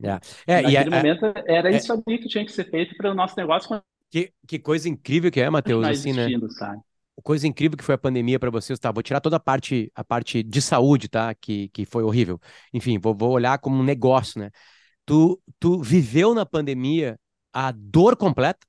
É. 0.00 0.20
É, 0.46 0.62
Naquele 0.62 0.94
é, 0.94 0.96
momento 0.96 1.24
era 1.46 1.72
é 1.72 1.76
isso 1.76 1.92
ali 1.92 2.18
que 2.18 2.28
tinha 2.28 2.44
que 2.44 2.52
ser 2.52 2.70
feito 2.70 2.96
para 2.96 3.10
o 3.10 3.14
nosso 3.14 3.34
negócio 3.36 3.82
que, 4.10 4.32
que 4.46 4.58
coisa 4.58 4.88
incrível 4.88 5.30
que 5.30 5.40
é, 5.40 5.50
Matheus, 5.50 5.86
assim, 5.86 6.12
né? 6.12 6.28
Sabe? 6.50 6.80
Coisa 7.22 7.46
incrível 7.46 7.76
que 7.76 7.84
foi 7.84 7.94
a 7.94 7.98
pandemia 7.98 8.38
para 8.38 8.50
vocês, 8.50 8.78
tá? 8.78 8.92
Vou 8.92 9.02
tirar 9.02 9.20
toda 9.20 9.36
a 9.36 9.40
parte, 9.40 9.90
a 9.94 10.04
parte 10.04 10.42
de 10.42 10.60
saúde, 10.60 11.08
tá? 11.08 11.34
Que, 11.34 11.68
que 11.70 11.86
foi 11.86 12.02
horrível. 12.02 12.40
Enfim, 12.72 12.98
vou, 12.98 13.14
vou 13.14 13.30
olhar 13.30 13.58
como 13.58 13.76
um 13.76 13.82
negócio, 13.82 14.40
né? 14.40 14.50
Tu, 15.04 15.40
tu 15.58 15.82
viveu 15.82 16.34
na 16.34 16.44
pandemia 16.44 17.18
a 17.52 17.72
dor 17.72 18.16
completa 18.16 18.66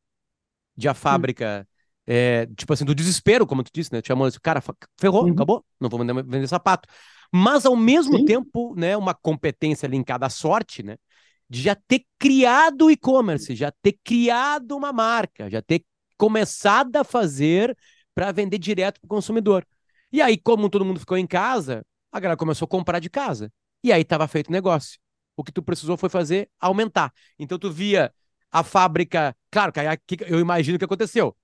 de 0.76 0.88
a 0.88 0.92
hum. 0.92 0.96
fábrica, 0.96 1.68
hum. 1.68 1.74
é, 2.08 2.46
tipo 2.56 2.72
assim, 2.72 2.86
do 2.86 2.96
desespero, 2.96 3.46
como 3.46 3.64
tu 3.64 3.72
disse, 3.74 3.92
né? 3.92 4.02
Te 4.02 4.08
chamou 4.08 4.28
assim, 4.28 4.40
cara, 4.42 4.64
ferrou, 5.00 5.26
uhum. 5.26 5.34
acabou, 5.34 5.66
não 5.80 5.90
vou 5.90 6.00
vender, 6.00 6.24
vender 6.24 6.48
sapato. 6.48 6.88
Mas 7.34 7.66
ao 7.66 7.76
mesmo 7.76 8.20
Sim. 8.20 8.26
tempo, 8.26 8.74
né, 8.78 8.96
uma 8.96 9.14
competência 9.14 9.88
linkada 9.88 10.26
à 10.26 10.30
sorte, 10.30 10.82
né? 10.82 10.96
de 11.50 11.62
já 11.62 11.76
ter 11.76 12.06
criado 12.20 12.86
o 12.86 12.92
e-commerce, 12.92 13.56
já 13.56 13.72
ter 13.82 13.98
criado 14.04 14.76
uma 14.76 14.92
marca, 14.92 15.50
já 15.50 15.62
ter 15.62 15.84
começado 16.18 16.96
a 16.98 17.04
fazer 17.04 17.76
para 18.18 18.32
vender 18.32 18.58
direto 18.58 19.00
para 19.00 19.06
o 19.06 19.10
consumidor. 19.10 19.64
E 20.12 20.24
aí, 20.24 20.40
como 20.40 20.72
todo 20.72 20.84
mundo 20.84 21.00
ficou 21.00 21.20
em 21.20 21.28
casa, 21.28 21.86
a 22.12 22.20
galera 22.20 22.36
começou 22.36 22.66
a 22.66 22.68
comprar 22.68 22.98
de 22.98 23.12
casa. 23.12 23.54
E 23.84 23.94
aí 23.94 24.02
estava 24.02 24.28
feito 24.28 24.48
o 24.48 24.52
negócio. 24.52 25.00
O 25.36 25.44
que 25.44 25.52
tu 25.52 25.62
precisou 25.62 25.96
foi 25.98 26.10
fazer 26.10 26.50
aumentar. 26.60 27.14
Então 27.38 27.60
tu 27.60 27.70
via 27.72 28.12
a 28.52 28.64
fábrica. 28.64 29.38
Claro, 29.52 29.72
que 29.72 30.18
eu 30.26 30.40
imagino 30.40 30.78
o 30.78 30.80
que 30.80 30.86
aconteceu. 30.86 31.38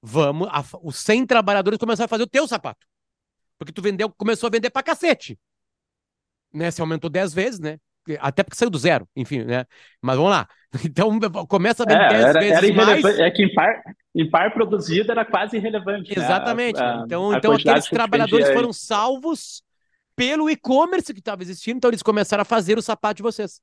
Vamos, 0.00 0.46
a, 0.52 0.64
os 0.84 0.98
100 0.98 1.26
trabalhadores 1.26 1.80
começaram 1.80 2.04
a 2.04 2.08
fazer 2.08 2.22
o 2.22 2.28
teu 2.28 2.46
sapato. 2.46 2.86
Porque 3.58 3.72
tu 3.72 3.82
vendeu, 3.82 4.08
começou 4.08 4.46
a 4.46 4.50
vender 4.50 4.70
pra 4.70 4.84
cacete. 4.84 5.36
Né? 6.52 6.70
Você 6.70 6.80
aumentou 6.80 7.10
10 7.10 7.34
vezes, 7.34 7.58
né? 7.58 7.80
até 8.20 8.42
porque 8.42 8.56
saiu 8.56 8.70
do 8.70 8.78
zero, 8.78 9.08
enfim, 9.16 9.44
né? 9.44 9.64
Mas 10.00 10.16
vamos 10.16 10.30
lá. 10.30 10.48
Então 10.84 11.18
começa 11.46 11.82
a 11.82 11.86
vender 11.86 12.04
é, 12.04 12.08
10 12.08 12.24
era, 12.24 12.40
vezes 12.40 12.70
era 12.70 12.74
mais. 12.74 13.18
É 13.18 13.30
que 13.30 13.44
em 13.44 13.54
par, 13.54 13.82
em 14.14 14.28
par 14.28 14.52
produzido 14.52 15.10
era 15.10 15.24
quase 15.24 15.56
irrelevante. 15.56 16.16
Né? 16.16 16.24
Exatamente. 16.24 16.80
Né? 16.80 16.86
A, 16.86 17.02
então, 17.04 17.30
a 17.30 17.36
então 17.36 17.52
aqueles 17.52 17.88
trabalhadores 17.88 18.50
foram 18.50 18.72
salvos 18.72 19.62
pelo 20.16 20.48
e-commerce 20.48 21.12
que 21.12 21.18
estava 21.18 21.42
existindo, 21.42 21.78
então 21.78 21.90
eles 21.90 22.02
começaram 22.02 22.42
a 22.42 22.44
fazer 22.44 22.78
o 22.78 22.82
sapato 22.82 23.16
de 23.16 23.22
vocês. 23.22 23.60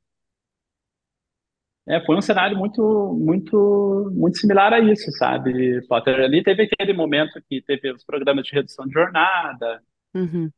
É, 1.88 2.00
foi 2.06 2.16
um 2.16 2.22
cenário 2.22 2.58
muito, 2.58 2.82
muito, 3.20 4.12
muito 4.14 4.38
similar 4.38 4.72
a 4.72 4.80
isso, 4.80 5.10
sabe, 5.14 5.82
Potter? 5.88 6.20
Ali 6.20 6.44
teve 6.44 6.64
aquele 6.64 6.94
momento 6.94 7.42
que 7.50 7.62
teve 7.62 7.92
os 7.92 8.04
programas 8.04 8.46
de 8.46 8.54
redução 8.54 8.86
de 8.86 8.94
jornada. 8.94 9.82
Uhum. 10.14 10.50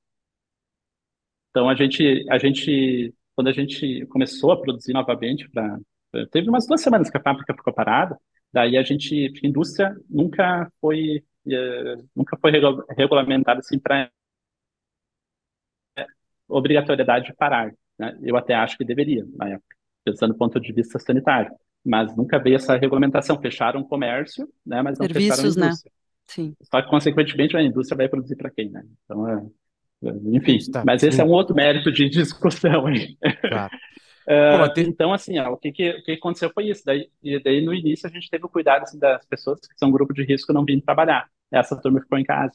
Então 1.50 1.70
a 1.70 1.76
gente, 1.76 2.26
a 2.30 2.38
gente 2.38 3.14
quando 3.36 3.48
a 3.48 3.52
gente 3.52 4.06
começou 4.08 4.52
a 4.52 4.62
produzir 4.62 4.94
novamente, 4.94 5.50
pra, 5.50 5.78
teve 6.32 6.50
umas 6.50 6.68
duas 6.68 6.82
semanas 6.82 7.10
que 7.10 7.18
a 7.18 7.22
fábrica 7.22 7.54
ficou 7.54 7.74
parada, 7.74 8.18
daí 8.52 8.78
a 8.78 8.84
gente, 8.84 9.34
a 9.44 9.48
indústria 9.48 9.96
nunca 10.10 10.72
foi, 10.80 11.24
eh, 11.50 11.96
nunca 12.16 12.38
foi 12.38 12.52
regulamentada 12.96 13.60
assim 13.60 13.80
para 13.80 14.10
obrigatoriedade 16.48 17.26
de 17.26 17.34
parar. 17.34 17.74
Né? 17.98 18.18
Eu 18.22 18.38
até 18.38 18.54
acho 18.54 18.78
que 18.78 18.86
deveria, 18.86 19.26
na 19.36 19.50
época, 19.50 19.76
pensando 20.04 20.34
do 20.34 20.38
ponto 20.38 20.60
de 20.60 20.72
vista 20.72 21.00
sanitário. 21.00 21.52
Mas 21.86 22.16
nunca 22.16 22.40
veio 22.40 22.56
essa 22.56 22.78
regulamentação. 22.78 23.42
Fecharam 23.42 23.82
o 23.82 23.88
comércio, 23.88 24.48
né? 24.66 24.82
mas 24.82 24.98
não 24.98 25.06
Serviços, 25.06 25.36
fecharam 25.38 25.52
a 25.52 25.60
né? 25.60 25.66
indústria. 25.68 25.92
Né? 25.92 26.04
Sim. 26.26 26.56
Só 26.62 26.82
que, 26.82 26.90
consequentemente, 26.90 27.58
a 27.58 27.62
indústria 27.62 27.98
vai 27.98 28.08
produzir 28.08 28.38
para 28.38 28.50
quem, 28.50 28.70
né? 28.70 28.82
Então, 29.04 29.28
é, 29.28 29.44
enfim, 30.26 30.58
tá, 30.72 30.84
mas 30.86 31.04
esse 31.04 31.18
sim. 31.18 31.22
é 31.22 31.26
um 31.26 31.32
outro 31.32 31.54
mérito 31.54 31.92
de 31.92 32.08
discussão 32.10 32.88
aí. 32.88 33.18
Claro. 33.42 33.78
Uh, 34.28 34.72
Então, 34.78 35.14
assim, 35.14 35.38
ó, 35.40 35.52
o, 35.54 35.58
que, 35.58 35.72
que, 35.72 35.90
o 35.92 36.04
que 36.04 36.12
aconteceu 36.14 36.50
foi 36.54 36.70
isso. 36.70 36.84
Daí, 36.86 37.10
e 37.22 37.40
daí, 37.42 37.62
no 37.66 37.74
início, 37.74 38.08
a 38.08 38.12
gente 38.12 38.30
teve 38.30 38.46
o 38.46 38.50
cuidado 38.50 38.84
assim, 38.84 38.98
das 39.00 39.26
pessoas 39.26 39.60
que 39.62 39.78
são 39.78 39.92
grupo 39.92 40.14
de 40.14 40.24
risco 40.24 40.54
não 40.54 40.66
vindo 40.66 40.84
trabalhar. 40.84 41.30
Essa 41.52 41.80
turma 41.80 42.02
ficou 42.02 42.18
em 42.18 42.24
casa. 42.24 42.54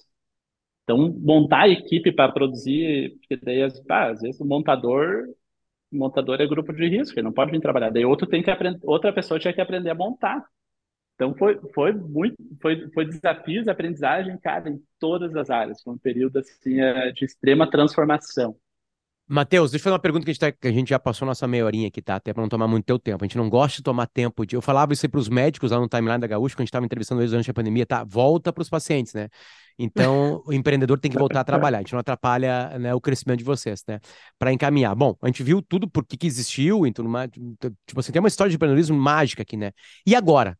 Então, 0.84 0.98
montar 1.20 1.62
a 1.64 1.68
equipe 1.68 2.12
para 2.12 2.32
produzir, 2.32 3.16
porque 3.20 3.36
daí, 3.36 3.62
ah, 3.90 4.10
às 4.10 4.22
vezes, 4.22 4.40
o 4.40 4.46
montador, 4.46 5.26
montador 5.92 6.40
é 6.40 6.46
grupo 6.46 6.72
de 6.72 6.88
risco, 6.88 7.18
ele 7.18 7.24
não 7.26 7.32
pode 7.32 7.50
vir 7.52 7.60
trabalhar. 7.60 7.90
Daí, 7.90 8.04
outro 8.04 8.26
tem 8.28 8.42
que 8.42 8.50
aprender, 8.50 8.80
outra 8.84 9.12
pessoa 9.12 9.40
tinha 9.40 9.54
que 9.54 9.60
aprender 9.60 9.90
a 9.90 9.94
montar. 9.94 10.44
Então 11.14 11.34
foi, 11.36 11.58
foi 11.74 11.92
muito, 11.92 12.36
foi, 12.62 12.88
foi 12.92 13.04
desafios, 13.06 13.68
aprendizagem, 13.68 14.38
cara, 14.38 14.70
em 14.70 14.82
todas 15.00 15.34
as 15.36 15.50
áreas. 15.50 15.82
Foi 15.82 15.94
um 15.94 15.98
período 15.98 16.38
assim 16.38 16.80
é, 16.80 17.12
de 17.12 17.24
extrema 17.24 17.70
transformação. 17.70 18.56
Matheus, 19.30 19.70
deixa 19.70 19.82
eu 19.82 19.84
fazer 19.84 19.92
uma 19.92 19.98
pergunta 19.98 20.24
que 20.24 20.30
a 20.30 20.32
gente, 20.32 20.40
tá, 20.40 20.50
que 20.50 20.66
a 20.66 20.72
gente 20.72 20.88
já 20.88 20.98
passou 20.98 21.26
nossa 21.26 21.46
meia 21.46 21.62
horinha 21.66 21.88
aqui, 21.88 22.00
tá? 22.00 22.16
Até 22.16 22.32
para 22.32 22.40
não 22.40 22.48
tomar 22.48 22.66
muito 22.66 22.86
teu 22.86 22.98
tempo. 22.98 23.22
A 23.22 23.26
gente 23.26 23.36
não 23.36 23.50
gosta 23.50 23.76
de 23.76 23.82
tomar 23.82 24.06
tempo 24.06 24.46
de. 24.46 24.56
Eu 24.56 24.62
falava 24.62 24.94
isso 24.94 25.06
para 25.06 25.20
os 25.20 25.28
médicos 25.28 25.70
lá 25.70 25.78
no 25.78 25.86
timeline 25.86 26.18
da 26.18 26.26
Gaúcha, 26.26 26.56
quando 26.56 26.60
a 26.60 26.64
gente 26.64 26.70
estava 26.70 26.86
entrevistando 26.86 27.20
eles 27.20 27.30
durante 27.30 27.50
a 27.50 27.54
pandemia, 27.54 27.84
tá? 27.84 28.04
Volta 28.04 28.50
para 28.54 28.62
os 28.62 28.70
pacientes, 28.70 29.12
né? 29.12 29.28
Então, 29.78 30.42
o 30.48 30.52
empreendedor 30.52 30.98
tem 30.98 31.10
que 31.10 31.18
voltar 31.18 31.40
a 31.40 31.44
trabalhar. 31.44 31.78
A 31.78 31.80
gente 31.82 31.92
não 31.92 32.00
atrapalha 32.00 32.78
né, 32.78 32.94
o 32.94 33.00
crescimento 33.02 33.40
de 33.40 33.44
vocês, 33.44 33.84
né? 33.86 34.00
Para 34.38 34.50
encaminhar. 34.50 34.94
Bom, 34.96 35.14
a 35.20 35.26
gente 35.26 35.42
viu 35.42 35.60
tudo 35.60 35.90
por 35.90 36.06
que, 36.06 36.16
que 36.16 36.26
existiu, 36.26 36.86
então, 36.86 37.04
tipo 37.86 38.00
assim, 38.00 38.10
tem 38.10 38.20
uma 38.20 38.28
história 38.28 38.48
de 38.48 38.56
empreendedorismo 38.56 38.96
mágica 38.96 39.42
aqui, 39.42 39.58
né? 39.58 39.72
E 40.06 40.16
agora? 40.16 40.58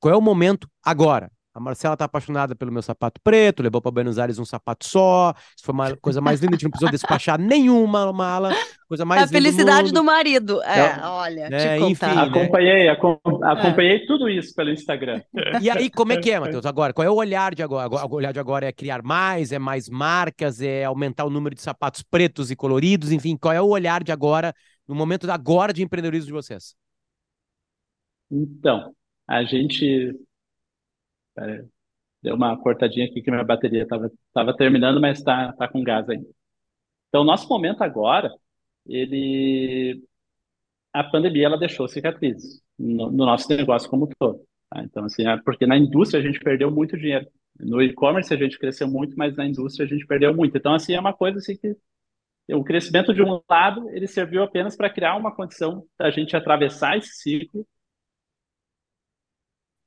Qual 0.00 0.14
é 0.14 0.16
o 0.16 0.22
momento 0.22 0.66
agora? 0.82 1.30
A 1.56 1.60
Marcela 1.60 1.94
está 1.94 2.04
apaixonada 2.04 2.54
pelo 2.54 2.70
meu 2.70 2.82
sapato 2.82 3.18
preto, 3.24 3.62
levou 3.62 3.80
para 3.80 3.90
Buenos 3.90 4.18
Aires 4.18 4.38
um 4.38 4.44
sapato 4.44 4.86
só. 4.86 5.32
Isso 5.56 5.64
foi 5.64 5.72
uma 5.72 5.96
coisa 5.96 6.20
mais 6.20 6.38
linda, 6.38 6.54
a 6.54 6.56
gente 6.56 6.64
não 6.64 6.70
precisou 6.70 6.90
despachar 6.90 7.40
nenhuma 7.40 8.12
mala. 8.12 8.54
Coisa 8.86 9.06
mais 9.06 9.22
a 9.22 9.26
felicidade 9.28 9.88
do, 9.90 10.00
do, 10.00 10.04
marido. 10.04 10.62
É, 10.62 10.96
então, 10.96 11.12
olha, 11.12 11.48
é, 11.50 11.78
enfim, 11.78 12.04
né? 12.04 12.22
acompanhei, 12.24 12.88
acompanhei 12.90 13.96
é. 13.96 14.06
tudo 14.06 14.28
isso 14.28 14.54
pelo 14.54 14.70
Instagram. 14.70 15.22
E 15.62 15.70
aí, 15.70 15.88
como 15.88 16.12
é 16.12 16.18
que 16.18 16.30
é, 16.30 16.38
Matheus? 16.38 16.66
Agora, 16.66 16.92
qual 16.92 17.06
é 17.06 17.10
o 17.10 17.14
olhar 17.14 17.54
de 17.54 17.62
agora? 17.62 17.88
O 17.88 18.14
olhar 18.14 18.32
de 18.32 18.38
agora 18.38 18.66
é 18.66 18.72
criar 18.72 19.02
mais, 19.02 19.50
é 19.50 19.58
mais 19.58 19.88
marcas, 19.88 20.60
é 20.60 20.84
aumentar 20.84 21.24
o 21.24 21.30
número 21.30 21.54
de 21.54 21.62
sapatos 21.62 22.02
pretos 22.02 22.50
e 22.50 22.56
coloridos, 22.56 23.12
enfim, 23.12 23.34
qual 23.34 23.54
é 23.54 23.62
o 23.62 23.68
olhar 23.68 24.04
de 24.04 24.12
agora, 24.12 24.54
no 24.86 24.94
momento 24.94 25.30
agora 25.30 25.72
de 25.72 25.82
empreendedorismo 25.82 26.26
de 26.26 26.32
vocês? 26.34 26.74
Então, 28.30 28.94
a 29.26 29.42
gente. 29.42 30.14
É, 31.38 31.64
deu 32.22 32.34
uma 32.34 32.56
cortadinha 32.58 33.06
aqui 33.06 33.22
que 33.22 33.30
minha 33.30 33.44
bateria 33.44 33.82
estava 33.84 34.10
tava 34.32 34.56
terminando, 34.56 35.00
mas 35.00 35.18
está 35.18 35.52
tá 35.52 35.68
com 35.68 35.82
gás 35.82 36.08
ainda. 36.08 36.28
Então, 37.08 37.24
nosso 37.24 37.48
momento 37.48 37.82
agora, 37.82 38.32
ele. 38.86 40.02
A 40.92 41.04
pandemia 41.04 41.46
ela 41.46 41.58
deixou 41.58 41.88
cicatrizes 41.88 42.62
no, 42.78 43.10
no 43.10 43.26
nosso 43.26 43.48
negócio 43.54 43.88
como 43.90 44.06
um 44.06 44.10
todo. 44.18 44.46
Tá? 44.70 44.82
Então, 44.82 45.04
assim, 45.04 45.26
é 45.28 45.36
porque 45.38 45.66
na 45.66 45.76
indústria 45.76 46.20
a 46.20 46.26
gente 46.26 46.40
perdeu 46.40 46.70
muito 46.70 46.96
dinheiro. 46.96 47.26
No 47.60 47.82
e-commerce 47.82 48.32
a 48.32 48.36
gente 48.36 48.58
cresceu 48.58 48.88
muito, 48.88 49.16
mas 49.16 49.36
na 49.36 49.46
indústria 49.46 49.86
a 49.86 49.88
gente 49.88 50.06
perdeu 50.06 50.34
muito. 50.34 50.56
Então, 50.56 50.74
assim, 50.74 50.94
é 50.94 51.00
uma 51.00 51.12
coisa 51.14 51.38
assim 51.38 51.56
que 51.56 51.76
o 52.54 52.64
crescimento 52.64 53.12
de 53.14 53.22
um 53.22 53.40
lado 53.48 53.90
ele 53.90 54.06
serviu 54.06 54.42
apenas 54.42 54.76
para 54.76 54.90
criar 54.90 55.16
uma 55.16 55.34
condição 55.34 55.86
da 55.98 56.10
gente 56.10 56.36
atravessar 56.36 56.96
esse 56.96 57.14
ciclo 57.16 57.66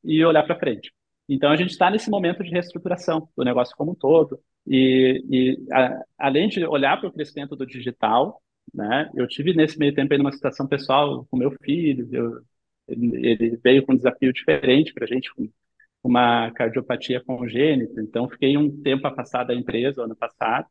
e 0.04 0.24
olhar 0.26 0.44
para 0.44 0.60
frente. 0.60 0.92
Então, 1.30 1.52
a 1.52 1.56
gente 1.56 1.70
está 1.70 1.92
nesse 1.92 2.10
momento 2.10 2.44
de 2.44 2.50
reestruturação 2.50 3.30
do 3.38 3.44
negócio 3.46 3.76
como 3.78 3.92
um 3.92 3.96
todo. 3.96 4.40
E, 4.66 5.24
e 5.30 5.68
a, 5.72 6.04
além 6.18 6.50
de 6.50 6.66
olhar 6.66 7.00
para 7.00 7.08
o 7.10 7.14
crescimento 7.14 7.56
do 7.56 7.68
digital, 7.68 8.42
né, 8.74 9.10
eu 9.16 9.28
tive 9.28 9.54
nesse 9.54 9.78
meio 9.78 9.94
tempo 9.94 10.12
aí 10.12 10.18
numa 10.18 10.32
situação 10.32 10.68
pessoal 10.68 11.26
com 11.30 11.38
meu 11.38 11.52
filho. 11.64 12.10
Eu, 12.12 12.42
ele, 12.88 13.58
veio 13.64 13.86
com 13.86 13.94
um 13.94 13.98
desafio 13.98 14.34
diferente 14.34 14.92
para 14.94 15.06
a 15.06 15.08
gente, 15.08 15.32
com 15.36 15.48
uma 16.04 16.52
cardiopatia 16.52 17.24
congênita. 17.24 18.02
Então, 18.02 18.28
fiquei 18.28 18.58
um 18.58 18.82
tempo 18.82 19.06
afastado 19.08 19.48
da 19.48 19.56
empresa, 19.56 20.04
ano 20.04 20.16
passado. 20.16 20.68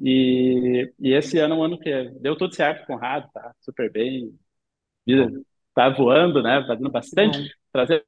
E, 0.00 0.92
e 0.98 1.12
esse 1.12 1.38
ano 1.38 1.54
é 1.54 1.58
um 1.58 1.62
ano 1.62 1.78
que 1.78 1.90
deu 2.20 2.36
tudo 2.36 2.54
certo 2.54 2.86
com 2.86 2.94
o 2.94 2.96
Conrado, 2.96 3.30
tá 3.32 3.54
super 3.60 3.90
bem. 3.92 4.36
Vida 5.06 5.30
tá 5.74 5.88
voando, 5.90 6.42
né? 6.42 6.64
Fazendo 6.66 6.90
bastante, 6.90 7.54
trazer 7.72 8.04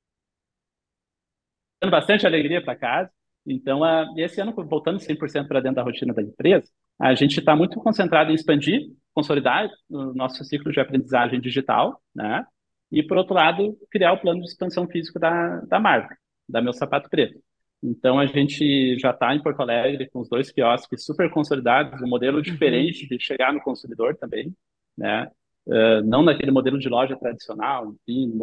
bastante 1.88 2.26
alegria 2.26 2.62
para 2.62 2.76
casa. 2.76 3.10
Então, 3.46 3.80
esse 4.16 4.40
ano, 4.40 4.52
voltando 4.52 4.98
100% 4.98 5.48
para 5.48 5.60
dentro 5.60 5.76
da 5.76 5.82
rotina 5.82 6.12
da 6.12 6.22
empresa, 6.22 6.68
a 7.00 7.14
gente 7.14 7.38
está 7.38 7.56
muito 7.56 7.80
concentrado 7.80 8.30
em 8.30 8.34
expandir, 8.34 8.82
consolidar 9.14 9.70
o 9.88 10.12
nosso 10.12 10.44
ciclo 10.44 10.70
de 10.70 10.80
aprendizagem 10.80 11.40
digital, 11.40 12.00
né? 12.14 12.44
E, 12.92 13.02
por 13.02 13.16
outro 13.16 13.34
lado, 13.34 13.78
criar 13.90 14.12
o 14.12 14.20
plano 14.20 14.40
de 14.40 14.46
expansão 14.46 14.86
físico 14.88 15.18
da, 15.18 15.60
da 15.60 15.80
marca, 15.80 16.16
da 16.48 16.60
Meu 16.60 16.72
Sapato 16.72 17.08
Preto. 17.08 17.40
Então, 17.82 18.18
a 18.18 18.26
gente 18.26 18.98
já 18.98 19.10
está 19.10 19.34
em 19.34 19.42
Porto 19.42 19.60
Alegre 19.60 20.10
com 20.10 20.20
os 20.20 20.28
dois 20.28 20.50
quiosques 20.50 21.04
super 21.04 21.30
consolidados, 21.30 22.02
um 22.02 22.08
modelo 22.08 22.36
uhum. 22.38 22.42
diferente 22.42 23.08
de 23.08 23.18
chegar 23.18 23.52
no 23.52 23.62
consumidor 23.62 24.16
também, 24.16 24.54
né? 24.96 25.30
Uh, 25.66 26.02
não 26.04 26.22
naquele 26.22 26.50
modelo 26.50 26.78
de 26.78 26.88
loja 26.88 27.16
tradicional, 27.16 27.94
enfim, 28.06 28.36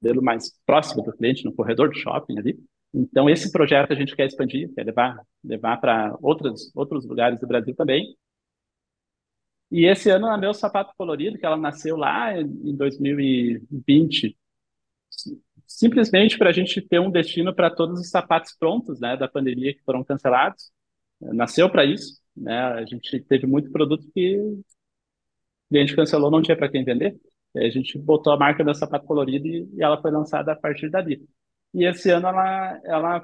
modelo 0.00 0.22
mais 0.22 0.52
próximo 0.64 1.02
do 1.02 1.12
cliente, 1.12 1.44
no 1.44 1.52
corredor 1.54 1.88
do 1.90 1.96
shopping 1.96 2.38
ali. 2.38 2.58
Então, 2.94 3.28
esse 3.28 3.52
projeto 3.52 3.92
a 3.92 3.96
gente 3.96 4.16
quer 4.16 4.26
expandir, 4.26 4.72
quer 4.74 4.84
levar, 4.84 5.20
levar 5.44 5.76
para 5.78 6.16
outros, 6.22 6.70
outros 6.74 7.04
lugares 7.06 7.38
do 7.40 7.46
Brasil 7.46 7.74
também. 7.74 8.16
E 9.70 9.84
esse 9.84 10.08
ano, 10.10 10.26
a 10.26 10.38
Meu 10.38 10.54
Sapato 10.54 10.92
Colorido, 10.96 11.38
que 11.38 11.44
ela 11.44 11.56
nasceu 11.56 11.96
lá 11.96 12.38
em 12.40 12.74
2020, 12.76 14.36
simplesmente 15.66 16.38
para 16.38 16.50
a 16.50 16.52
gente 16.52 16.80
ter 16.80 17.00
um 17.00 17.10
destino 17.10 17.54
para 17.54 17.70
todos 17.70 18.00
os 18.00 18.08
sapatos 18.08 18.54
prontos, 18.56 19.00
né, 19.00 19.16
da 19.16 19.28
pandemia 19.28 19.74
que 19.74 19.82
foram 19.82 20.04
cancelados. 20.04 20.70
Nasceu 21.20 21.68
para 21.70 21.84
isso, 21.84 22.20
né? 22.36 22.58
A 22.58 22.84
gente 22.84 23.20
teve 23.20 23.46
muito 23.46 23.70
produto 23.70 24.06
que 24.12 24.36
o 24.36 24.62
cliente 25.70 25.96
cancelou, 25.96 26.30
não 26.30 26.42
tinha 26.42 26.56
para 26.56 26.68
quem 26.68 26.84
vender. 26.84 27.16
A 27.56 27.70
gente 27.70 27.98
botou 27.98 28.32
a 28.32 28.36
marca 28.38 28.64
Meu 28.64 28.74
Sapato 28.74 29.06
Colorido 29.06 29.46
e, 29.46 29.68
e 29.74 29.82
ela 29.82 30.00
foi 30.00 30.10
lançada 30.10 30.52
a 30.52 30.56
partir 30.56 30.90
dali. 30.90 31.26
E 31.74 31.84
esse 31.84 32.10
ano 32.10 32.28
ela, 32.28 32.80
ela 32.84 33.22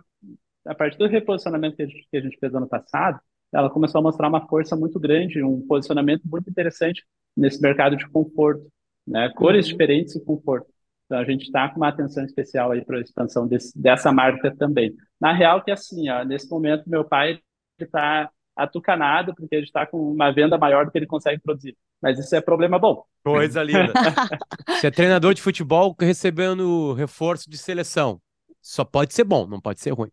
a 0.67 0.75
partir 0.75 0.99
do 0.99 1.07
reposicionamento 1.07 1.77
que 1.77 1.83
a 1.83 1.87
gente, 1.87 2.09
que 2.11 2.17
a 2.17 2.21
gente 2.21 2.39
fez 2.39 2.55
ano 2.55 2.69
passado, 2.69 3.21
ela 3.53 3.69
começou 3.69 3.99
a 3.99 4.03
mostrar 4.03 4.29
uma 4.29 4.47
força 4.47 4.75
muito 4.75 4.99
grande, 4.99 5.43
um 5.43 5.67
posicionamento 5.67 6.23
muito 6.25 6.49
interessante 6.49 7.05
nesse 7.37 7.61
mercado 7.61 7.97
de 7.97 8.09
conforto, 8.09 8.67
né? 9.07 9.31
Cores 9.35 9.67
uhum. 9.67 9.73
diferentes 9.73 10.15
e 10.15 10.25
conforto. 10.25 10.67
Então 11.07 11.19
a 11.19 11.25
gente 11.25 11.43
está 11.43 11.69
com 11.69 11.77
uma 11.77 11.89
atenção 11.89 12.25
especial 12.25 12.73
aí 12.73 12.85
para 12.85 12.99
a 12.99 13.01
expansão 13.01 13.47
desse, 13.47 13.79
dessa 13.79 14.11
marca 14.11 14.55
também. 14.57 14.95
Na 15.21 15.33
real 15.33 15.63
que 15.63 15.71
é 15.71 15.75
assim, 15.75 16.09
ó, 16.09 16.25
nesse 16.25 16.49
momento 16.51 16.89
meu 16.89 17.05
pai 17.05 17.39
está 17.79 18.31
atucanado 18.57 19.35
porque 19.35 19.55
ele 19.55 19.65
está 19.65 19.87
com 19.87 20.13
uma 20.13 20.31
venda 20.31 20.59
maior 20.59 20.85
do 20.85 20.91
que 20.91 20.99
ele 20.99 21.07
consegue 21.07 21.41
produzir. 21.43 21.77
Mas 22.01 22.19
isso 22.19 22.35
é 22.35 22.41
problema 22.41 22.79
bom. 22.79 23.05
Coisa 23.25 23.63
linda. 23.63 23.93
Você 24.69 24.89
é 24.89 24.91
treinador 24.91 25.35
de 25.35 25.43
futebol 25.43 25.95
recebendo 25.99 26.93
reforço 26.95 27.49
de 27.49 27.57
seleção. 27.57 28.21
Só 28.61 28.85
pode 28.85 29.15
ser 29.15 29.25
bom, 29.25 29.47
não 29.47 29.61
pode 29.61 29.81
ser 29.81 29.91
ruim. 29.91 30.11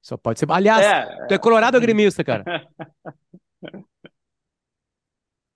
Só 0.00 0.16
pode 0.16 0.38
ser. 0.38 0.50
Aliás, 0.50 0.84
é, 0.84 1.26
tu 1.26 1.34
é 1.34 1.38
colorado 1.38 1.76
ou 1.76 1.80
gremista, 1.80 2.22
cara? 2.22 2.44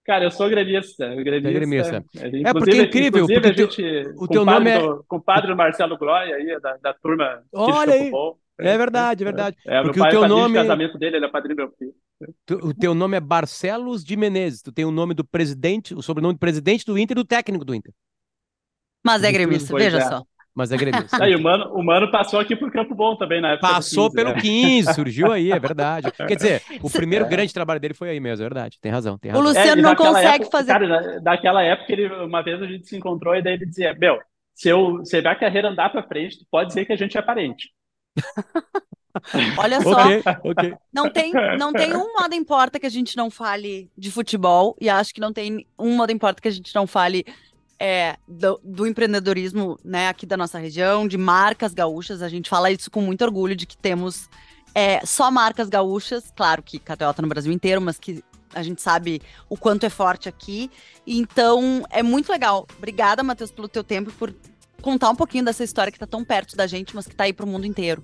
Cara, 0.05 0.25
eu 0.25 0.31
sou 0.33 0.49
gremista. 0.49 1.15
gremista. 1.15 1.49
É, 1.49 1.53
gremista. 1.53 2.05
é 2.49 2.53
porque 2.53 2.71
é 2.73 2.83
incrível. 2.83 3.27
Porque 3.27 3.49
a 3.49 3.53
gente, 3.53 3.83
o 4.17 4.27
teu 4.27 4.45
nome 4.45 4.69
é. 4.69 4.79
Do, 4.81 5.05
compadre 5.07 5.55
Marcelo 5.55 5.97
Glória 5.97 6.35
aí, 6.35 6.61
da, 6.61 6.77
da 6.79 6.95
turma. 6.95 7.41
Olha 7.53 7.95
aí. 7.95 8.11
É 8.59 8.77
verdade, 8.77 9.23
é 9.23 9.25
verdade. 9.25 9.57
É, 9.65 9.83
porque 9.83 10.01
o 10.01 10.09
teu 10.09 10.29
nome. 10.29 10.55
casamento 10.55 10.99
dele, 10.99 11.17
ele 11.17 11.27
é 11.27 11.29
padrinho 11.29 11.57
meu 11.57 11.71
filho. 11.79 11.95
O 12.63 12.75
teu 12.75 12.95
nome 12.95 13.17
é 13.17 13.21
Barcelos 13.21 14.05
de 14.05 14.17
Menezes. 14.17 14.63
Tu 14.63 14.73
tem 14.73 14.85
o 14.85 14.91
nome 14.91 15.15
do 15.15 15.25
presidente, 15.25 15.95
o 15.95 16.03
sobrenome 16.03 16.35
do 16.35 16.41
presidente 16.41 16.85
do 16.85 16.99
Inter 16.99 17.17
e 17.17 17.21
do 17.21 17.25
técnico 17.25 17.65
do 17.65 17.75
Inter. 17.75 17.93
Mas 19.05 19.25
é 19.25 19.33
gremista, 19.33 19.77
veja 19.77 19.99
é. 19.99 20.09
só 20.09 20.23
mas 20.55 20.71
é 20.71 20.77
gremista. 20.77 21.23
Aí, 21.23 21.35
o, 21.35 21.43
Mano, 21.43 21.73
o 21.73 21.83
Mano 21.83 22.11
passou 22.11 22.39
aqui 22.39 22.55
por 22.55 22.71
Campo 22.71 22.95
Bom 22.95 23.17
também 23.17 23.41
na 23.41 23.53
época. 23.53 23.69
Passou 23.69 24.11
15, 24.11 24.17
pelo 24.17 24.35
né? 24.35 24.41
15, 24.41 24.95
surgiu 24.95 25.33
aí, 25.33 25.51
é 25.51 25.59
verdade. 25.59 26.13
Quer 26.29 26.37
dizer, 26.37 26.63
o 26.83 26.91
primeiro 26.91 27.25
é. 27.25 27.29
grande 27.29 27.55
trabalho 27.55 27.81
dele 27.81 27.95
foi 27.95 28.11
aí 28.11 28.21
mesmo, 28.21 28.43
é 28.43 28.49
verdade. 28.49 28.79
Tem 28.81 28.93
razão, 28.93 29.17
tem 29.19 29.31
razão. 29.31 29.45
O 29.45 29.49
Luciano 29.49 29.81
é, 29.81 29.83
não 29.83 29.95
consegue 29.95 30.45
época, 30.45 30.51
fazer. 30.51 30.73
Cara, 30.73 31.21
daquela 31.21 31.63
época, 31.63 31.93
ele, 31.93 32.07
uma 32.07 32.43
vez 32.43 32.61
a 32.61 32.67
gente 32.67 32.87
se 32.87 32.97
encontrou 32.97 33.35
e 33.35 33.43
daí 33.43 33.55
ele 33.55 33.67
dizia: 33.67 33.95
Meu, 33.95 34.19
se, 34.55 34.69
eu, 34.69 35.05
se 35.05 35.17
a 35.17 35.35
carreira 35.35 35.71
andar 35.71 35.91
para 35.91 36.03
frente, 36.03 36.47
pode 36.51 36.69
dizer 36.69 36.85
que 36.85 36.93
a 36.93 36.97
gente 36.97 37.17
é 37.17 37.23
parente. 37.23 37.71
Olha 39.59 39.81
só, 39.81 39.93
okay, 39.93 40.23
okay. 40.45 40.75
Não, 40.93 41.11
tem, 41.11 41.33
não 41.59 41.73
tem 41.73 41.93
um 41.97 42.15
modo 42.19 42.35
importa 42.35 42.81
que 42.81 42.87
a 42.87 42.91
gente 42.91 43.17
não 43.17 43.31
fale 43.31 43.91
de 43.97 44.11
futebol, 44.11 44.77
e 44.81 44.89
acho 44.89 45.15
que 45.15 45.21
não 45.21 45.33
tem 45.33 45.67
um 45.79 45.97
modo 45.97 46.13
importa 46.13 46.41
que 46.41 46.49
a 46.49 46.53
gente 46.53 46.75
não 46.75 46.87
fale 46.87 47.25
é, 47.79 48.17
do, 48.27 48.61
do, 48.63 48.87
empreendedorismo 48.87 49.79
né, 49.85 50.09
aqui 50.09 50.25
da 50.25 50.37
nossa 50.37 50.59
região, 50.59 51.07
de 51.07 51.19
marcas 51.19 51.75
gaúchas. 51.75 52.23
A 52.23 52.29
gente 52.29 52.49
fala 52.49 52.71
isso 52.71 52.91
com 52.91 53.01
muito 53.01 53.23
orgulho 53.23 53.57
de 53.57 53.67
que 53.67 53.77
temos 53.77 54.31
é, 54.75 55.05
só 55.05 55.31
marcas 55.31 55.69
gaúchas, 55.69 56.33
claro 56.35 56.63
que 56.63 56.79
KTO 56.79 57.13
tá 57.13 57.21
no 57.21 57.29
Brasil 57.29 57.53
inteiro, 57.53 57.81
mas 57.81 57.99
que 57.99 58.23
a 58.55 58.63
gente 58.63 58.81
sabe 58.81 59.21
o 59.49 59.57
quanto 59.57 59.85
é 59.85 59.91
forte 59.91 60.29
aqui. 60.29 60.71
Então, 61.07 61.85
é 61.91 62.03
muito 62.03 62.31
legal. 62.31 62.67
Obrigada, 62.79 63.23
Matheus, 63.23 63.51
pelo 63.51 63.69
teu 63.69 63.83
tempo 63.83 64.11
e 64.11 64.13
por 64.13 64.35
contar 64.81 65.11
um 65.11 65.17
pouquinho 65.17 65.45
dessa 65.45 65.65
história 65.65 65.91
que 65.91 65.97
está 65.97 66.07
tão 66.07 66.25
perto 66.25 66.57
da 66.57 66.67
gente, 66.67 66.95
mas 66.95 67.07
que 67.07 67.13
está 67.13 67.25
aí 67.25 67.33
para 67.33 67.47
o 67.47 67.49
mundo 67.49 67.67
inteiro. 67.67 68.03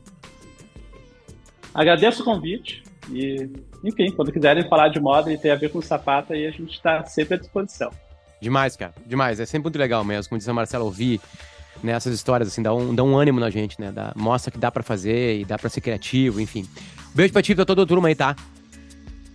Agradeço 1.74 2.22
o 2.22 2.24
convite 2.24 2.82
e, 3.10 3.48
enfim, 3.84 4.10
quando 4.10 4.32
quiserem 4.32 4.68
falar 4.68 4.88
de 4.88 5.00
moda 5.00 5.32
e 5.32 5.38
ter 5.38 5.50
a 5.50 5.56
ver 5.56 5.70
com 5.70 5.80
sapato, 5.80 6.32
aí 6.32 6.46
a 6.46 6.50
gente 6.50 6.72
está 6.72 7.04
sempre 7.04 7.34
à 7.34 7.38
disposição. 7.38 7.90
Demais, 8.40 8.76
cara. 8.76 8.94
Demais. 9.06 9.40
É 9.40 9.46
sempre 9.46 9.64
muito 9.64 9.78
legal 9.78 10.04
mesmo. 10.04 10.28
Como 10.28 10.38
disse 10.38 10.50
a 10.50 10.54
Marcela, 10.54 10.84
ouvir 10.84 11.20
né, 11.82 11.92
essas 11.92 12.14
histórias, 12.14 12.48
assim, 12.48 12.62
dá 12.62 12.74
um, 12.74 12.94
dá 12.94 13.02
um 13.02 13.16
ânimo 13.16 13.40
na 13.40 13.50
gente, 13.50 13.80
né? 13.80 13.90
Dá, 13.92 14.12
mostra 14.16 14.50
que 14.50 14.58
dá 14.58 14.70
para 14.70 14.82
fazer 14.82 15.40
e 15.40 15.44
dá 15.44 15.58
para 15.58 15.68
ser 15.68 15.80
criativo, 15.80 16.40
enfim. 16.40 16.66
Beijo 17.14 17.32
pra 17.32 17.42
ti 17.42 17.52
e 17.52 17.54
pra 17.54 17.64
toda 17.64 17.82
a 17.82 17.86
turma 17.86 18.08
aí, 18.08 18.14
tá? 18.14 18.36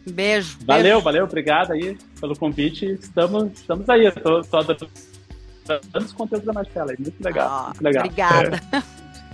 Beijo. 0.09 0.57
Valeu, 0.65 0.83
beijo. 0.83 1.01
valeu. 1.01 1.23
Obrigado 1.25 1.71
aí 1.71 1.97
pelo 2.19 2.37
convite. 2.37 2.85
Estamos, 2.85 3.51
estamos 3.53 3.89
aí. 3.89 4.05
Eu 4.05 4.11
tô, 4.11 4.41
tô 4.41 4.63
dando 4.63 6.05
os 6.05 6.13
conteúdos 6.13 6.45
da 6.45 6.53
Marcela. 6.53 6.93
Muito 6.97 7.23
legal. 7.23 7.61
Oh, 7.61 7.65
muito 7.67 7.83
legal. 7.83 8.05
Obrigada. 8.05 8.61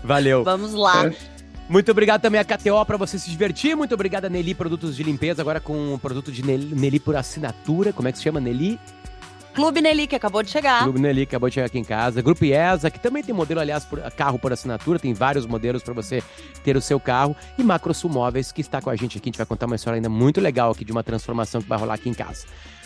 Valeu. 0.04 0.44
Vamos 0.44 0.74
lá. 0.74 1.08
É. 1.08 1.39
Muito 1.70 1.92
obrigado 1.92 2.20
também 2.20 2.42
a 2.42 2.44
KTO 2.44 2.84
para 2.84 2.98
você 2.98 3.20
se 3.20 3.30
divertir. 3.30 3.76
Muito 3.78 3.94
obrigado 3.94 4.26
a 4.26 4.30
Nelly 4.30 4.56
Produtos 4.56 4.96
de 4.96 5.04
Limpeza, 5.04 5.42
agora 5.42 5.60
com 5.60 5.94
o 5.94 6.00
produto 6.00 6.32
de 6.32 6.44
Nelly 6.44 7.00
por 7.00 7.16
assinatura. 7.16 7.94
Como 7.94 8.08
é 8.08 8.12
que 8.12 8.18
se 8.18 8.24
chama? 8.24 8.40
Nelly 8.40 8.80
Clube 9.54 9.82
Nelly, 9.82 10.08
que 10.08 10.16
acabou 10.16 10.42
de 10.42 10.50
chegar. 10.50 10.84
Clube 10.84 11.00
Nelly, 11.00 11.26
que 11.26 11.36
acabou 11.36 11.50
de 11.50 11.56
chegar 11.56 11.68
aqui 11.68 11.78
em 11.78 11.84
casa. 11.84 12.22
Grupo 12.22 12.46
IESA, 12.46 12.90
que 12.90 13.00
também 13.00 13.22
tem 13.22 13.36
modelo, 13.36 13.60
aliás, 13.60 13.84
por, 13.84 14.00
carro 14.12 14.40
por 14.40 14.54
assinatura. 14.54 14.98
Tem 14.98 15.14
vários 15.14 15.46
modelos 15.46 15.84
para 15.84 15.94
você 15.94 16.24
ter 16.64 16.78
o 16.78 16.82
seu 16.82 17.00
carro. 17.00 17.36
E 17.58 17.64
Macrosul 17.64 18.10
Móveis, 18.10 18.52
que 18.52 18.62
está 18.62 18.82
com 18.82 18.90
a 18.90 18.96
gente 18.96 19.18
aqui. 19.18 19.28
A 19.28 19.30
gente 19.30 19.38
vai 19.38 19.46
contar 19.46 19.66
uma 19.66 19.76
história 19.76 19.98
ainda 19.98 20.10
muito 20.10 20.40
legal 20.40 20.72
aqui 20.72 20.86
de 20.86 20.92
uma 20.92 21.04
transformação 21.04 21.62
que 21.62 21.68
vai 21.68 21.78
rolar 21.78 21.96
aqui 21.96 22.10
em 22.10 22.14
casa. 22.14 22.46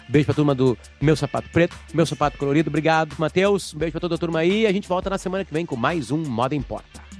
Beijo 0.09 0.25
pra 0.25 0.35
turma 0.35 0.55
do 0.55 0.77
Meu 0.99 1.15
Sapato 1.15 1.49
Preto, 1.49 1.75
Meu 1.93 2.05
Sapato 2.05 2.37
Colorido. 2.37 2.69
Obrigado, 2.69 3.15
Matheus. 3.17 3.73
Beijo 3.73 3.91
pra 3.91 4.01
toda 4.01 4.15
a 4.15 4.17
turma 4.17 4.39
aí. 4.39 4.65
A 4.65 4.71
gente 4.71 4.87
volta 4.87 5.09
na 5.09 5.17
semana 5.17 5.45
que 5.45 5.53
vem 5.53 5.65
com 5.65 5.75
mais 5.75 6.11
um 6.11 6.17
Moda 6.17 6.55
Importa. 6.55 7.12